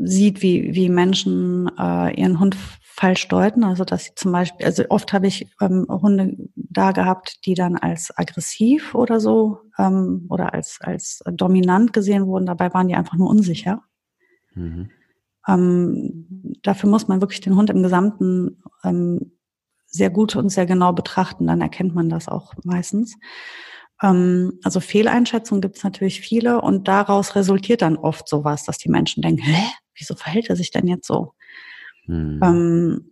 sieht, 0.04 0.42
wie, 0.42 0.74
wie 0.74 0.90
Menschen 0.90 1.70
äh, 1.78 2.20
ihren 2.20 2.38
Hund 2.38 2.54
falsch 2.98 3.28
deuten. 3.28 3.62
Also 3.62 3.84
dass 3.84 4.04
sie 4.04 4.14
zum 4.16 4.32
Beispiel, 4.32 4.66
also 4.66 4.84
oft 4.88 5.12
habe 5.12 5.28
ich 5.28 5.46
ähm, 5.60 5.86
Hunde 5.88 6.36
da 6.56 6.90
gehabt, 6.90 7.46
die 7.46 7.54
dann 7.54 7.76
als 7.76 8.12
aggressiv 8.16 8.94
oder 8.94 9.20
so 9.20 9.60
ähm, 9.78 10.26
oder 10.28 10.52
als, 10.52 10.78
als 10.80 11.22
dominant 11.32 11.92
gesehen 11.92 12.26
wurden. 12.26 12.46
Dabei 12.46 12.74
waren 12.74 12.88
die 12.88 12.96
einfach 12.96 13.14
nur 13.14 13.30
unsicher. 13.30 13.82
Mhm. 14.54 14.90
Ähm, 15.46 16.56
dafür 16.62 16.90
muss 16.90 17.06
man 17.06 17.20
wirklich 17.20 17.40
den 17.40 17.54
Hund 17.54 17.70
im 17.70 17.84
Gesamten 17.84 18.62
ähm, 18.82 19.32
sehr 19.86 20.10
gut 20.10 20.34
und 20.34 20.48
sehr 20.48 20.66
genau 20.66 20.92
betrachten. 20.92 21.46
Dann 21.46 21.60
erkennt 21.60 21.94
man 21.94 22.08
das 22.08 22.26
auch 22.26 22.52
meistens. 22.64 23.16
Ähm, 24.02 24.58
also 24.64 24.80
Fehleinschätzungen 24.80 25.60
gibt 25.60 25.76
es 25.76 25.84
natürlich 25.84 26.20
viele 26.20 26.60
und 26.62 26.88
daraus 26.88 27.36
resultiert 27.36 27.82
dann 27.82 27.96
oft 27.96 28.28
sowas, 28.28 28.64
dass 28.64 28.78
die 28.78 28.90
Menschen 28.90 29.22
denken, 29.22 29.42
hä, 29.42 29.62
wieso 29.94 30.16
verhält 30.16 30.50
er 30.50 30.56
sich 30.56 30.72
denn 30.72 30.88
jetzt 30.88 31.06
so? 31.06 31.34
Hm. 32.08 32.40
Ähm, 32.42 33.10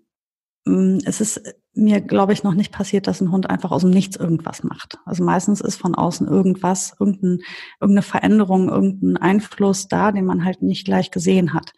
mm, 0.64 0.98
es 1.04 1.20
ist 1.20 1.40
mir, 1.74 2.00
glaube 2.00 2.32
ich, 2.32 2.42
noch 2.42 2.54
nicht 2.54 2.72
passiert, 2.72 3.06
dass 3.06 3.20
ein 3.20 3.30
Hund 3.30 3.48
einfach 3.50 3.70
aus 3.70 3.82
dem 3.82 3.90
Nichts 3.90 4.16
irgendwas 4.16 4.62
macht. 4.64 4.98
Also 5.04 5.22
meistens 5.22 5.60
ist 5.60 5.76
von 5.76 5.94
außen 5.94 6.26
irgendwas, 6.26 6.96
irgendein, 6.98 7.40
irgendeine 7.80 8.02
Veränderung, 8.02 8.68
irgendein 8.68 9.16
Einfluss 9.18 9.86
da, 9.86 10.10
den 10.10 10.24
man 10.24 10.44
halt 10.44 10.62
nicht 10.62 10.86
gleich 10.86 11.10
gesehen 11.10 11.52
hat. 11.52 11.72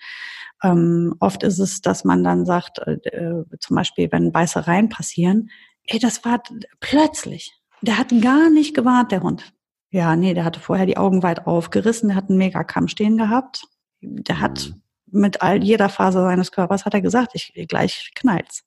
Ähm, 0.63 1.15
oft 1.19 1.43
ist 1.43 1.59
es, 1.59 1.81
dass 1.81 2.05
man 2.05 2.25
dann 2.25 2.47
sagt, 2.47 2.79
äh, 2.79 2.99
äh 3.09 3.45
zum 3.61 3.77
Beispiel, 3.77 4.09
wenn 4.11 4.33
Beißereien 4.33 4.89
passieren, 4.89 5.51
ey, 5.85 5.99
das 5.99 6.25
war 6.25 6.43
plötzlich. 6.81 7.53
Der 7.83 7.99
hat 7.99 8.09
gar 8.21 8.51
nicht 8.51 8.75
gewarnt, 8.75 9.13
der 9.13 9.23
Hund. 9.23 9.53
Ja, 9.91 10.17
nee, 10.17 10.35
der 10.35 10.45
hatte 10.45 10.61
vorher 10.61 10.87
die 10.87 10.97
Augen 10.97 11.23
weit 11.23 11.47
aufgerissen, 11.47 12.09
der 12.09 12.17
hat 12.17 12.29
einen 12.29 12.39
Megakamm 12.39 12.89
stehen 12.89 13.17
gehabt. 13.17 13.65
Der 14.01 14.41
hat 14.41 14.71
mhm 14.71 14.83
mit 15.11 15.43
all 15.43 15.63
jeder 15.63 15.89
Phase 15.89 16.21
seines 16.21 16.53
Körpers 16.53 16.85
hat 16.85 16.95
er 16.95 17.01
gesagt, 17.01 17.33
ich 17.35 17.53
gleich 17.69 18.11
knallt's. 18.15 18.65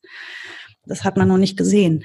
Das 0.85 1.03
hat 1.03 1.15
man 1.15 1.27
noch 1.27 1.37
nicht 1.37 1.57
gesehen. 1.57 2.03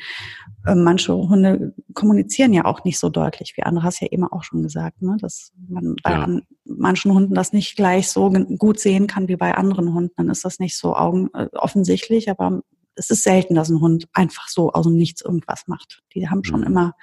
Ähm, 0.66 0.84
manche 0.84 1.14
Hunde 1.14 1.74
kommunizieren 1.94 2.52
ja 2.52 2.66
auch 2.66 2.84
nicht 2.84 2.98
so 2.98 3.08
deutlich 3.08 3.54
wie 3.56 3.62
andere, 3.62 3.84
hast 3.84 4.00
ja 4.00 4.08
eben 4.10 4.24
auch 4.24 4.44
schon 4.44 4.62
gesagt, 4.62 5.00
ne? 5.00 5.16
dass 5.20 5.52
man 5.68 5.96
bei 6.02 6.10
ja. 6.10 6.40
manchen 6.64 7.12
Hunden 7.12 7.34
das 7.34 7.52
nicht 7.52 7.76
gleich 7.76 8.08
so 8.08 8.30
gut 8.30 8.78
sehen 8.78 9.06
kann 9.06 9.28
wie 9.28 9.36
bei 9.36 9.54
anderen 9.54 9.94
Hunden. 9.94 10.12
Dann 10.16 10.28
ist 10.28 10.44
das 10.44 10.58
nicht 10.58 10.76
so 10.76 10.94
augen 10.94 11.30
äh, 11.32 11.48
offensichtlich, 11.54 12.28
aber 12.30 12.60
es 12.96 13.10
ist 13.10 13.22
selten, 13.22 13.54
dass 13.54 13.68
ein 13.68 13.80
Hund 13.80 14.08
einfach 14.12 14.48
so 14.48 14.72
aus 14.72 14.84
dem 14.86 14.96
Nichts 14.96 15.22
irgendwas 15.22 15.66
macht. 15.66 16.02
Die 16.14 16.28
haben 16.28 16.44
schon 16.44 16.60
mhm. 16.60 16.66
immer 16.66 16.94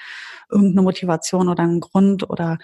irgendeine 0.50 0.82
Motivation 0.84 1.50
oder 1.50 1.64
einen 1.64 1.80
Grund 1.80 2.30
oder 2.30 2.58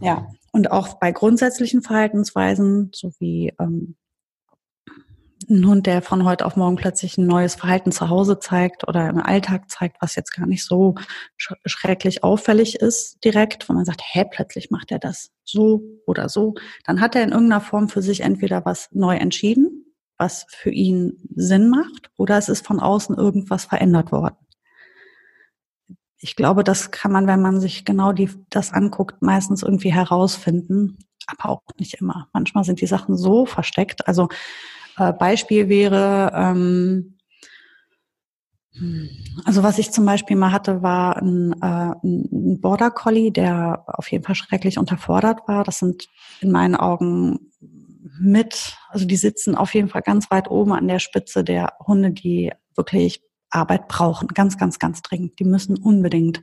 ja, 0.00 0.26
und 0.52 0.70
auch 0.70 0.94
bei 1.00 1.12
grundsätzlichen 1.12 1.82
Verhaltensweisen, 1.82 2.90
so 2.94 3.12
wie 3.18 3.52
ähm, 3.58 3.96
ein 5.48 5.66
Hund, 5.66 5.86
der 5.86 6.00
von 6.00 6.24
heute 6.24 6.46
auf 6.46 6.56
morgen 6.56 6.76
plötzlich 6.76 7.18
ein 7.18 7.26
neues 7.26 7.54
Verhalten 7.54 7.92
zu 7.92 8.08
Hause 8.08 8.38
zeigt 8.38 8.86
oder 8.88 9.08
im 9.08 9.20
Alltag 9.20 9.70
zeigt, 9.70 9.96
was 10.00 10.14
jetzt 10.14 10.32
gar 10.32 10.46
nicht 10.46 10.64
so 10.64 10.94
sch 11.36 11.52
schrecklich 11.66 12.24
auffällig 12.24 12.76
ist 12.76 13.22
direkt, 13.24 13.68
wo 13.68 13.72
man 13.72 13.84
sagt, 13.84 14.02
hä, 14.04 14.24
plötzlich 14.30 14.70
macht 14.70 14.90
er 14.90 14.98
das 14.98 15.32
so 15.44 15.82
oder 16.06 16.28
so, 16.28 16.54
dann 16.86 17.00
hat 17.00 17.14
er 17.14 17.24
in 17.24 17.32
irgendeiner 17.32 17.60
Form 17.60 17.88
für 17.88 18.02
sich 18.02 18.20
entweder 18.20 18.64
was 18.64 18.88
neu 18.92 19.16
entschieden, 19.16 19.84
was 20.16 20.46
für 20.48 20.70
ihn 20.70 21.18
Sinn 21.34 21.68
macht, 21.68 22.10
oder 22.16 22.38
es 22.38 22.48
ist 22.48 22.66
von 22.66 22.80
außen 22.80 23.16
irgendwas 23.16 23.64
verändert 23.64 24.12
worden 24.12 24.36
ich 26.18 26.36
glaube, 26.36 26.64
das 26.64 26.90
kann 26.90 27.12
man, 27.12 27.26
wenn 27.26 27.42
man 27.42 27.60
sich 27.60 27.84
genau 27.84 28.12
die, 28.12 28.30
das 28.50 28.72
anguckt, 28.72 29.20
meistens 29.22 29.62
irgendwie 29.62 29.92
herausfinden, 29.92 30.98
aber 31.26 31.50
auch 31.50 31.62
nicht 31.78 31.94
immer. 31.94 32.28
Manchmal 32.32 32.64
sind 32.64 32.80
die 32.80 32.86
Sachen 32.86 33.16
so 33.16 33.46
versteckt. 33.46 34.06
Also 34.08 34.28
äh, 34.96 35.12
Beispiel 35.12 35.68
wäre, 35.68 36.32
ähm, 36.34 37.18
also 39.44 39.62
was 39.62 39.78
ich 39.78 39.92
zum 39.92 40.04
Beispiel 40.04 40.36
mal 40.36 40.52
hatte, 40.52 40.82
war 40.82 41.16
ein, 41.16 41.52
äh, 41.60 41.94
ein 42.02 42.60
Border 42.60 42.90
Collie, 42.90 43.30
der 43.30 43.84
auf 43.86 44.10
jeden 44.10 44.24
Fall 44.24 44.34
schrecklich 44.34 44.78
unterfordert 44.78 45.46
war. 45.46 45.64
Das 45.64 45.78
sind 45.78 46.08
in 46.40 46.50
meinen 46.50 46.74
Augen 46.74 47.50
mit, 48.20 48.76
also 48.90 49.06
die 49.06 49.16
sitzen 49.16 49.54
auf 49.54 49.74
jeden 49.74 49.88
Fall 49.88 50.02
ganz 50.02 50.30
weit 50.30 50.50
oben 50.50 50.72
an 50.72 50.88
der 50.88 50.98
Spitze 50.98 51.44
der 51.44 51.74
Hunde, 51.86 52.12
die 52.12 52.52
wirklich 52.76 53.22
Arbeit 53.54 53.88
brauchen, 53.88 54.28
ganz, 54.28 54.58
ganz, 54.58 54.78
ganz 54.78 55.02
dringend. 55.02 55.38
Die 55.38 55.44
müssen 55.44 55.76
unbedingt 55.76 56.42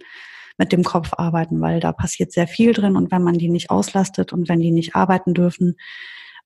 mit 0.57 0.71
dem 0.71 0.83
Kopf 0.83 1.13
arbeiten, 1.17 1.61
weil 1.61 1.79
da 1.79 1.91
passiert 1.91 2.31
sehr 2.31 2.47
viel 2.47 2.73
drin 2.73 2.95
und 2.95 3.11
wenn 3.11 3.23
man 3.23 3.37
die 3.37 3.49
nicht 3.49 3.69
auslastet 3.69 4.33
und 4.33 4.49
wenn 4.49 4.59
die 4.59 4.71
nicht 4.71 4.95
arbeiten 4.95 5.33
dürfen, 5.33 5.75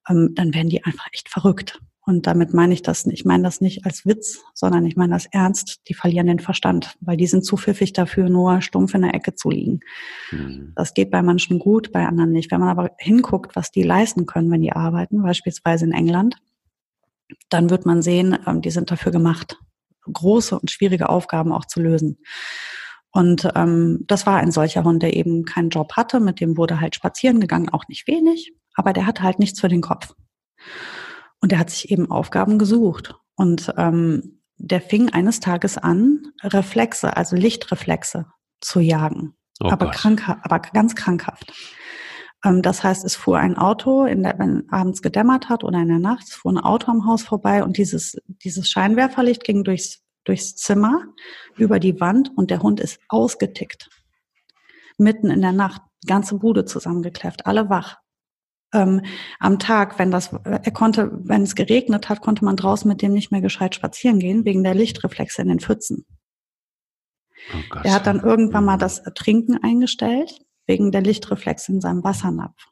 ähm, 0.09 0.31
dann 0.35 0.53
werden 0.53 0.69
die 0.69 0.83
einfach 0.83 1.07
echt 1.11 1.29
verrückt. 1.29 1.81
Und 2.07 2.27
damit 2.27 2.53
meine 2.53 2.73
ich 2.73 2.83
das 2.83 3.07
nicht. 3.07 3.21
Ich 3.21 3.25
meine 3.25 3.41
das 3.41 3.61
nicht 3.61 3.83
als 3.83 4.05
Witz, 4.05 4.43
sondern 4.53 4.85
ich 4.85 4.95
meine 4.95 5.13
das 5.13 5.25
ernst. 5.25 5.81
Die 5.89 5.95
verlieren 5.95 6.27
den 6.27 6.39
Verstand, 6.39 6.97
weil 7.01 7.17
die 7.17 7.25
sind 7.25 7.43
zu 7.43 7.57
pfiffig 7.57 7.93
dafür, 7.93 8.29
nur 8.29 8.61
stumpf 8.61 8.93
in 8.93 9.01
der 9.01 9.15
Ecke 9.15 9.33
zu 9.33 9.49
liegen. 9.49 9.79
Mhm. 10.31 10.73
Das 10.75 10.93
geht 10.93 11.09
bei 11.09 11.23
manchen 11.23 11.57
gut, 11.57 11.91
bei 11.91 12.05
anderen 12.05 12.31
nicht. 12.31 12.51
Wenn 12.51 12.59
man 12.59 12.69
aber 12.69 12.91
hinguckt, 12.99 13.55
was 13.55 13.71
die 13.71 13.81
leisten 13.81 14.27
können, 14.27 14.51
wenn 14.51 14.61
die 14.61 14.71
arbeiten, 14.71 15.23
beispielsweise 15.23 15.85
in 15.85 15.93
England, 15.93 16.35
dann 17.49 17.71
wird 17.71 17.87
man 17.87 18.03
sehen, 18.03 18.37
ähm, 18.45 18.61
die 18.61 18.69
sind 18.69 18.91
dafür 18.91 19.11
gemacht 19.11 19.57
große 20.11 20.59
und 20.59 20.71
schwierige 20.71 21.09
Aufgaben 21.09 21.51
auch 21.51 21.65
zu 21.65 21.81
lösen. 21.81 22.19
Und 23.11 23.49
ähm, 23.55 24.03
das 24.07 24.25
war 24.25 24.37
ein 24.37 24.51
solcher 24.51 24.83
Hund, 24.83 25.01
der 25.01 25.15
eben 25.15 25.45
keinen 25.45 25.69
Job 25.69 25.93
hatte, 25.93 26.19
mit 26.19 26.41
dem 26.41 26.57
wurde 26.57 26.81
halt 26.81 26.95
spazieren 26.95 27.39
gegangen, 27.39 27.69
auch 27.69 27.87
nicht 27.87 28.07
wenig, 28.07 28.53
aber 28.73 28.91
der 28.91 29.05
hatte 29.05 29.23
halt 29.23 29.39
nichts 29.39 29.61
für 29.61 29.69
den 29.69 29.81
Kopf. 29.81 30.13
Und 31.39 31.51
der 31.51 31.59
hat 31.59 31.69
sich 31.69 31.91
eben 31.91 32.11
Aufgaben 32.11 32.59
gesucht. 32.59 33.15
Und 33.35 33.73
ähm, 33.77 34.41
der 34.57 34.81
fing 34.81 35.09
eines 35.13 35.39
Tages 35.39 35.77
an, 35.77 36.23
Reflexe, 36.43 37.15
also 37.15 37.35
Lichtreflexe 37.35 38.25
zu 38.61 38.79
jagen. 38.79 39.35
Oh 39.61 39.69
aber, 39.69 39.91
krank, 39.91 40.27
aber 40.41 40.59
ganz 40.59 40.95
krankhaft. 40.95 41.53
Ähm, 42.45 42.61
das 42.61 42.83
heißt, 42.83 43.03
es 43.03 43.15
fuhr 43.15 43.39
ein 43.39 43.57
Auto, 43.57 44.05
in 44.05 44.23
der, 44.23 44.37
wenn 44.39 44.69
abends 44.69 45.01
gedämmert 45.01 45.49
hat 45.49 45.63
oder 45.63 45.79
in 45.79 45.89
der 45.89 45.99
Nacht, 45.99 46.29
fuhr 46.29 46.53
ein 46.53 46.59
Auto 46.59 46.91
am 46.91 47.05
Haus 47.05 47.23
vorbei 47.23 47.63
und 47.63 47.77
dieses, 47.77 48.17
dieses 48.27 48.69
Scheinwerferlicht 48.69 49.43
ging 49.43 49.63
durchs, 49.63 50.03
durchs 50.23 50.55
Zimmer, 50.55 51.03
über 51.57 51.79
die 51.79 51.99
Wand 51.99 52.31
und 52.35 52.51
der 52.51 52.61
Hund 52.61 52.79
ist 52.79 52.99
ausgetickt. 53.09 53.89
Mitten 54.97 55.29
in 55.29 55.41
der 55.41 55.51
Nacht, 55.51 55.81
ganze 56.05 56.35
Bude 56.35 56.65
zusammengekläfft, 56.65 57.45
alle 57.47 57.69
wach. 57.69 57.97
ähm, 58.73 59.01
am 59.39 59.59
Tag, 59.59 59.99
wenn 59.99 60.11
das, 60.11 60.31
er 60.43 60.71
konnte, 60.71 61.11
wenn 61.23 61.43
es 61.43 61.55
geregnet 61.55 62.09
hat, 62.09 62.21
konnte 62.21 62.45
man 62.45 62.55
draußen 62.55 62.87
mit 62.87 63.01
dem 63.01 63.13
nicht 63.13 63.31
mehr 63.31 63.41
gescheit 63.41 63.75
spazieren 63.75 64.19
gehen, 64.19 64.45
wegen 64.45 64.63
der 64.63 64.75
Lichtreflexe 64.75 65.41
in 65.41 65.47
den 65.47 65.59
Pfützen. 65.59 66.05
Oh 67.53 67.79
er 67.83 67.93
hat 67.93 68.07
dann 68.07 68.21
irgendwann 68.21 68.65
mal 68.65 68.77
das 68.77 69.03
Trinken 69.15 69.61
eingestellt, 69.61 70.44
wegen 70.67 70.91
der 70.91 71.01
Lichtreflexe 71.01 71.71
in 71.71 71.81
seinem 71.81 72.03
Wassernapf. 72.03 72.67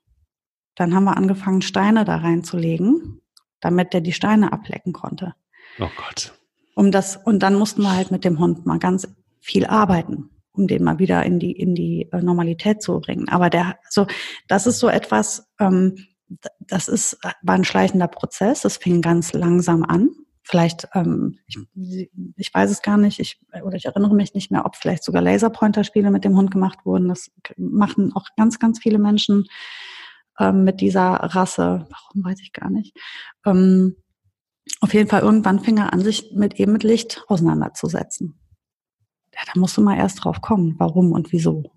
Dann 0.75 0.95
haben 0.95 1.03
wir 1.03 1.17
angefangen, 1.17 1.61
Steine 1.61 2.05
da 2.05 2.17
reinzulegen, 2.17 3.21
damit 3.59 3.93
der 3.93 4.01
die 4.01 4.13
Steine 4.13 4.51
ablecken 4.51 4.93
konnte. 4.93 5.35
Oh 5.79 5.89
Gott. 5.95 6.33
Um 6.75 6.91
das, 6.91 7.17
und 7.17 7.39
dann 7.43 7.55
mussten 7.55 7.83
wir 7.83 7.95
halt 7.95 8.11
mit 8.11 8.25
dem 8.25 8.39
Hund 8.39 8.65
mal 8.65 8.79
ganz 8.79 9.07
viel 9.39 9.65
arbeiten, 9.65 10.31
um 10.51 10.67
den 10.67 10.83
mal 10.83 10.97
wieder 10.97 11.23
in 11.23 11.39
die, 11.39 11.51
in 11.51 11.75
die 11.75 12.09
äh, 12.11 12.21
Normalität 12.21 12.81
zu 12.81 12.99
bringen. 12.99 13.29
Aber 13.29 13.49
der, 13.49 13.77
so, 13.89 14.07
das 14.47 14.65
ist 14.65 14.79
so 14.79 14.87
etwas, 14.87 15.51
ähm, 15.59 15.95
das 16.59 16.87
ist, 16.87 17.19
war 17.21 17.55
ein 17.55 17.63
schleichender 17.63 18.07
Prozess. 18.07 18.61
Das 18.61 18.77
fing 18.77 19.01
ganz 19.01 19.33
langsam 19.33 19.83
an. 19.83 20.09
Vielleicht, 20.43 20.89
ähm, 20.93 21.39
ich, 21.47 22.09
ich 22.35 22.53
weiß 22.53 22.69
es 22.69 22.81
gar 22.81 22.97
nicht, 22.97 23.19
ich, 23.19 23.39
oder 23.63 23.77
ich 23.77 23.85
erinnere 23.85 24.13
mich 24.13 24.33
nicht 24.33 24.51
mehr, 24.51 24.65
ob 24.65 24.75
vielleicht 24.75 25.03
sogar 25.03 25.21
Laserpointer-Spiele 25.21 26.11
mit 26.11 26.25
dem 26.25 26.35
Hund 26.35 26.51
gemacht 26.51 26.79
wurden. 26.85 27.07
Das 27.07 27.31
machen 27.57 28.11
auch 28.13 28.27
ganz, 28.35 28.59
ganz 28.59 28.79
viele 28.79 28.99
Menschen 28.99 29.45
ähm, 30.39 30.65
mit 30.65 30.81
dieser 30.81 31.11
Rasse. 31.11 31.87
Warum 31.89 32.25
weiß 32.25 32.41
ich 32.41 32.51
gar 32.51 32.69
nicht. 32.69 32.97
Ähm, 33.45 33.95
auf 34.81 34.93
jeden 34.93 35.09
Fall 35.09 35.21
irgendwann 35.21 35.59
fing 35.59 35.77
er 35.77 35.93
an, 35.93 36.01
sich 36.01 36.31
mit 36.33 36.59
eben 36.59 36.73
mit 36.73 36.83
Licht 36.83 37.23
auseinanderzusetzen. 37.27 38.39
Ja, 39.33 39.41
da 39.53 39.59
musst 39.59 39.77
du 39.77 39.81
mal 39.81 39.97
erst 39.97 40.23
drauf 40.23 40.41
kommen, 40.41 40.75
warum 40.77 41.11
und 41.11 41.31
wieso. 41.31 41.72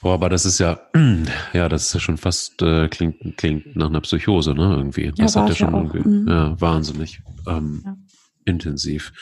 Boah, 0.00 0.14
aber 0.14 0.28
das 0.28 0.46
ist 0.46 0.58
ja, 0.60 0.78
ja, 1.52 1.68
das 1.68 1.86
ist 1.86 1.94
ja 1.94 2.00
schon 2.00 2.18
fast, 2.18 2.62
äh, 2.62 2.88
klingt, 2.88 3.36
klingt 3.36 3.74
nach 3.74 3.88
einer 3.88 4.00
Psychose, 4.00 4.54
ne, 4.54 4.76
irgendwie. 4.76 5.12
Das 5.16 5.34
ja, 5.34 5.42
hat 5.42 5.48
ja 5.48 5.54
schon 5.56 5.72
ja 5.72 5.78
irgendwie, 5.78 6.08
mhm. 6.08 6.28
ja, 6.28 6.60
wahnsinnig 6.60 7.20
ähm, 7.48 7.82
ja. 7.84 7.96
intensiv. 8.44 9.12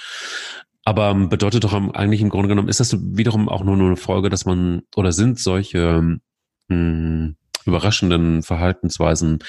Aber 0.85 1.11
ähm, 1.11 1.29
bedeutet 1.29 1.65
doch 1.65 1.73
eigentlich 1.73 2.21
im 2.21 2.29
Grunde 2.29 2.49
genommen, 2.49 2.69
ist 2.69 2.81
das 2.81 2.97
wiederum 3.01 3.49
auch 3.49 3.65
nur 3.65 3.75
eine 3.75 3.97
Folge, 3.97 4.29
dass 4.29 4.45
man, 4.45 4.83
oder 4.95 5.13
sind 5.13 5.41
solche 5.41 6.01
mh, 6.01 6.19
hm, 6.69 7.37
überraschenden 7.65 8.43
Verhaltensweisen 8.43 9.41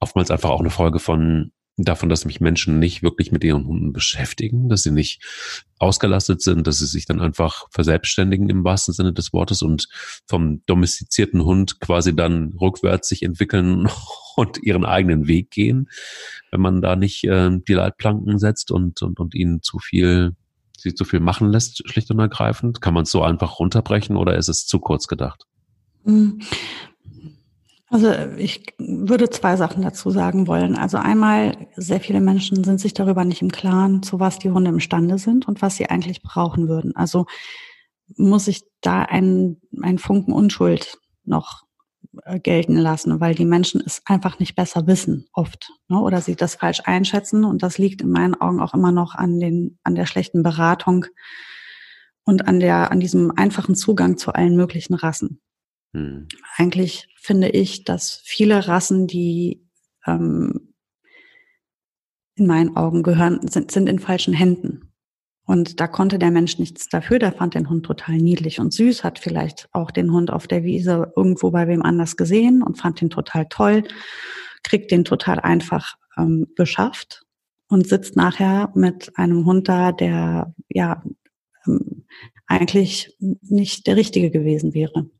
oftmals 0.00 0.30
einfach 0.30 0.50
auch 0.50 0.60
eine 0.60 0.70
Folge 0.70 0.98
von 0.98 1.52
davon, 1.76 2.08
dass 2.08 2.24
mich 2.24 2.40
Menschen 2.40 2.78
nicht 2.78 3.02
wirklich 3.02 3.32
mit 3.32 3.44
ihren 3.44 3.66
Hunden 3.66 3.92
beschäftigen, 3.92 4.68
dass 4.68 4.82
sie 4.82 4.90
nicht 4.90 5.22
ausgelastet 5.78 6.42
sind, 6.42 6.66
dass 6.66 6.78
sie 6.78 6.86
sich 6.86 7.06
dann 7.06 7.20
einfach 7.20 7.66
verselbstständigen 7.70 8.50
im 8.50 8.62
wahrsten 8.62 8.92
Sinne 8.92 9.12
des 9.12 9.32
Wortes 9.32 9.62
und 9.62 9.88
vom 10.26 10.64
domestizierten 10.66 11.44
Hund 11.44 11.80
quasi 11.80 12.14
dann 12.14 12.52
rückwärts 12.60 13.08
sich 13.08 13.22
entwickeln 13.22 13.88
und 14.36 14.62
ihren 14.62 14.84
eigenen 14.84 15.26
Weg 15.26 15.50
gehen, 15.50 15.88
wenn 16.50 16.60
man 16.60 16.82
da 16.82 16.94
nicht 16.94 17.24
äh, 17.24 17.50
die 17.66 17.74
Leitplanken 17.74 18.38
setzt 18.38 18.70
und, 18.70 19.00
und, 19.02 19.18
und 19.18 19.34
ihnen 19.34 19.62
zu 19.62 19.78
viel, 19.78 20.36
sie 20.76 20.94
zu 20.94 21.04
viel 21.04 21.20
machen 21.20 21.50
lässt, 21.50 21.88
schlicht 21.88 22.10
und 22.10 22.18
ergreifend. 22.18 22.80
Kann 22.82 22.94
man 22.94 23.04
es 23.04 23.10
so 23.10 23.22
einfach 23.22 23.58
runterbrechen 23.58 24.16
oder 24.16 24.36
ist 24.36 24.48
es 24.48 24.66
zu 24.66 24.78
kurz 24.78 25.06
gedacht? 25.06 25.46
Also 27.92 28.10
ich 28.38 28.64
würde 28.78 29.28
zwei 29.28 29.56
Sachen 29.56 29.82
dazu 29.82 30.08
sagen 30.08 30.46
wollen. 30.46 30.76
Also 30.76 30.96
einmal, 30.96 31.68
sehr 31.76 32.00
viele 32.00 32.22
Menschen 32.22 32.64
sind 32.64 32.80
sich 32.80 32.94
darüber 32.94 33.26
nicht 33.26 33.42
im 33.42 33.52
Klaren, 33.52 34.02
zu 34.02 34.18
was 34.18 34.38
die 34.38 34.50
Hunde 34.50 34.70
imstande 34.70 35.18
sind 35.18 35.46
und 35.46 35.60
was 35.60 35.76
sie 35.76 35.90
eigentlich 35.90 36.22
brauchen 36.22 36.68
würden. 36.68 36.96
Also 36.96 37.26
muss 38.16 38.48
ich 38.48 38.62
da 38.80 39.02
einen, 39.02 39.60
einen 39.82 39.98
Funken 39.98 40.32
Unschuld 40.32 40.96
noch 41.24 41.64
äh, 42.24 42.40
gelten 42.40 42.78
lassen, 42.78 43.20
weil 43.20 43.34
die 43.34 43.44
Menschen 43.44 43.82
es 43.84 44.00
einfach 44.06 44.38
nicht 44.38 44.54
besser 44.54 44.86
wissen, 44.86 45.26
oft. 45.34 45.70
Ne? 45.88 46.00
Oder 46.00 46.22
sie 46.22 46.34
das 46.34 46.54
falsch 46.54 46.80
einschätzen. 46.86 47.44
Und 47.44 47.62
das 47.62 47.76
liegt 47.76 48.00
in 48.00 48.10
meinen 48.10 48.40
Augen 48.40 48.62
auch 48.62 48.72
immer 48.72 48.90
noch 48.90 49.14
an, 49.14 49.38
den, 49.38 49.78
an 49.82 49.96
der 49.96 50.06
schlechten 50.06 50.42
Beratung 50.42 51.04
und 52.24 52.48
an, 52.48 52.58
der, 52.58 52.90
an 52.90 53.00
diesem 53.00 53.32
einfachen 53.36 53.74
Zugang 53.74 54.16
zu 54.16 54.32
allen 54.32 54.56
möglichen 54.56 54.94
Rassen. 54.94 55.42
Hm. 55.92 56.28
Eigentlich 56.56 57.08
finde 57.16 57.48
ich, 57.48 57.84
dass 57.84 58.20
viele 58.24 58.66
Rassen, 58.66 59.06
die 59.06 59.66
ähm, 60.06 60.74
in 62.34 62.46
meinen 62.46 62.76
Augen 62.76 63.02
gehören, 63.02 63.46
sind, 63.48 63.70
sind 63.70 63.88
in 63.88 63.98
falschen 63.98 64.34
Händen. 64.34 64.92
Und 65.44 65.80
da 65.80 65.88
konnte 65.88 66.18
der 66.18 66.30
Mensch 66.30 66.58
nichts 66.58 66.88
dafür, 66.88 67.18
der 67.18 67.32
fand 67.32 67.54
den 67.54 67.68
Hund 67.68 67.84
total 67.84 68.16
niedlich 68.16 68.60
und 68.60 68.72
süß, 68.72 69.04
hat 69.04 69.18
vielleicht 69.18 69.68
auch 69.72 69.90
den 69.90 70.12
Hund 70.12 70.30
auf 70.30 70.46
der 70.46 70.62
Wiese 70.62 71.12
irgendwo 71.16 71.50
bei 71.50 71.66
wem 71.66 71.82
anders 71.82 72.16
gesehen 72.16 72.62
und 72.62 72.78
fand 72.80 73.00
den 73.00 73.10
total 73.10 73.46
toll, 73.48 73.82
kriegt 74.62 74.90
den 74.90 75.04
total 75.04 75.40
einfach 75.40 75.96
ähm, 76.16 76.46
beschafft 76.56 77.24
und 77.68 77.86
sitzt 77.86 78.16
nachher 78.16 78.70
mit 78.74 79.18
einem 79.18 79.44
Hund 79.44 79.68
da, 79.68 79.92
der 79.92 80.54
ja 80.68 81.02
ähm, 81.66 82.06
eigentlich 82.46 83.16
nicht 83.18 83.86
der 83.88 83.96
richtige 83.96 84.30
gewesen 84.30 84.74
wäre 84.74 85.10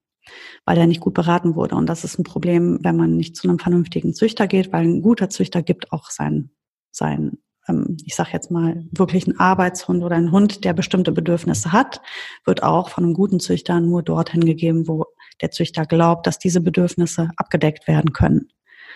weil 0.64 0.78
er 0.78 0.86
nicht 0.86 1.00
gut 1.00 1.14
beraten 1.14 1.54
wurde. 1.54 1.74
Und 1.74 1.86
das 1.86 2.04
ist 2.04 2.18
ein 2.18 2.24
Problem, 2.24 2.78
wenn 2.82 2.96
man 2.96 3.16
nicht 3.16 3.36
zu 3.36 3.48
einem 3.48 3.58
vernünftigen 3.58 4.14
Züchter 4.14 4.46
geht, 4.46 4.72
weil 4.72 4.84
ein 4.84 5.02
guter 5.02 5.28
Züchter 5.30 5.62
gibt 5.62 5.92
auch 5.92 6.10
sein, 6.10 6.50
sein 6.90 7.38
ähm, 7.68 7.96
ich 8.04 8.14
sage 8.14 8.30
jetzt 8.32 8.50
mal, 8.50 8.84
wirklich 8.90 9.26
ein 9.26 9.38
Arbeitshund 9.38 10.02
oder 10.02 10.16
ein 10.16 10.32
Hund, 10.32 10.64
der 10.64 10.72
bestimmte 10.72 11.12
Bedürfnisse 11.12 11.72
hat, 11.72 12.00
wird 12.44 12.62
auch 12.62 12.88
von 12.88 13.04
einem 13.04 13.14
guten 13.14 13.40
Züchter 13.40 13.80
nur 13.80 14.02
dorthin 14.02 14.44
gegeben, 14.44 14.88
wo 14.88 15.06
der 15.40 15.50
Züchter 15.50 15.86
glaubt, 15.86 16.26
dass 16.26 16.38
diese 16.38 16.60
Bedürfnisse 16.60 17.30
abgedeckt 17.36 17.86
werden 17.88 18.12
können. 18.12 18.48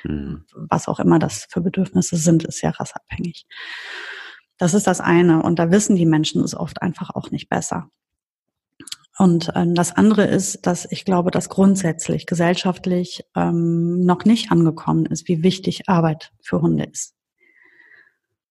Mhm. 0.04 0.44
Was 0.54 0.88
auch 0.88 1.00
immer 1.00 1.18
das 1.18 1.46
für 1.50 1.60
Bedürfnisse 1.60 2.16
sind, 2.16 2.44
ist 2.44 2.62
ja 2.62 2.70
rassabhängig. 2.70 3.46
Das 4.58 4.74
ist 4.74 4.86
das 4.86 5.00
eine. 5.00 5.42
Und 5.42 5.58
da 5.58 5.70
wissen 5.70 5.96
die 5.96 6.06
Menschen 6.06 6.42
es 6.42 6.54
oft 6.54 6.82
einfach 6.82 7.10
auch 7.14 7.30
nicht 7.30 7.48
besser. 7.48 7.90
Und 9.18 9.50
ähm, 9.54 9.74
das 9.74 9.92
andere 9.92 10.24
ist, 10.24 10.66
dass 10.66 10.90
ich 10.90 11.04
glaube, 11.04 11.30
dass 11.30 11.48
grundsätzlich 11.48 12.26
gesellschaftlich 12.26 13.24
ähm, 13.34 14.04
noch 14.04 14.24
nicht 14.24 14.52
angekommen 14.52 15.06
ist, 15.06 15.26
wie 15.28 15.42
wichtig 15.42 15.88
Arbeit 15.88 16.32
für 16.42 16.60
Hunde 16.60 16.84
ist. 16.84 17.14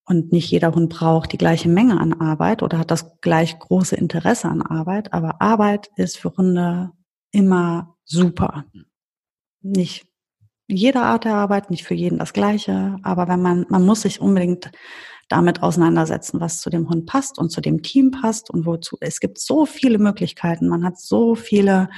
Und 0.08 0.32
nicht 0.32 0.52
jeder 0.52 0.74
Hund 0.74 0.90
braucht 0.90 1.32
die 1.32 1.38
gleiche 1.38 1.70
Menge 1.70 2.00
an 2.00 2.14
Arbeit 2.14 2.62
oder 2.62 2.78
hat 2.78 2.92
das 2.92 3.20
gleich 3.22 3.58
große 3.58 3.96
Interesse 3.96 4.48
an 4.48 4.62
Arbeit, 4.62 5.14
aber 5.14 5.42
Arbeit 5.42 5.90
ist 5.96 6.18
für 6.18 6.32
Hunde 6.36 6.92
immer 7.32 7.96
super. 8.04 8.66
Nicht 9.62 10.06
jede 10.68 11.02
Art 11.02 11.26
der 11.26 11.36
Arbeit, 11.36 11.70
nicht 11.70 11.84
für 11.84 11.96
jeden 11.96 12.20
das 12.20 12.34
gleiche, 12.34 12.98
aber 13.04 13.28
wenn 13.28 13.42
man, 13.42 13.66
man 13.70 13.84
muss 13.84 14.02
sich 14.02 14.22
unbedingt 14.22 14.72
damit 15.28 15.64
auseinandersetzen, 15.64 16.40
was 16.40 16.62
zu 16.62 16.70
dem 16.70 16.90
Hund 16.90 17.06
passt 17.06 17.40
und 17.40 17.52
zu 17.52 17.62
dem 17.62 17.82
Team 17.82 18.12
passt 18.12 18.50
und 18.50 18.66
wozu. 18.66 18.98
Es 19.02 19.20
gibt 19.20 19.40
so 19.40 19.66
viele 19.66 19.98
Möglichkeiten, 19.98 20.68
man 20.68 20.84
hat 20.84 21.00
so 21.00 21.36
viele 21.36 21.90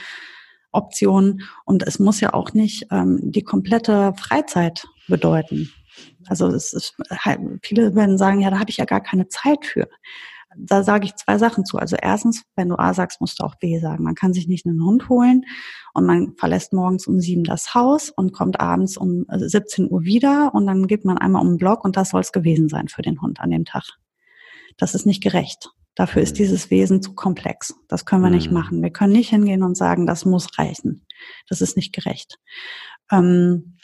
Optionen 0.72 1.42
und 1.66 1.84
es 1.84 2.00
muss 2.00 2.20
ja 2.20 2.34
auch 2.34 2.54
nicht 2.54 2.88
ähm, 2.92 3.20
die 3.24 3.44
komplette 3.44 4.14
Freizeit 4.18 4.88
bedeuten. 5.08 5.72
Also 6.28 6.48
es 6.48 6.74
ist, 6.74 6.96
viele 7.62 7.96
werden 7.96 8.18
sagen, 8.18 8.42
ja, 8.42 8.50
da 8.50 8.60
habe 8.60 8.70
ich 8.70 8.78
ja 8.78 8.86
gar 8.86 9.02
keine 9.02 9.28
Zeit 9.28 9.66
für 9.66 9.88
da 10.60 10.84
sage 10.84 11.06
ich 11.06 11.16
zwei 11.16 11.38
Sachen 11.38 11.66
zu. 11.66 11.78
Also 11.78 11.96
erstens, 12.02 12.44
wenn 12.56 12.70
du 12.70 12.80
A 12.80 12.94
sagst, 12.94 13.22
musst 13.22 13.40
du 13.40 13.44
auch 13.44 13.56
B 13.56 13.80
sagen. 13.80 14.04
Man 14.04 14.16
kann 14.16 14.34
sich 14.34 14.48
nicht 14.48 14.66
einen 14.66 14.84
Hund 14.84 15.10
holen 15.10 15.46
und 15.94 16.06
man 16.06 16.34
verlässt 16.38 16.74
morgens 16.74 17.08
um 17.08 17.20
sieben 17.20 17.44
das 17.44 17.74
Haus 17.74 18.10
und 18.10 18.34
kommt 18.34 18.60
abends 18.60 18.98
um 18.98 19.26
17 19.30 19.86
äh, 19.86 19.90
Uhr 19.90 20.04
wieder 20.04 20.54
und 20.54 20.66
dann 20.66 20.88
geht 20.88 21.06
man 21.06 21.18
einmal 21.18 21.42
um 21.42 21.54
den 21.54 21.58
Block 21.58 21.86
und 21.86 21.96
das 21.96 22.10
soll 22.10 22.22
es 22.22 22.32
gewesen 22.32 22.70
sein 22.70 22.88
für 22.88 23.02
den 23.02 23.22
Hund 23.22 23.40
an 23.40 23.52
dem 23.52 23.66
Tag. 23.66 23.84
Das 24.78 24.96
ist 24.96 25.06
nicht 25.06 25.22
gerecht. 25.22 25.70
Dafür 25.96 26.22
ist 26.22 26.34
mhm. 26.34 26.38
dieses 26.38 26.70
Wesen 26.70 27.02
zu 27.02 27.14
komplex. 27.14 27.74
Das 27.88 28.06
können 28.06 28.24
wir 28.24 28.30
nicht 28.30 28.50
mhm. 28.50 28.54
machen. 28.54 28.82
Wir 28.82 28.92
können 28.92 29.14
nicht 29.14 29.30
hingehen 29.30 29.64
und 29.64 29.76
sagen, 29.76 30.06
das 30.06 30.26
muss 30.26 30.58
reichen. 30.58 31.06
Das 31.48 31.62
ist 31.62 31.76
nicht 31.76 31.94
gerecht. 31.94 32.40
Ähm, 33.12 33.78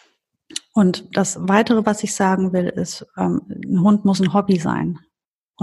und 0.74 1.16
das 1.16 1.38
Weitere, 1.40 1.86
was 1.86 2.04
ich 2.04 2.14
sagen 2.14 2.54
will, 2.54 2.68
ist, 2.68 3.06
ähm, 3.18 3.42
ein 3.50 3.82
Hund 3.82 4.06
muss 4.06 4.20
ein 4.20 4.34
Hobby 4.34 4.60
sein 4.60 5.00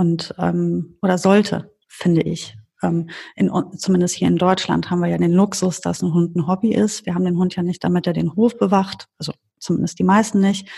und 0.00 0.34
ähm, 0.38 0.96
oder 1.02 1.18
sollte, 1.18 1.76
finde 1.86 2.22
ich. 2.22 2.56
Ähm, 2.82 3.10
in, 3.36 3.50
zumindest 3.76 4.14
hier 4.14 4.28
in 4.28 4.38
Deutschland 4.38 4.90
haben 4.90 5.00
wir 5.00 5.08
ja 5.08 5.18
den 5.18 5.32
Luxus, 5.32 5.82
dass 5.82 6.00
ein 6.00 6.14
Hund 6.14 6.34
ein 6.34 6.46
Hobby 6.46 6.72
ist. 6.72 7.04
Wir 7.04 7.14
haben 7.14 7.26
den 7.26 7.36
Hund 7.36 7.54
ja 7.54 7.62
nicht, 7.62 7.84
damit 7.84 8.06
er 8.06 8.14
den 8.14 8.34
Hof 8.34 8.56
bewacht, 8.56 9.08
also 9.18 9.34
zumindest 9.58 9.98
die 9.98 10.04
meisten 10.04 10.40
nicht, 10.40 10.70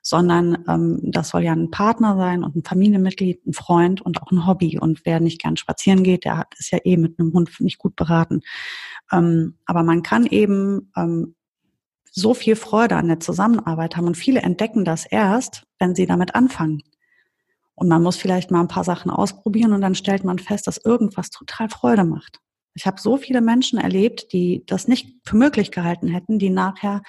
sondern 0.00 0.64
ähm, 0.66 0.98
das 1.02 1.28
soll 1.28 1.42
ja 1.42 1.52
ein 1.52 1.70
Partner 1.70 2.16
sein 2.16 2.42
und 2.42 2.56
ein 2.56 2.64
Familienmitglied, 2.64 3.46
ein 3.46 3.52
Freund 3.52 4.00
und 4.00 4.22
auch 4.22 4.32
ein 4.32 4.46
Hobby. 4.46 4.78
Und 4.78 5.04
wer 5.04 5.20
nicht 5.20 5.42
gern 5.42 5.58
spazieren 5.58 6.02
geht, 6.02 6.24
der 6.24 6.38
hat, 6.38 6.54
ist 6.58 6.72
ja 6.72 6.78
eh 6.84 6.96
mit 6.96 7.18
einem 7.18 7.34
Hund 7.34 7.50
nicht 7.60 7.76
gut 7.76 7.96
beraten. 7.96 8.40
Ähm, 9.12 9.58
aber 9.66 9.82
man 9.82 10.02
kann 10.02 10.24
eben 10.24 10.90
ähm, 10.96 11.34
so 12.10 12.32
viel 12.32 12.56
Freude 12.56 12.96
an 12.96 13.08
der 13.08 13.20
Zusammenarbeit 13.20 13.98
haben 13.98 14.06
und 14.06 14.16
viele 14.16 14.40
entdecken 14.40 14.86
das 14.86 15.04
erst, 15.04 15.64
wenn 15.78 15.94
sie 15.94 16.06
damit 16.06 16.34
anfangen. 16.34 16.82
Und 17.74 17.88
man 17.88 18.02
muss 18.02 18.16
vielleicht 18.16 18.50
mal 18.50 18.60
ein 18.60 18.68
paar 18.68 18.84
Sachen 18.84 19.10
ausprobieren 19.10 19.72
und 19.72 19.80
dann 19.80 19.94
stellt 19.94 20.24
man 20.24 20.38
fest, 20.38 20.66
dass 20.66 20.78
irgendwas 20.78 21.30
total 21.30 21.68
Freude 21.68 22.04
macht. 22.04 22.40
Ich 22.74 22.86
habe 22.86 23.00
so 23.00 23.16
viele 23.16 23.40
Menschen 23.40 23.78
erlebt, 23.78 24.32
die 24.32 24.64
das 24.66 24.88
nicht 24.88 25.16
für 25.24 25.36
möglich 25.36 25.70
gehalten 25.70 26.08
hätten, 26.08 26.38
die 26.38 26.50
nachher 26.50 27.02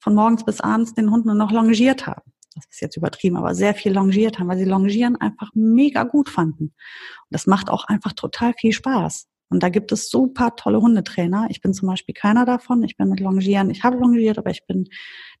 von 0.00 0.14
morgens 0.14 0.44
bis 0.44 0.60
abends 0.60 0.94
den 0.94 1.10
Hund 1.10 1.26
nur 1.26 1.34
noch 1.34 1.52
longiert 1.52 2.06
haben. 2.06 2.32
Das 2.54 2.64
ist 2.70 2.80
jetzt 2.80 2.96
übertrieben, 2.96 3.36
aber 3.36 3.54
sehr 3.54 3.74
viel 3.74 3.92
longiert 3.92 4.38
haben, 4.38 4.48
weil 4.48 4.58
sie 4.58 4.64
Longieren 4.64 5.16
einfach 5.16 5.50
mega 5.54 6.02
gut 6.04 6.28
fanden. 6.28 6.64
Und 6.64 7.30
das 7.30 7.46
macht 7.46 7.70
auch 7.70 7.84
einfach 7.84 8.12
total 8.12 8.54
viel 8.54 8.72
Spaß. 8.72 9.28
Und 9.50 9.62
da 9.62 9.68
gibt 9.68 9.92
es 9.92 10.10
super 10.10 10.54
tolle 10.56 10.80
Hundetrainer. 10.80 11.46
Ich 11.50 11.60
bin 11.60 11.74
zum 11.74 11.88
Beispiel 11.88 12.14
keiner 12.14 12.44
davon. 12.44 12.82
Ich 12.82 12.96
bin 12.96 13.08
mit 13.08 13.20
Longieren, 13.20 13.70
ich 13.70 13.82
habe 13.82 13.96
longiert, 13.98 14.38
aber 14.38 14.50
ich 14.50 14.64
bin 14.66 14.88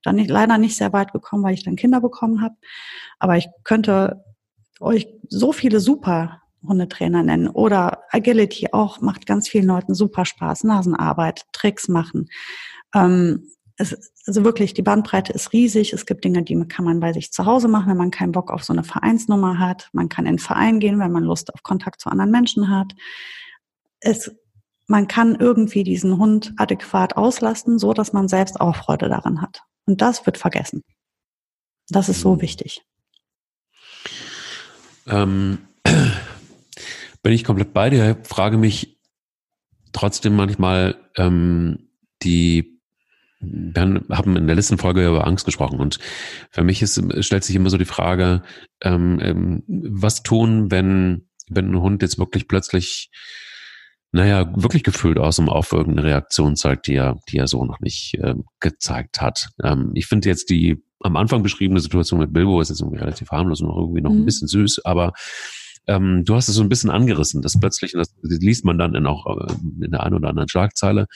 dann 0.02 0.16
nicht, 0.16 0.30
leider 0.30 0.58
nicht 0.58 0.76
sehr 0.76 0.92
weit 0.92 1.12
gekommen, 1.12 1.44
weil 1.44 1.54
ich 1.54 1.64
dann 1.64 1.76
Kinder 1.76 2.00
bekommen 2.00 2.42
habe. 2.42 2.56
Aber 3.18 3.36
ich 3.36 3.48
könnte 3.64 4.24
euch 4.80 5.08
so 5.28 5.52
viele 5.52 5.80
super 5.80 6.40
Hundetrainer 6.66 7.22
nennen. 7.22 7.48
Oder 7.48 8.04
Agility 8.10 8.68
auch 8.72 9.00
macht 9.00 9.26
ganz 9.26 9.48
vielen 9.48 9.66
Leuten 9.66 9.94
super 9.94 10.24
Spaß. 10.24 10.64
Nasenarbeit, 10.64 11.46
Tricks 11.52 11.88
machen. 11.88 12.28
Ähm, 12.94 13.46
es, 13.76 14.12
also 14.26 14.44
wirklich, 14.44 14.74
die 14.74 14.82
Bandbreite 14.82 15.32
ist 15.32 15.52
riesig. 15.52 15.92
Es 15.92 16.04
gibt 16.04 16.24
Dinge, 16.24 16.42
die 16.42 16.58
kann 16.66 16.84
man 16.84 17.00
bei 17.00 17.12
sich 17.12 17.32
zu 17.32 17.46
Hause 17.46 17.68
machen, 17.68 17.88
wenn 17.90 17.96
man 17.96 18.10
keinen 18.10 18.32
Bock 18.32 18.50
auf 18.50 18.62
so 18.62 18.72
eine 18.72 18.84
Vereinsnummer 18.84 19.58
hat. 19.58 19.88
Man 19.92 20.08
kann 20.08 20.26
in 20.26 20.34
den 20.34 20.38
Verein 20.38 20.80
gehen, 20.80 20.98
wenn 20.98 21.12
man 21.12 21.24
Lust 21.24 21.52
auf 21.54 21.62
Kontakt 21.62 22.00
zu 22.00 22.10
anderen 22.10 22.30
Menschen 22.30 22.68
hat. 22.68 22.94
Es, 24.00 24.30
man 24.86 25.08
kann 25.08 25.36
irgendwie 25.36 25.82
diesen 25.82 26.18
Hund 26.18 26.52
adäquat 26.56 27.16
auslasten, 27.16 27.78
so 27.78 27.94
dass 27.94 28.12
man 28.12 28.28
selbst 28.28 28.60
auch 28.60 28.76
Freude 28.76 29.08
daran 29.08 29.40
hat. 29.40 29.62
Und 29.86 30.02
das 30.02 30.26
wird 30.26 30.36
vergessen. 30.36 30.82
Das 31.88 32.08
ist 32.08 32.20
so 32.20 32.40
wichtig. 32.40 32.82
Ähm, 35.10 35.58
bin 37.22 37.32
ich 37.32 37.44
komplett 37.44 37.72
bei 37.72 37.90
dir, 37.90 38.16
frage 38.24 38.56
mich 38.56 38.98
trotzdem 39.92 40.36
manchmal, 40.36 40.96
ähm, 41.16 41.90
die 42.22 42.80
wir 43.40 44.02
haben 44.10 44.36
in 44.36 44.46
der 44.46 44.56
letzten 44.56 44.76
Folge 44.76 45.06
über 45.06 45.26
Angst 45.26 45.46
gesprochen 45.46 45.80
und 45.80 45.98
für 46.50 46.62
mich 46.62 46.82
ist, 46.82 47.02
stellt 47.24 47.42
sich 47.42 47.56
immer 47.56 47.70
so 47.70 47.78
die 47.78 47.86
Frage, 47.86 48.42
ähm, 48.82 49.18
ähm, 49.22 49.62
was 49.66 50.22
tun, 50.22 50.70
wenn, 50.70 51.26
wenn 51.48 51.70
ein 51.70 51.80
Hund 51.80 52.02
jetzt 52.02 52.18
wirklich 52.18 52.48
plötzlich, 52.48 53.10
naja, 54.12 54.52
wirklich 54.54 54.82
gefühlt 54.82 55.18
aus 55.18 55.36
dem 55.36 55.48
Aufwirken 55.48 55.98
eine 55.98 56.06
Reaktion 56.06 56.54
zeigt, 56.54 56.86
die 56.86 56.96
er, 56.96 57.18
die 57.30 57.38
er 57.38 57.46
so 57.46 57.64
noch 57.64 57.80
nicht 57.80 58.14
äh, 58.18 58.34
gezeigt 58.60 59.22
hat. 59.22 59.48
Ähm, 59.62 59.92
ich 59.94 60.06
finde 60.06 60.28
jetzt 60.28 60.50
die 60.50 60.82
am 61.00 61.16
Anfang 61.16 61.42
beschriebene 61.42 61.80
Situation 61.80 62.20
mit 62.20 62.32
Bilbo 62.32 62.60
ist 62.60 62.68
jetzt 62.68 62.80
irgendwie 62.80 62.98
relativ 63.00 63.30
harmlos 63.30 63.60
und 63.60 63.68
noch 63.68 63.76
irgendwie 63.76 64.02
noch 64.02 64.10
mhm. 64.10 64.20
ein 64.20 64.24
bisschen 64.24 64.48
süß, 64.48 64.84
aber 64.84 65.12
ähm, 65.86 66.24
du 66.24 66.34
hast 66.34 66.48
es 66.48 66.54
so 66.54 66.62
ein 66.62 66.68
bisschen 66.68 66.90
angerissen, 66.90 67.42
dass 67.42 67.58
plötzlich, 67.58 67.92
das 67.92 68.09
liest 68.22 68.64
man 68.64 68.78
dann 68.78 68.94
in 68.94 69.06
auch 69.06 69.26
äh, 69.26 69.52
in 69.84 69.90
der 69.90 70.02
einen 70.02 70.14
oder 70.14 70.28
anderen 70.28 70.48
Schlagzeile, 70.48 71.06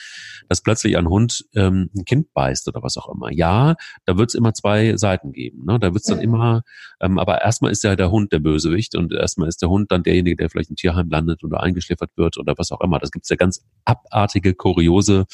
dass 0.49 0.61
plötzlich 0.61 0.97
ein 0.97 1.07
Hund 1.07 1.45
ähm, 1.53 1.89
ein 1.95 2.05
Kind 2.05 2.33
beißt 2.33 2.67
oder 2.67 2.83
was 2.83 2.97
auch 2.97 3.13
immer. 3.13 3.31
Ja, 3.31 3.75
da 4.05 4.17
wird 4.17 4.29
es 4.29 4.35
immer 4.35 4.53
zwei 4.53 4.97
Seiten 4.97 5.31
geben. 5.31 5.65
Ne? 5.65 5.79
Da 5.79 5.93
wird 5.93 6.03
es 6.03 6.07
dann 6.07 6.19
immer, 6.19 6.63
ähm, 7.01 7.19
aber 7.19 7.41
erstmal 7.41 7.71
ist 7.71 7.83
ja 7.83 7.95
der 7.95 8.11
Hund 8.11 8.31
der 8.31 8.39
Bösewicht 8.39 8.95
und 8.95 9.13
erstmal 9.13 9.47
ist 9.47 9.61
der 9.61 9.69
Hund 9.69 9.91
dann 9.91 10.03
derjenige, 10.03 10.35
der 10.35 10.49
vielleicht 10.49 10.69
im 10.69 10.75
Tierheim 10.75 11.09
landet 11.09 11.43
oder 11.43 11.61
eingeschläfert 11.61 12.11
wird 12.15 12.37
oder 12.37 12.55
was 12.57 12.71
auch 12.71 12.81
immer. 12.81 12.99
Das 12.99 13.11
gibt 13.11 13.25
es 13.25 13.29
ja 13.29 13.35
ganz 13.35 13.63
abartige, 13.85 14.53
kuriose 14.53 15.25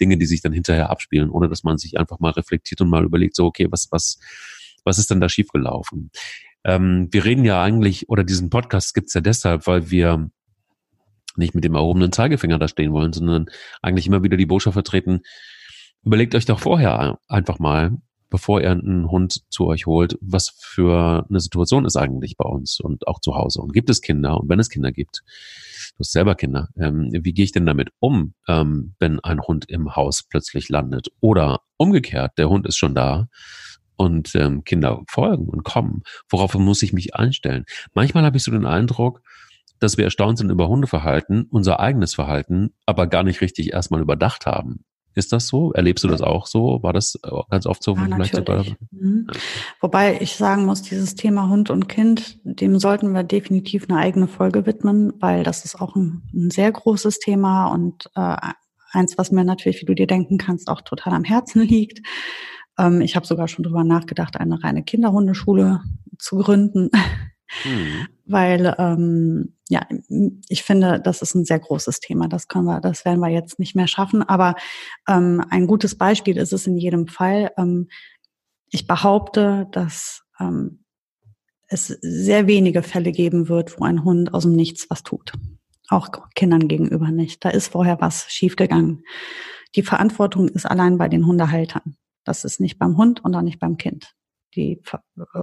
Dinge, 0.00 0.18
die 0.18 0.26
sich 0.26 0.42
dann 0.42 0.52
hinterher 0.52 0.90
abspielen, 0.90 1.30
ohne 1.30 1.48
dass 1.48 1.64
man 1.64 1.78
sich 1.78 1.98
einfach 1.98 2.18
mal 2.18 2.32
reflektiert 2.32 2.80
und 2.80 2.88
mal 2.88 3.04
überlegt, 3.04 3.36
so, 3.36 3.46
okay, 3.46 3.66
was, 3.70 3.88
was, 3.90 4.18
was 4.84 4.98
ist 4.98 5.10
denn 5.10 5.20
da 5.20 5.28
schiefgelaufen? 5.28 6.10
Ähm, 6.64 7.08
wir 7.10 7.24
reden 7.24 7.44
ja 7.44 7.62
eigentlich, 7.62 8.08
oder 8.08 8.24
diesen 8.24 8.50
Podcast 8.50 8.94
gibt's 8.94 9.14
ja 9.14 9.20
deshalb, 9.20 9.66
weil 9.66 9.90
wir 9.90 10.30
nicht 11.38 11.54
mit 11.54 11.64
dem 11.64 11.74
erhobenen 11.74 12.12
Zeigefinger 12.12 12.58
da 12.58 12.68
stehen 12.68 12.92
wollen, 12.92 13.12
sondern 13.12 13.46
eigentlich 13.82 14.06
immer 14.06 14.22
wieder 14.22 14.36
die 14.36 14.46
Botschaft 14.46 14.74
vertreten, 14.74 15.20
überlegt 16.04 16.34
euch 16.34 16.44
doch 16.44 16.60
vorher 16.60 17.18
einfach 17.28 17.58
mal, 17.58 17.96
bevor 18.30 18.60
ihr 18.60 18.70
einen 18.70 19.10
Hund 19.10 19.42
zu 19.50 19.66
euch 19.66 19.86
holt, 19.86 20.18
was 20.20 20.54
für 20.58 21.26
eine 21.28 21.40
Situation 21.40 21.84
ist 21.84 21.96
eigentlich 21.96 22.36
bei 22.36 22.48
uns 22.48 22.78
und 22.80 23.06
auch 23.06 23.20
zu 23.20 23.34
Hause. 23.34 23.60
Und 23.60 23.72
gibt 23.72 23.90
es 23.90 24.02
Kinder? 24.02 24.38
Und 24.38 24.48
wenn 24.48 24.60
es 24.60 24.68
Kinder 24.68 24.92
gibt, 24.92 25.22
du 25.96 26.00
hast 26.00 26.12
selber 26.12 26.34
Kinder, 26.34 26.68
ähm, 26.76 27.10
wie 27.12 27.32
gehe 27.32 27.44
ich 27.44 27.52
denn 27.52 27.66
damit 27.66 27.90
um, 28.00 28.34
ähm, 28.46 28.94
wenn 28.98 29.20
ein 29.20 29.40
Hund 29.40 29.66
im 29.68 29.96
Haus 29.96 30.24
plötzlich 30.28 30.68
landet? 30.68 31.08
Oder 31.20 31.60
umgekehrt, 31.76 32.32
der 32.36 32.48
Hund 32.48 32.66
ist 32.66 32.76
schon 32.76 32.94
da 32.94 33.28
und 33.96 34.34
ähm, 34.34 34.64
Kinder 34.64 35.02
folgen 35.08 35.48
und 35.48 35.64
kommen. 35.64 36.02
Worauf 36.28 36.54
muss 36.54 36.82
ich 36.82 36.92
mich 36.92 37.14
einstellen? 37.16 37.64
Manchmal 37.94 38.24
habe 38.24 38.36
ich 38.36 38.44
so 38.44 38.50
den 38.50 38.66
Eindruck, 38.66 39.22
dass 39.80 39.96
wir 39.96 40.04
erstaunt 40.04 40.38
sind 40.38 40.50
über 40.50 40.68
Hundeverhalten, 40.68 41.46
unser 41.50 41.80
eigenes 41.80 42.14
Verhalten, 42.14 42.70
aber 42.86 43.06
gar 43.06 43.22
nicht 43.22 43.40
richtig 43.40 43.72
erstmal 43.72 44.00
überdacht 44.00 44.46
haben. 44.46 44.84
Ist 45.14 45.32
das 45.32 45.48
so? 45.48 45.72
Erlebst 45.72 46.04
du 46.04 46.08
das 46.08 46.22
auch 46.22 46.46
so? 46.46 46.80
War 46.82 46.92
das 46.92 47.18
äh, 47.24 47.30
ganz 47.50 47.66
oft 47.66 47.82
so? 47.82 47.96
Ja, 47.96 48.04
vielleicht 48.04 48.36
sogar? 48.36 48.64
Mhm. 48.92 49.26
Wobei 49.80 50.20
ich 50.20 50.36
sagen 50.36 50.64
muss, 50.64 50.82
dieses 50.82 51.16
Thema 51.16 51.48
Hund 51.48 51.70
und 51.70 51.88
Kind, 51.88 52.38
dem 52.44 52.78
sollten 52.78 53.12
wir 53.12 53.24
definitiv 53.24 53.86
eine 53.88 53.98
eigene 53.98 54.28
Folge 54.28 54.64
widmen, 54.64 55.12
weil 55.18 55.42
das 55.42 55.64
ist 55.64 55.80
auch 55.80 55.96
ein, 55.96 56.22
ein 56.32 56.50
sehr 56.50 56.70
großes 56.70 57.18
Thema 57.18 57.66
und 57.66 58.08
äh, 58.14 58.36
eins, 58.92 59.18
was 59.18 59.32
mir 59.32 59.42
natürlich, 59.44 59.82
wie 59.82 59.86
du 59.86 59.94
dir 59.96 60.06
denken 60.06 60.38
kannst, 60.38 60.68
auch 60.68 60.82
total 60.82 61.14
am 61.14 61.24
Herzen 61.24 61.62
liegt. 61.62 62.06
Ähm, 62.78 63.00
ich 63.00 63.16
habe 63.16 63.26
sogar 63.26 63.48
schon 63.48 63.64
drüber 63.64 63.82
nachgedacht, 63.82 64.36
eine 64.36 64.62
reine 64.62 64.84
Kinderhundeschule 64.84 65.80
zu 66.18 66.36
gründen. 66.36 66.90
Mhm. 67.64 68.08
Weil 68.26 68.74
ähm, 68.78 69.54
ja, 69.68 69.86
ich 70.48 70.62
finde, 70.62 71.00
das 71.00 71.22
ist 71.22 71.34
ein 71.34 71.44
sehr 71.44 71.58
großes 71.58 72.00
Thema. 72.00 72.28
Das 72.28 72.48
können 72.48 72.64
wir, 72.64 72.80
das 72.80 73.04
werden 73.04 73.20
wir 73.20 73.28
jetzt 73.28 73.58
nicht 73.58 73.74
mehr 73.74 73.86
schaffen. 73.86 74.22
Aber 74.22 74.54
ähm, 75.08 75.44
ein 75.50 75.66
gutes 75.66 75.96
Beispiel 75.96 76.36
ist 76.36 76.52
es 76.52 76.66
in 76.66 76.76
jedem 76.76 77.06
Fall. 77.06 77.52
Ähm, 77.56 77.88
ich 78.70 78.86
behaupte, 78.86 79.66
dass 79.72 80.22
ähm, 80.40 80.84
es 81.68 81.86
sehr 81.86 82.46
wenige 82.46 82.82
Fälle 82.82 83.12
geben 83.12 83.48
wird, 83.48 83.78
wo 83.78 83.84
ein 83.84 84.04
Hund 84.04 84.32
aus 84.32 84.44
dem 84.44 84.52
Nichts 84.52 84.88
was 84.88 85.02
tut. 85.02 85.32
Auch 85.88 86.08
Kindern 86.34 86.68
gegenüber 86.68 87.10
nicht. 87.10 87.44
Da 87.44 87.50
ist 87.50 87.68
vorher 87.68 88.00
was 88.00 88.30
schiefgegangen. 88.30 89.04
Die 89.74 89.82
Verantwortung 89.82 90.48
ist 90.48 90.66
allein 90.66 90.98
bei 90.98 91.08
den 91.08 91.26
Hundehaltern. 91.26 91.96
Das 92.24 92.44
ist 92.44 92.60
nicht 92.60 92.78
beim 92.78 92.96
Hund 92.96 93.24
und 93.24 93.34
auch 93.34 93.42
nicht 93.42 93.58
beim 93.58 93.76
Kind. 93.76 94.14
Die, 94.58 94.82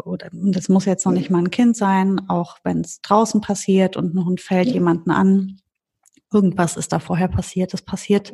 oder, 0.03 0.29
das 0.33 0.67
muss 0.67 0.83
jetzt 0.83 1.05
noch 1.05 1.13
nicht 1.13 1.29
mal 1.29 1.39
ein 1.39 1.49
Kind 1.49 1.77
sein, 1.77 2.27
auch 2.27 2.57
wenn 2.65 2.81
es 2.81 2.99
draußen 2.99 3.39
passiert 3.39 3.95
und 3.95 4.13
ein 4.13 4.25
Hund 4.25 4.41
fällt 4.41 4.67
jemanden 4.67 5.09
an. 5.09 5.61
Irgendwas 6.33 6.75
ist 6.75 6.91
da 6.91 6.99
vorher 6.99 7.29
passiert. 7.29 7.73
Es 7.73 7.81
passiert, 7.81 8.33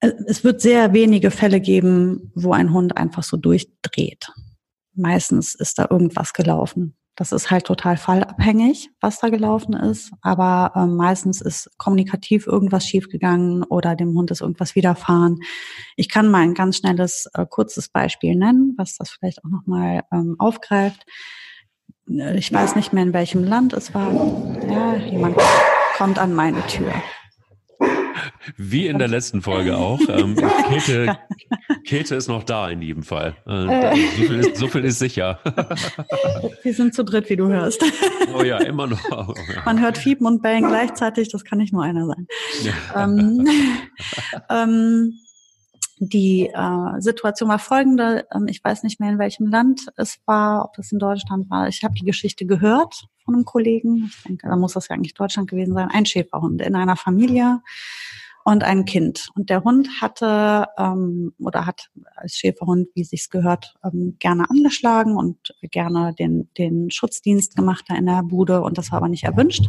äh, 0.00 0.10
es 0.26 0.42
wird 0.42 0.62
sehr 0.62 0.94
wenige 0.94 1.30
Fälle 1.30 1.60
geben, 1.60 2.32
wo 2.34 2.54
ein 2.54 2.72
Hund 2.72 2.96
einfach 2.96 3.22
so 3.22 3.36
durchdreht. 3.36 4.32
Meistens 4.94 5.54
ist 5.54 5.78
da 5.78 5.86
irgendwas 5.90 6.32
gelaufen. 6.32 6.96
Das 7.14 7.30
ist 7.30 7.50
halt 7.50 7.66
total 7.66 7.98
fallabhängig, 7.98 8.90
was 9.00 9.20
da 9.20 9.28
gelaufen 9.28 9.74
ist. 9.74 10.12
Aber 10.22 10.72
äh, 10.74 10.86
meistens 10.86 11.42
ist 11.42 11.70
kommunikativ 11.76 12.46
irgendwas 12.46 12.86
schiefgegangen 12.86 13.64
oder 13.64 13.94
dem 13.94 14.14
Hund 14.16 14.30
ist 14.30 14.40
irgendwas 14.40 14.74
widerfahren. 14.74 15.40
Ich 15.96 16.08
kann 16.08 16.30
mal 16.30 16.40
ein 16.40 16.54
ganz 16.54 16.78
schnelles, 16.78 17.28
äh, 17.34 17.44
kurzes 17.44 17.90
Beispiel 17.90 18.34
nennen, 18.34 18.74
was 18.78 18.96
das 18.96 19.10
vielleicht 19.10 19.44
auch 19.44 19.50
nochmal 19.50 20.02
ähm, 20.10 20.36
aufgreift. 20.38 21.04
Äh, 22.08 22.38
ich 22.38 22.52
weiß 22.52 22.76
nicht 22.76 22.92
mehr, 22.92 23.02
in 23.02 23.12
welchem 23.12 23.44
Land 23.44 23.74
es 23.74 23.94
war. 23.94 24.10
Ja, 24.68 24.96
jemand 24.96 25.36
kommt 25.96 26.18
an 26.18 26.34
meine 26.34 26.66
Tür. 26.66 26.92
Wie 28.56 28.86
in 28.86 28.98
der 28.98 29.08
letzten 29.08 29.42
Folge 29.42 29.76
auch. 29.76 30.00
Ähm, 30.08 30.36
Käthe, 30.68 31.18
Käthe 31.84 32.14
ist 32.14 32.28
noch 32.28 32.44
da 32.44 32.68
in 32.68 32.82
jedem 32.82 33.02
Fall. 33.02 33.34
Äh, 33.46 33.96
so, 33.96 34.22
viel 34.24 34.38
ist, 34.38 34.56
so, 34.56 34.68
viel 34.68 34.84
ist, 34.84 34.98
sicher. 34.98 35.40
Wir 36.62 36.74
sind 36.74 36.94
zu 36.94 37.04
dritt, 37.04 37.28
wie 37.30 37.36
du 37.36 37.48
hörst. 37.48 37.84
Oh 38.34 38.42
ja, 38.42 38.58
immer 38.58 38.86
noch. 38.86 39.00
Man 39.64 39.80
hört 39.80 39.98
Fiepen 39.98 40.26
und 40.26 40.42
Bellen 40.42 40.66
gleichzeitig, 40.66 41.30
das 41.30 41.44
kann 41.44 41.58
nicht 41.58 41.72
nur 41.72 41.82
einer 41.82 42.06
sein. 42.06 42.26
Ja. 42.62 43.04
Ähm, 43.04 43.48
ähm, 44.50 45.18
die 46.08 46.50
äh, 46.52 47.00
Situation 47.00 47.48
war 47.48 47.60
folgende, 47.60 48.26
ähm, 48.34 48.48
ich 48.48 48.62
weiß 48.62 48.82
nicht 48.82 48.98
mehr 48.98 49.10
in 49.10 49.20
welchem 49.20 49.46
Land 49.46 49.86
es 49.96 50.18
war, 50.26 50.64
ob 50.64 50.76
es 50.78 50.90
in 50.90 50.98
Deutschland 50.98 51.48
war. 51.48 51.68
Ich 51.68 51.84
habe 51.84 51.94
die 51.94 52.04
Geschichte 52.04 52.44
gehört 52.44 53.04
von 53.24 53.34
einem 53.34 53.44
Kollegen. 53.44 54.06
Ich 54.06 54.22
denke, 54.24 54.48
da 54.48 54.56
muss 54.56 54.72
das 54.72 54.88
ja 54.88 54.96
eigentlich 54.96 55.14
Deutschland 55.14 55.48
gewesen 55.48 55.74
sein. 55.74 55.90
Ein 55.92 56.04
Schäferhund 56.04 56.60
in 56.60 56.74
einer 56.74 56.96
Familie 56.96 57.60
und 58.44 58.64
ein 58.64 58.84
Kind. 58.84 59.28
Und 59.36 59.48
der 59.48 59.62
Hund 59.62 59.88
hatte 60.00 60.66
ähm, 60.76 61.32
oder 61.38 61.66
hat 61.66 61.90
als 62.16 62.34
Schäferhund, 62.34 62.88
wie 62.96 63.04
sich's 63.04 63.30
gehört, 63.30 63.74
ähm, 63.84 64.16
gerne 64.18 64.50
angeschlagen 64.50 65.16
und 65.16 65.54
gerne 65.62 66.14
den, 66.18 66.50
den 66.58 66.90
Schutzdienst 66.90 67.54
gemacht 67.54 67.84
da 67.86 67.94
in 67.94 68.06
der 68.06 68.24
Bude 68.24 68.62
und 68.62 68.76
das 68.76 68.90
war 68.90 68.98
aber 68.98 69.08
nicht 69.08 69.22
erwünscht. 69.22 69.68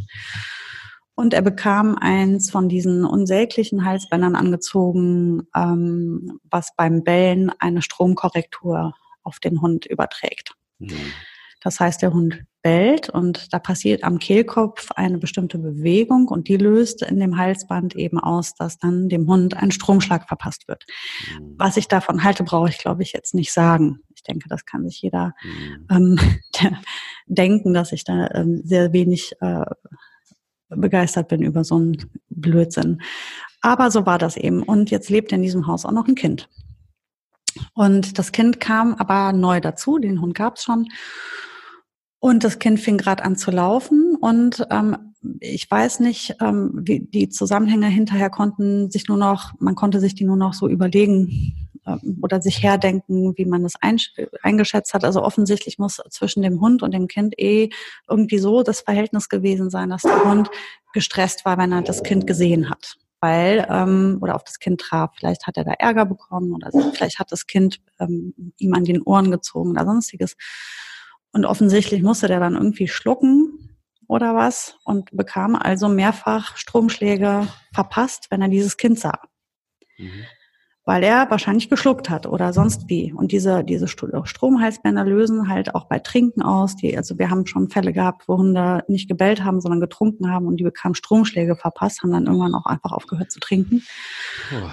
Und 1.16 1.34
er 1.34 1.42
bekam 1.42 1.96
eins 1.96 2.50
von 2.50 2.70
diesen 2.70 3.06
unsäglichen 3.06 3.86
Halsbändern 3.86 4.36
angezogen, 4.36 5.44
ähm, 5.56 6.40
was 6.50 6.76
beim 6.76 7.04
Bellen 7.04 7.52
eine 7.60 7.82
Stromkorrektur 7.82 8.94
auf 9.22 9.40
den 9.40 9.62
Hund 9.62 9.86
überträgt. 9.86 10.54
Mhm. 10.80 11.14
Das 11.62 11.80
heißt, 11.80 12.02
der 12.02 12.14
Hund 12.14 12.44
bellt 12.62 13.10
und 13.10 13.54
da 13.54 13.60
passiert 13.60 14.04
am 14.04 14.20
Kehlkopf 14.20 14.92
eine 14.92 15.18
bestimmte 15.18 15.58
Bewegung 15.58 16.28
und 16.28 16.48
die 16.48 16.58
löst 16.58 17.02
in 17.02 17.20
dem 17.20 17.38
Halsband 17.38 17.96
eben 17.96 18.20
aus, 18.20 18.54
dass 18.56 18.80
dann 18.80 19.08
dem 19.08 19.28
Hund 19.28 19.56
ein 19.56 19.72
Stromschlag 19.72 20.28
verpasst 20.28 20.68
wird. 20.68 20.86
Mhm. 21.40 21.56
Was 21.58 21.78
ich 21.78 21.88
davon 21.88 22.24
halte, 22.24 22.44
brauche 22.44 22.70
ich, 22.70 22.78
glaube 22.78 23.04
ich, 23.04 23.14
jetzt 23.14 23.34
nicht 23.34 23.54
sagen. 23.54 24.00
Ich 24.16 24.24
denke, 24.24 24.50
das 24.50 24.66
kann 24.66 24.88
sich 24.88 25.02
jeder 25.02 25.34
mhm. 25.90 26.20
ähm, 26.20 26.20
denken, 27.28 27.74
dass 27.74 27.92
ich 27.92 28.04
da 28.04 28.30
ähm, 28.34 28.62
sehr 28.64 28.92
wenig 28.92 29.34
äh, 29.40 29.66
begeistert 30.76 31.28
bin 31.28 31.42
über 31.42 31.64
so 31.64 31.76
einen 31.76 31.98
Blödsinn. 32.30 33.02
Aber 33.62 33.92
so 33.92 34.06
war 34.06 34.18
das 34.18 34.38
eben. 34.38 34.64
Und 34.64 34.92
jetzt 34.92 35.10
lebt 35.10 35.32
in 35.32 35.42
diesem 35.42 35.68
Haus 35.68 35.86
auch 35.86 35.92
noch 35.92 36.08
ein 36.08 36.16
Kind. 36.16 36.50
Und 37.74 38.18
das 38.18 38.32
Kind 38.32 38.60
kam 38.60 38.96
aber 38.96 39.32
neu 39.32 39.60
dazu, 39.60 40.00
den 40.00 40.22
Hund 40.22 40.36
gab 40.36 40.58
es 40.58 40.64
schon. 40.64 40.88
Und 42.20 42.44
das 42.44 42.60
Kind 42.60 42.80
fing 42.80 42.98
gerade 42.98 43.24
an 43.24 43.36
zu 43.36 43.52
laufen 43.52 44.16
und 44.16 44.66
ähm, 44.70 45.14
ich 45.40 45.70
weiß 45.70 46.00
nicht, 46.00 46.36
ähm, 46.42 46.72
wie 46.74 47.02
die 47.02 47.30
Zusammenhänge 47.30 47.88
hinterher 47.88 48.30
konnten 48.30 48.90
sich 48.90 49.08
nur 49.08 49.18
noch, 49.18 49.54
man 49.60 49.76
konnte 49.76 50.00
sich 50.00 50.16
die 50.16 50.26
nur 50.26 50.38
noch 50.38 50.54
so 50.54 50.68
überlegen 50.68 51.63
oder 52.22 52.42
sich 52.42 52.64
herdenken, 52.64 53.34
wie 53.38 53.46
man 53.46 53.64
das 53.64 53.74
eingeschätzt 54.42 54.94
hat. 54.94 55.04
Also 55.04 55.22
offensichtlich 55.22 55.80
muss 55.80 56.02
zwischen 56.10 56.42
dem 56.42 56.62
Hund 56.62 56.84
und 56.84 56.94
dem 56.94 57.08
Kind 57.08 57.38
eh 57.40 57.70
irgendwie 58.08 58.40
so 58.40 58.64
das 58.64 58.82
Verhältnis 58.82 59.30
gewesen 59.30 59.70
sein, 59.70 59.90
dass 59.90 60.04
der 60.04 60.24
Hund 60.24 60.50
gestresst 60.94 61.46
war, 61.46 61.58
wenn 61.58 61.72
er 61.72 61.82
das 61.82 62.04
Kind 62.04 62.28
gesehen 62.28 62.70
hat 62.70 62.98
weil 63.20 63.66
ähm, 63.70 64.18
oder 64.20 64.36
auf 64.36 64.44
das 64.44 64.60
Kind 64.60 64.82
traf. 64.82 65.12
Vielleicht 65.16 65.48
hat 65.48 65.56
er 65.56 65.64
da 65.64 65.72
Ärger 65.72 66.04
bekommen 66.06 66.52
oder 66.52 66.72
vielleicht 66.94 67.20
hat 67.20 67.32
das 67.32 67.48
Kind 67.48 67.80
ähm, 67.98 68.34
ihm 68.58 68.74
an 68.74 68.84
den 68.84 69.02
Ohren 69.02 69.32
gezogen 69.32 69.72
oder 69.72 69.86
sonstiges. 69.86 70.36
Und 71.32 71.46
offensichtlich 71.46 72.04
musste 72.04 72.28
der 72.28 72.42
dann 72.42 72.56
irgendwie 72.56 72.90
schlucken 72.90 73.78
oder 74.10 74.36
was 74.36 74.76
und 74.84 75.10
bekam 75.16 75.56
also 75.56 75.88
mehrfach 75.88 76.58
Stromschläge 76.58 77.48
verpasst, 77.74 78.28
wenn 78.30 78.42
er 78.42 78.50
dieses 78.50 78.76
Kind 78.76 79.00
sah. 79.00 79.22
Mhm 79.98 80.26
weil 80.86 81.04
er 81.04 81.30
wahrscheinlich 81.30 81.70
geschluckt 81.70 82.10
hat 82.10 82.26
oder 82.26 82.52
sonst 82.52 82.90
wie. 82.90 83.14
Und 83.14 83.32
diese, 83.32 83.64
diese 83.64 83.88
Stromhalsbänder 83.88 85.06
lösen 85.06 85.48
halt 85.48 85.76
auch 85.76 85.86
bei 85.86 86.00
Trinken 86.00 86.42
aus. 86.42 86.76
Die, 86.76 86.98
also 86.98 87.18
wir 87.18 87.30
haben 87.30 87.46
schon 87.46 87.70
Fälle 87.70 87.94
gehabt, 87.94 88.28
wo 88.28 88.38
Hunde 88.38 88.84
nicht 88.88 89.08
gebellt 89.08 89.46
haben, 89.46 89.62
sondern 89.62 89.80
getrunken 89.80 90.30
haben 90.30 90.46
und 90.46 90.58
die 90.58 90.64
bekamen 90.64 90.96
Stromschläge 90.96 91.56
verpasst, 91.56 92.04
haben 92.04 92.12
dann 92.12 92.26
irgendwann 92.26 92.54
auch 92.54 92.66
einfach 92.66 92.92
aufgehört 92.92 93.32
zu 93.32 93.40
trinken. 93.40 93.84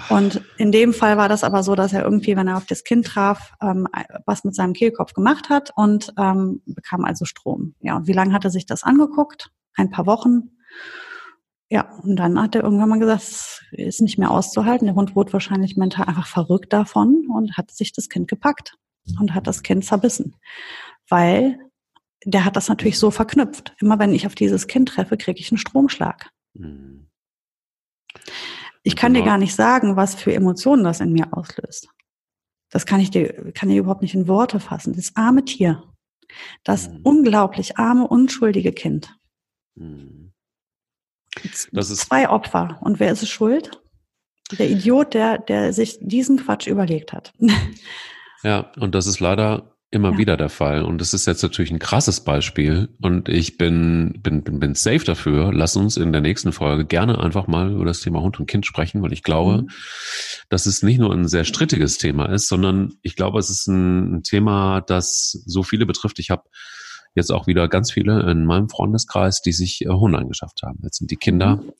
Oh. 0.09 0.15
Und 0.15 0.41
in 0.57 0.73
dem 0.73 0.93
Fall 0.93 1.15
war 1.17 1.29
das 1.29 1.45
aber 1.45 1.63
so, 1.63 1.75
dass 1.75 1.93
er 1.93 2.03
irgendwie, 2.03 2.35
wenn 2.35 2.47
er 2.47 2.57
auf 2.57 2.65
das 2.65 2.83
Kind 2.83 3.05
traf, 3.05 3.53
ähm, 3.61 3.87
was 4.25 4.43
mit 4.43 4.53
seinem 4.53 4.73
Kehlkopf 4.73 5.13
gemacht 5.13 5.49
hat 5.49 5.71
und 5.75 6.13
ähm, 6.17 6.61
bekam 6.65 7.05
also 7.05 7.23
Strom. 7.23 7.75
Ja, 7.79 7.95
und 7.95 8.07
wie 8.07 8.13
lange 8.13 8.33
hat 8.33 8.43
er 8.43 8.51
sich 8.51 8.65
das 8.65 8.83
angeguckt? 8.83 9.51
Ein 9.75 9.89
paar 9.89 10.05
Wochen. 10.05 10.51
Ja, 11.71 11.89
und 12.03 12.17
dann 12.17 12.37
hat 12.37 12.53
er 12.53 12.63
irgendwann 12.63 12.89
mal 12.89 12.99
gesagt, 12.99 13.21
es 13.21 13.63
ist 13.71 14.01
nicht 14.01 14.17
mehr 14.17 14.29
auszuhalten. 14.29 14.87
Der 14.87 14.95
Hund 14.95 15.15
wurde 15.15 15.31
wahrscheinlich 15.31 15.77
mental 15.77 16.05
einfach 16.05 16.27
verrückt 16.27 16.73
davon 16.73 17.27
und 17.33 17.55
hat 17.55 17.71
sich 17.71 17.93
das 17.93 18.09
Kind 18.09 18.27
gepackt 18.27 18.75
und 19.17 19.33
hat 19.33 19.47
das 19.47 19.63
Kind 19.63 19.85
zerbissen. 19.85 20.35
Weil 21.07 21.57
der 22.25 22.43
hat 22.43 22.57
das 22.57 22.67
natürlich 22.67 22.99
so 22.99 23.09
verknüpft. 23.09 23.73
Immer 23.79 23.99
wenn 23.99 24.13
ich 24.13 24.27
auf 24.27 24.35
dieses 24.35 24.67
Kind 24.67 24.89
treffe, 24.89 25.15
kriege 25.15 25.39
ich 25.39 25.49
einen 25.49 25.59
Stromschlag. 25.59 26.29
Mhm. 26.55 27.07
Ich 28.83 28.97
kann 28.97 29.13
dir 29.13 29.23
gar 29.23 29.37
nicht 29.37 29.55
sagen, 29.55 29.95
was 29.95 30.15
für 30.15 30.33
Emotionen 30.33 30.83
das 30.83 30.99
in 30.99 31.13
mir 31.13 31.31
auslöst. 31.31 31.87
Das 32.69 32.85
kann 32.85 32.99
ich 32.99 33.11
dir, 33.11 33.53
kann 33.53 33.69
ich 33.69 33.77
überhaupt 33.77 34.01
nicht 34.01 34.13
in 34.13 34.27
Worte 34.27 34.59
fassen. 34.59 34.91
Das 34.93 35.15
arme 35.15 35.45
Tier. 35.45 35.81
Das 36.65 36.89
mhm. 36.89 36.99
unglaublich 37.03 37.77
arme, 37.77 38.05
unschuldige 38.05 38.73
Kind. 38.73 39.15
Mhm. 39.75 40.33
Das 41.71 41.89
ist 41.89 42.01
Zwei 42.01 42.29
Opfer. 42.29 42.77
Und 42.81 42.99
wer 42.99 43.11
ist 43.11 43.23
es 43.23 43.29
schuld? 43.29 43.71
Der 44.57 44.69
Idiot, 44.69 45.13
der, 45.13 45.37
der 45.37 45.71
sich 45.71 45.97
diesen 46.01 46.37
Quatsch 46.37 46.67
überlegt 46.67 47.13
hat. 47.13 47.33
Ja, 48.43 48.71
und 48.79 48.95
das 48.95 49.05
ist 49.05 49.19
leider 49.19 49.71
immer 49.91 50.13
ja. 50.13 50.17
wieder 50.17 50.37
der 50.37 50.49
Fall. 50.49 50.83
Und 50.83 50.99
das 50.99 51.13
ist 51.13 51.27
jetzt 51.27 51.43
natürlich 51.43 51.69
ein 51.69 51.79
krasses 51.79 52.21
Beispiel. 52.21 52.89
Und 53.01 53.27
ich 53.27 53.57
bin, 53.57 54.19
bin, 54.19 54.41
bin, 54.41 54.59
bin 54.59 54.73
safe 54.73 55.03
dafür. 55.03 55.51
Lass 55.53 55.75
uns 55.75 55.97
in 55.97 56.13
der 56.13 56.21
nächsten 56.21 56.53
Folge 56.53 56.85
gerne 56.85 57.19
einfach 57.19 57.47
mal 57.47 57.71
über 57.71 57.85
das 57.85 57.99
Thema 57.99 58.21
Hund 58.21 58.39
und 58.39 58.47
Kind 58.47 58.65
sprechen, 58.65 59.01
weil 59.01 59.11
ich 59.11 59.21
glaube, 59.21 59.63
mhm. 59.63 59.69
dass 60.49 60.65
es 60.65 60.81
nicht 60.81 60.99
nur 60.99 61.13
ein 61.13 61.27
sehr 61.27 61.43
strittiges 61.43 61.97
Thema 61.97 62.25
ist, 62.25 62.47
sondern 62.47 62.93
ich 63.01 63.17
glaube, 63.17 63.37
es 63.37 63.49
ist 63.49 63.67
ein, 63.67 64.15
ein 64.15 64.23
Thema, 64.23 64.81
das 64.81 65.43
so 65.45 65.61
viele 65.61 65.85
betrifft. 65.85 66.19
Ich 66.19 66.29
habe 66.29 66.43
jetzt 67.15 67.31
auch 67.31 67.47
wieder 67.47 67.67
ganz 67.67 67.91
viele 67.91 68.29
in 68.31 68.45
meinem 68.45 68.69
Freundeskreis, 68.69 69.41
die 69.41 69.51
sich 69.51 69.85
äh, 69.85 69.89
Hunde 69.89 70.17
angeschafft 70.17 70.61
haben. 70.63 70.79
Jetzt 70.83 70.97
sind 70.97 71.11
die 71.11 71.17
Kinder 71.17 71.57
mhm. 71.57 71.73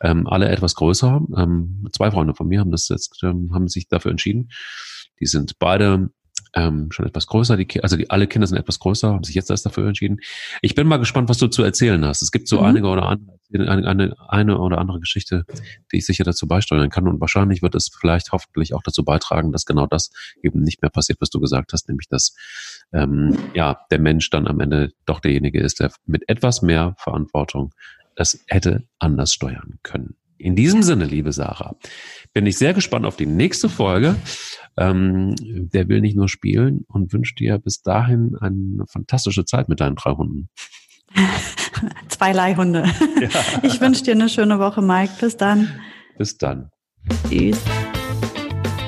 ähm, 0.00 0.26
alle 0.26 0.48
etwas 0.48 0.74
größer. 0.74 1.20
Ähm, 1.36 1.86
zwei 1.92 2.10
Freunde 2.10 2.34
von 2.34 2.48
mir 2.48 2.60
haben 2.60 2.70
das 2.70 2.88
jetzt, 2.88 3.22
ähm, 3.22 3.50
haben 3.52 3.68
sich 3.68 3.88
dafür 3.88 4.10
entschieden. 4.10 4.50
Die 5.20 5.26
sind 5.26 5.58
beide 5.58 6.10
ähm, 6.54 6.90
schon 6.90 7.06
etwas 7.06 7.26
größer. 7.26 7.56
Die, 7.56 7.82
also 7.82 7.96
die, 7.96 8.10
alle 8.10 8.26
Kinder 8.26 8.46
sind 8.46 8.58
etwas 8.58 8.78
größer, 8.78 9.08
haben 9.08 9.24
sich 9.24 9.34
jetzt 9.34 9.50
erst 9.50 9.66
dafür 9.66 9.86
entschieden. 9.86 10.20
Ich 10.62 10.74
bin 10.74 10.86
mal 10.86 10.98
gespannt, 10.98 11.28
was 11.28 11.38
du 11.38 11.48
zu 11.48 11.62
erzählen 11.62 12.04
hast. 12.04 12.22
Es 12.22 12.32
gibt 12.32 12.48
so 12.48 12.60
mhm. 12.60 12.66
einige 12.66 12.86
oder 12.86 13.06
andere, 13.06 13.38
eine, 13.52 13.86
eine, 13.86 14.16
eine 14.28 14.58
oder 14.58 14.78
andere 14.78 15.00
Geschichte, 15.00 15.44
die 15.92 15.98
ich 15.98 16.06
sicher 16.06 16.24
dazu 16.24 16.46
beisteuern 16.46 16.90
kann. 16.90 17.08
Und 17.08 17.20
wahrscheinlich 17.20 17.62
wird 17.62 17.74
es 17.74 17.90
vielleicht 17.98 18.32
hoffentlich 18.32 18.74
auch 18.74 18.82
dazu 18.82 19.04
beitragen, 19.04 19.52
dass 19.52 19.66
genau 19.66 19.86
das 19.86 20.10
eben 20.42 20.62
nicht 20.62 20.82
mehr 20.82 20.90
passiert, 20.90 21.20
was 21.20 21.30
du 21.30 21.40
gesagt 21.40 21.72
hast, 21.72 21.88
nämlich 21.88 22.08
dass 22.08 22.34
ähm, 22.92 23.36
ja 23.54 23.78
der 23.90 23.98
Mensch 23.98 24.30
dann 24.30 24.46
am 24.46 24.60
Ende 24.60 24.92
doch 25.06 25.20
derjenige 25.20 25.60
ist, 25.60 25.80
der 25.80 25.92
mit 26.06 26.28
etwas 26.28 26.62
mehr 26.62 26.94
Verantwortung 26.98 27.72
es 28.16 28.44
hätte 28.46 28.86
anders 28.98 29.32
steuern 29.32 29.78
können. 29.82 30.16
In 30.44 30.56
diesem 30.56 30.82
Sinne, 30.82 31.06
liebe 31.06 31.32
Sarah, 31.32 31.74
bin 32.34 32.44
ich 32.44 32.58
sehr 32.58 32.74
gespannt 32.74 33.06
auf 33.06 33.16
die 33.16 33.24
nächste 33.24 33.70
Folge. 33.70 34.14
Ähm, 34.76 35.34
der 35.38 35.88
will 35.88 36.02
nicht 36.02 36.16
nur 36.16 36.28
spielen 36.28 36.84
und 36.86 37.14
wünscht 37.14 37.40
dir 37.40 37.56
bis 37.56 37.80
dahin 37.80 38.36
eine 38.38 38.84
fantastische 38.86 39.46
Zeit 39.46 39.70
mit 39.70 39.80
deinen 39.80 39.96
drei 39.96 40.10
Hunden. 40.10 40.50
Zwei 42.08 42.32
Leihhunde. 42.32 42.84
Ja. 43.22 43.30
Ich 43.62 43.80
wünsche 43.80 44.04
dir 44.04 44.12
eine 44.12 44.28
schöne 44.28 44.58
Woche, 44.58 44.82
Mike. 44.82 45.14
Bis 45.18 45.38
dann. 45.38 45.80
Bis 46.18 46.36
dann. 46.36 46.68
Tschüss. 47.30 47.62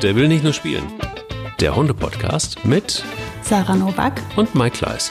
Der 0.03 0.15
will 0.15 0.29
nicht 0.29 0.45
nur 0.45 0.53
spielen. 0.53 0.85
Der 1.59 1.75
Hunde-Podcast 1.75 2.67
mit 2.67 3.03
Sarah 3.41 3.77
Novak 3.77 4.21
und 4.37 4.55
Mike 4.55 4.77
Kleiss. 4.77 5.11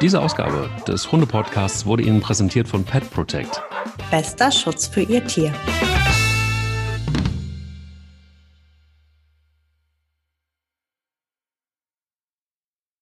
Diese 0.00 0.20
Ausgabe 0.20 0.68
des 0.86 1.10
Hunde-Podcasts 1.10 1.86
wurde 1.86 2.02
Ihnen 2.02 2.20
präsentiert 2.20 2.68
von 2.68 2.84
Pet 2.84 3.10
Protect. 3.10 3.62
Bester 4.10 4.50
Schutz 4.50 4.86
für 4.86 5.02
Ihr 5.02 5.24
Tier. 5.24 5.52